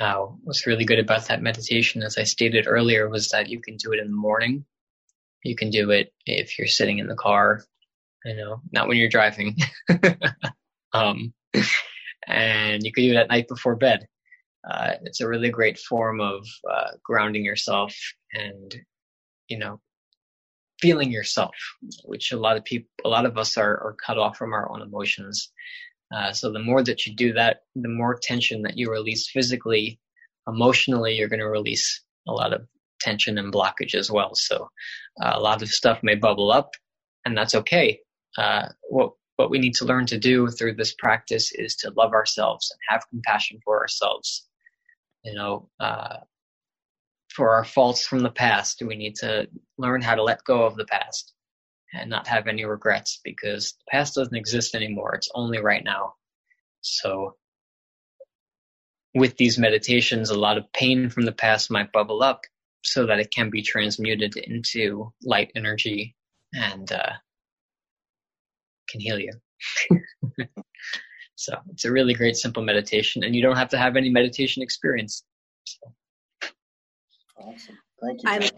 Now, 0.04 0.38
what's 0.43 0.68
really 0.68 0.84
good 0.84 0.99
about 0.99 1.30
that 1.30 1.41
meditation, 1.41 2.04
as 2.04 2.18
I 2.18 2.24
stated 2.24 2.68
earlier, 2.68 3.08
was 3.08 3.30
that 3.30 3.47
you 3.47 3.62
can 3.62 3.78
do 3.78 3.93
it 3.93 4.01
in 4.01 4.08
the 4.08 4.18
morning. 4.18 4.66
You 5.45 5.56
can 5.56 5.70
do 5.70 5.91
it 5.91 6.12
if 6.26 6.60
you're 6.60 6.68
sitting 6.68 6.99
in 6.99 7.08
the 7.08 7.16
car, 7.16 7.64
you 8.26 8.36
know, 8.36 8.60
not 8.74 8.89
when 8.89 8.97
you're 8.97 9.08
driving. 9.08 9.56
um, 10.93 11.34
and 12.28 12.84
you 12.84 12.91
can 12.91 13.06
do 13.06 13.12
it 13.12 13.16
at 13.16 13.30
night 13.30 13.47
before 13.47 13.78
bed. 13.78 14.06
Uh, 14.70 14.95
it's 15.04 15.22
a 15.22 15.28
really 15.28 15.49
great 15.49 15.80
form 15.80 16.20
of 16.20 16.45
uh, 16.70 16.91
grounding 17.01 17.45
yourself 17.45 17.95
and, 18.34 18.76
you 19.47 19.58
know, 19.58 19.80
feeling 20.82 21.14
yourself, 21.14 21.56
which 22.04 22.34
a 22.34 22.38
lot 22.38 22.58
of 22.58 22.66
people, 22.66 22.89
a 23.06 23.10
lot 23.10 23.26
of 23.26 23.38
us 23.38 23.56
are, 23.56 23.78
are 23.78 23.95
cut 24.06 24.18
off 24.18 24.36
from 24.36 24.51
our 24.51 24.70
own 24.70 24.82
emotions. 24.82 25.54
Uh, 26.14 26.32
so 26.32 26.51
the 26.51 26.59
more 26.59 26.84
that 26.84 27.05
you 27.05 27.16
do 27.16 27.34
that, 27.34 27.61
the 27.76 27.89
more 27.89 28.20
tension 28.22 28.61
that 28.61 28.78
you 28.78 28.91
release 28.91 29.30
physically, 29.30 29.99
emotionally, 30.47 31.16
you're 31.16 31.30
going 31.30 31.39
to 31.39 31.49
release 31.49 32.03
a 32.28 32.32
lot 32.32 32.53
of 32.53 32.68
tension 32.99 33.38
and 33.38 33.53
blockage 33.53 33.95
as 33.95 34.11
well. 34.11 34.36
So 34.36 34.70
uh, 35.22 35.32
a 35.34 35.39
lot 35.39 35.61
of 35.61 35.70
stuff 35.70 35.99
may 36.03 36.16
bubble 36.16 36.51
up, 36.51 36.72
and 37.26 37.38
that's 37.38 37.55
okay. 37.55 37.99
Uh, 38.38 38.70
what 38.89 39.11
what 39.38 39.49
we 39.49 39.57
need 39.57 39.74
to 39.74 39.86
learn 39.86 40.05
to 40.05 40.18
do 40.18 40.47
through 40.47 40.76
this 40.76 40.93
practice 40.93 41.51
is 41.55 41.76
to 41.78 41.91
love 41.97 42.14
ourselves 42.14 42.72
and 42.72 42.80
have 42.88 43.09
compassion 43.09 43.59
for 43.66 43.82
ourselves. 43.82 44.47
You 45.24 45.34
know, 45.34 45.70
uh, 45.80 46.18
for 47.34 47.55
our 47.55 47.64
faults 47.64 48.05
from 48.05 48.20
the 48.20 48.30
past, 48.30 48.84
we 48.86 48.95
need 48.95 49.16
to 49.16 49.47
learn 49.80 50.03
how 50.03 50.14
to 50.14 50.24
let 50.24 50.43
go 50.43 50.64
of 50.64 50.76
the 50.76 50.86
past 50.86 51.33
and 51.94 52.10
not 52.10 52.28
have 52.28 52.48
any 52.48 52.66
regrets 52.66 53.20
because 53.24 53.74
the 53.74 53.91
past 53.91 54.16
doesn't 54.16 54.36
exist 54.36 54.76
anymore. 54.76 55.14
It's 55.16 55.30
only 55.36 55.60
right 55.60 55.84
now. 55.84 56.14
So 56.82 57.36
with 59.14 59.38
these 59.38 59.60
meditations, 59.60 60.30
a 60.30 60.39
lot 60.39 60.58
of 60.58 60.72
pain 60.74 61.10
from 61.10 61.26
the 61.26 61.32
past 61.32 61.70
might 61.70 61.91
bubble 61.91 62.24
up 62.24 62.41
so 62.84 63.06
that 63.06 63.20
it 63.20 63.32
can 63.32 63.50
be 63.50 63.62
transmuted 63.62 64.36
into 64.36 65.14
light 65.22 65.52
energy 65.56 66.16
and 66.54 66.91
uh, 66.91 67.14
can 68.89 69.00
heal 69.00 69.20
you. 69.20 69.32
so 71.36 71.56
it's 71.70 71.86
a 71.86 71.91
really 71.91 72.14
great, 72.14 72.36
simple 72.36 72.64
meditation, 72.64 73.24
and 73.24 73.36
you 73.36 73.41
don't 73.41 73.56
have 73.56 73.70
to 73.70 73.78
have 73.78 73.96
any 73.96 74.10
meditation 74.10 74.62
experience. 74.62 75.24
So. 75.66 75.94
Awesome. 77.39 77.78
Thank 78.02 78.24
you. 78.24 78.30
I, 78.30 78.50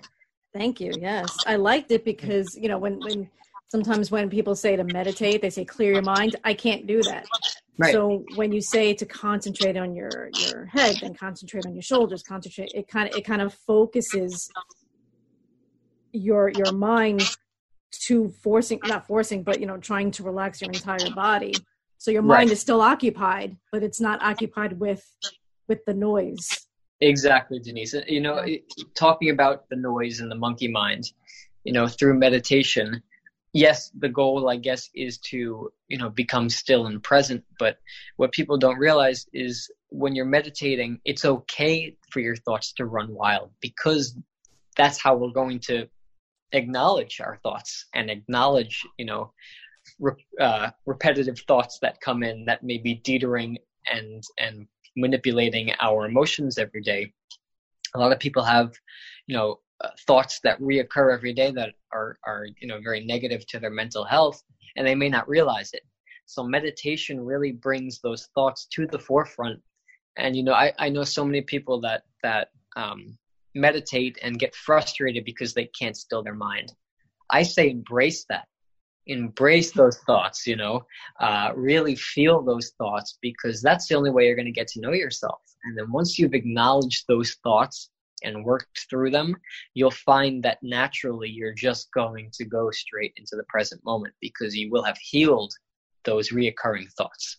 Thank 0.55 0.79
you. 0.79 0.93
Yes, 0.97 1.35
I 1.45 1.57
liked 1.57 1.91
it 1.91 2.05
because 2.05 2.55
you 2.55 2.69
know 2.69 2.77
when 2.77 2.99
when 3.01 3.29
sometimes 3.67 4.09
when 4.09 4.29
people 4.29 4.55
say 4.55 4.77
to 4.77 4.85
meditate, 4.85 5.41
they 5.41 5.49
say 5.49 5.65
clear 5.65 5.91
your 5.91 6.01
mind. 6.01 6.37
I 6.45 6.53
can't 6.53 6.87
do 6.87 7.03
that. 7.03 7.25
Right. 7.77 7.91
So 7.91 8.23
when 8.35 8.53
you 8.53 8.61
say 8.61 8.93
to 8.93 9.05
concentrate 9.05 9.75
on 9.75 9.93
your 9.93 10.29
your 10.33 10.65
head, 10.67 10.95
then 11.01 11.13
concentrate 11.13 11.65
on 11.65 11.73
your 11.73 11.81
shoulders. 11.81 12.23
Concentrate. 12.23 12.71
It 12.73 12.87
kind 12.87 13.09
of 13.09 13.17
it 13.17 13.25
kind 13.25 13.41
of 13.41 13.53
focuses 13.53 14.49
your 16.13 16.49
your 16.49 16.71
mind 16.71 17.21
to 18.03 18.29
forcing 18.29 18.79
not 18.85 19.05
forcing, 19.07 19.43
but 19.43 19.59
you 19.59 19.65
know 19.65 19.77
trying 19.77 20.09
to 20.11 20.23
relax 20.23 20.61
your 20.61 20.71
entire 20.71 21.09
body. 21.13 21.53
So 21.97 22.11
your 22.11 22.21
mind 22.21 22.47
right. 22.47 22.51
is 22.53 22.61
still 22.61 22.79
occupied, 22.79 23.57
but 23.73 23.83
it's 23.83 23.99
not 23.99 24.23
occupied 24.23 24.79
with 24.79 25.05
with 25.67 25.83
the 25.83 25.93
noise. 25.93 26.64
Exactly, 27.01 27.59
Denise. 27.59 27.95
You 28.07 28.21
know, 28.21 28.45
talking 28.95 29.29
about 29.29 29.67
the 29.69 29.75
noise 29.75 30.19
and 30.19 30.31
the 30.31 30.35
monkey 30.35 30.67
mind, 30.67 31.11
you 31.63 31.73
know, 31.73 31.87
through 31.87 32.17
meditation, 32.17 33.01
yes, 33.53 33.91
the 33.99 34.09
goal, 34.09 34.49
I 34.49 34.55
guess, 34.57 34.89
is 34.95 35.17
to, 35.29 35.71
you 35.89 35.97
know, 35.97 36.09
become 36.09 36.49
still 36.49 36.85
and 36.87 37.03
present. 37.03 37.43
But 37.59 37.79
what 38.15 38.31
people 38.31 38.57
don't 38.57 38.77
realize 38.77 39.27
is 39.33 39.69
when 39.89 40.15
you're 40.15 40.25
meditating, 40.25 40.99
it's 41.05 41.25
okay 41.25 41.95
for 42.11 42.21
your 42.21 42.35
thoughts 42.37 42.71
to 42.73 42.85
run 42.85 43.13
wild 43.13 43.51
because 43.61 44.15
that's 44.77 45.01
how 45.01 45.15
we're 45.15 45.31
going 45.31 45.59
to 45.59 45.87
acknowledge 46.53 47.19
our 47.19 47.39
thoughts 47.43 47.85
and 47.93 48.09
acknowledge, 48.09 48.83
you 48.97 49.05
know, 49.05 49.33
re- 49.99 50.25
uh, 50.39 50.69
repetitive 50.85 51.39
thoughts 51.47 51.79
that 51.81 51.99
come 52.01 52.23
in 52.23 52.45
that 52.45 52.63
may 52.63 52.77
be 52.77 52.95
teetering 52.95 53.57
and 53.91 54.23
and 54.39 54.67
manipulating 54.95 55.71
our 55.81 56.05
emotions 56.05 56.57
every 56.57 56.81
day. 56.81 57.11
A 57.95 57.99
lot 57.99 58.11
of 58.11 58.19
people 58.19 58.43
have, 58.43 58.73
you 59.27 59.35
know, 59.35 59.59
uh, 59.83 59.89
thoughts 60.07 60.39
that 60.43 60.59
reoccur 60.61 61.13
every 61.13 61.33
day 61.33 61.51
that 61.51 61.73
are 61.91 62.17
are 62.25 62.47
you 62.61 62.67
know 62.67 62.79
very 62.81 63.05
negative 63.05 63.45
to 63.47 63.59
their 63.59 63.69
mental 63.69 64.05
health, 64.05 64.41
and 64.75 64.87
they 64.87 64.95
may 64.95 65.09
not 65.09 65.27
realize 65.27 65.71
it. 65.73 65.83
So 66.25 66.43
meditation 66.43 67.19
really 67.19 67.51
brings 67.51 67.99
those 67.99 68.29
thoughts 68.33 68.67
to 68.73 68.87
the 68.87 68.99
forefront. 68.99 69.61
And 70.17 70.35
you 70.35 70.43
know, 70.43 70.53
I, 70.53 70.73
I 70.79 70.89
know 70.89 71.03
so 71.03 71.25
many 71.25 71.41
people 71.41 71.81
that 71.81 72.03
that 72.23 72.49
um, 72.75 73.17
meditate 73.53 74.17
and 74.21 74.39
get 74.39 74.55
frustrated 74.55 75.25
because 75.25 75.53
they 75.53 75.69
can't 75.77 75.97
still 75.97 76.23
their 76.23 76.35
mind. 76.35 76.73
I 77.29 77.43
say 77.43 77.69
embrace 77.69 78.25
that. 78.29 78.47
Embrace 79.07 79.71
those 79.71 79.97
thoughts, 79.99 80.47
you 80.47 80.55
know, 80.55 80.85
uh, 81.19 81.51
really 81.55 81.95
feel 81.95 82.41
those 82.41 82.71
thoughts 82.77 83.17
because 83.21 83.61
that's 83.61 83.87
the 83.87 83.95
only 83.95 84.09
way 84.09 84.25
you're 84.25 84.35
going 84.35 84.45
to 84.45 84.51
get 84.51 84.67
to 84.69 84.81
know 84.81 84.93
yourself. 84.93 85.41
And 85.65 85.77
then 85.77 85.91
once 85.91 86.17
you've 86.17 86.33
acknowledged 86.33 87.05
those 87.07 87.35
thoughts 87.43 87.89
and 88.23 88.43
worked 88.43 88.85
through 88.89 89.11
them, 89.11 89.35
you'll 89.73 89.91
find 89.91 90.43
that 90.43 90.57
naturally 90.61 91.29
you're 91.29 91.53
just 91.53 91.91
going 91.93 92.29
to 92.33 92.45
go 92.45 92.71
straight 92.71 93.13
into 93.17 93.35
the 93.35 93.43
present 93.49 93.83
moment 93.85 94.13
because 94.21 94.55
you 94.55 94.71
will 94.71 94.83
have 94.83 94.97
healed 94.97 95.53
those 96.03 96.29
reoccurring 96.29 96.91
thoughts. 96.97 97.37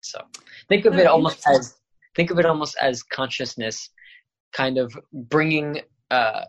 So 0.00 0.20
think 0.68 0.84
of 0.84 0.94
it 0.94 1.06
almost 1.06 1.46
as 1.46 1.76
think 2.14 2.30
of 2.30 2.38
it 2.38 2.46
almost 2.46 2.76
as 2.80 3.02
consciousness 3.02 3.90
kind 4.52 4.78
of 4.78 4.96
bringing 5.12 5.82
uh, 6.10 6.42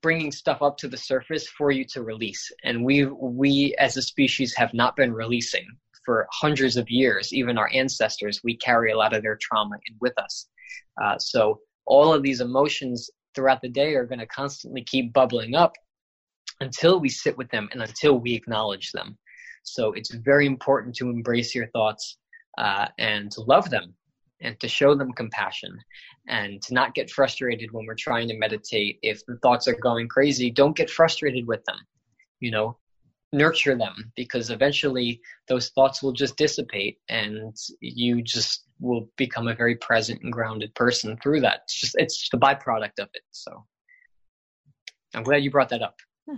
bringing 0.00 0.32
stuff 0.32 0.62
up 0.62 0.76
to 0.78 0.88
the 0.88 0.96
surface 0.96 1.48
for 1.48 1.70
you 1.70 1.84
to 1.84 2.02
release. 2.02 2.50
And 2.64 2.84
we 2.84 3.06
we 3.06 3.74
as 3.78 3.96
a 3.96 4.02
species 4.02 4.54
have 4.54 4.74
not 4.74 4.96
been 4.96 5.12
releasing 5.12 5.66
for 6.04 6.26
hundreds 6.32 6.76
of 6.76 6.88
years. 6.88 7.32
Even 7.32 7.58
our 7.58 7.70
ancestors, 7.74 8.40
we 8.42 8.56
carry 8.56 8.92
a 8.92 8.96
lot 8.96 9.14
of 9.14 9.22
their 9.22 9.38
trauma 9.40 9.76
in 9.86 9.96
with 10.00 10.16
us. 10.18 10.48
Uh, 11.02 11.18
so 11.18 11.60
all 11.86 12.12
of 12.12 12.22
these 12.22 12.40
emotions 12.40 13.10
throughout 13.34 13.60
the 13.60 13.68
day 13.68 13.94
are 13.94 14.06
going 14.06 14.18
to 14.18 14.26
constantly 14.26 14.82
keep 14.84 15.12
bubbling 15.12 15.54
up 15.54 15.74
until 16.60 16.98
we 16.98 17.08
sit 17.08 17.36
with 17.36 17.50
them 17.50 17.68
and 17.72 17.82
until 17.82 18.18
we 18.18 18.34
acknowledge 18.34 18.90
them. 18.92 19.16
So 19.62 19.92
it's 19.92 20.12
very 20.14 20.46
important 20.46 20.94
to 20.96 21.10
embrace 21.10 21.54
your 21.54 21.68
thoughts 21.68 22.16
uh, 22.56 22.88
and 22.98 23.30
to 23.32 23.42
love 23.42 23.70
them 23.70 23.94
and 24.40 24.58
to 24.60 24.68
show 24.68 24.94
them 24.94 25.12
compassion 25.12 25.78
and 26.28 26.62
to 26.62 26.74
not 26.74 26.94
get 26.94 27.10
frustrated 27.10 27.72
when 27.72 27.86
we're 27.86 27.94
trying 27.94 28.28
to 28.28 28.38
meditate. 28.38 28.98
If 29.02 29.24
the 29.26 29.38
thoughts 29.42 29.66
are 29.66 29.74
going 29.74 30.08
crazy, 30.08 30.50
don't 30.50 30.76
get 30.76 30.90
frustrated 30.90 31.46
with 31.46 31.64
them. 31.64 31.78
You 32.40 32.50
know, 32.50 32.78
nurture 33.32 33.76
them 33.76 34.12
because 34.16 34.50
eventually 34.50 35.20
those 35.48 35.70
thoughts 35.70 36.02
will 36.02 36.12
just 36.12 36.36
dissipate 36.36 36.98
and 37.08 37.54
you 37.80 38.22
just 38.22 38.64
will 38.80 39.08
become 39.16 39.48
a 39.48 39.54
very 39.54 39.76
present 39.76 40.22
and 40.22 40.32
grounded 40.32 40.74
person 40.74 41.16
through 41.22 41.40
that. 41.40 41.60
It's 41.64 41.80
just 41.80 41.96
it's 41.98 42.18
just 42.18 42.34
a 42.34 42.38
byproduct 42.38 42.98
of 43.00 43.08
it. 43.14 43.22
So 43.32 43.64
I'm 45.14 45.22
glad 45.22 45.42
you 45.42 45.50
brought 45.50 45.70
that 45.70 45.82
up. 45.82 45.96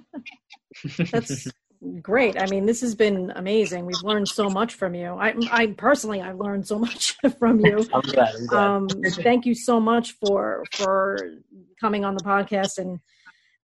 That's 1.12 1.46
great. 2.02 2.40
I 2.40 2.46
mean, 2.46 2.66
this 2.66 2.80
has 2.82 2.94
been 2.94 3.32
amazing. 3.34 3.86
We've 3.86 4.02
learned 4.02 4.28
so 4.28 4.48
much 4.48 4.74
from 4.74 4.94
you. 4.94 5.12
I, 5.12 5.34
I 5.50 5.66
personally, 5.68 6.20
I've 6.20 6.38
learned 6.38 6.66
so 6.66 6.78
much 6.78 7.16
from 7.38 7.60
you. 7.60 7.86
I'm 7.92 8.02
glad, 8.02 8.34
I'm 8.34 8.46
glad. 8.46 8.62
Um, 8.62 8.88
thank 9.22 9.46
you 9.46 9.54
so 9.54 9.80
much 9.80 10.12
for 10.12 10.64
for 10.72 11.18
coming 11.80 12.04
on 12.04 12.14
the 12.14 12.22
podcast 12.22 12.78
and 12.78 13.00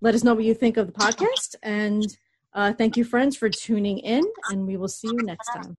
let 0.01 0.15
us 0.15 0.23
know 0.23 0.33
what 0.33 0.45
you 0.45 0.53
think 0.53 0.77
of 0.77 0.87
the 0.87 0.93
podcast. 0.93 1.55
And 1.63 2.05
uh, 2.53 2.73
thank 2.73 2.95
you, 2.95 3.03
friends, 3.03 3.35
for 3.35 3.49
tuning 3.49 3.99
in, 3.99 4.23
and 4.49 4.67
we 4.67 4.77
will 4.77 4.87
see 4.87 5.07
you 5.07 5.23
next 5.23 5.47
time. 5.53 5.75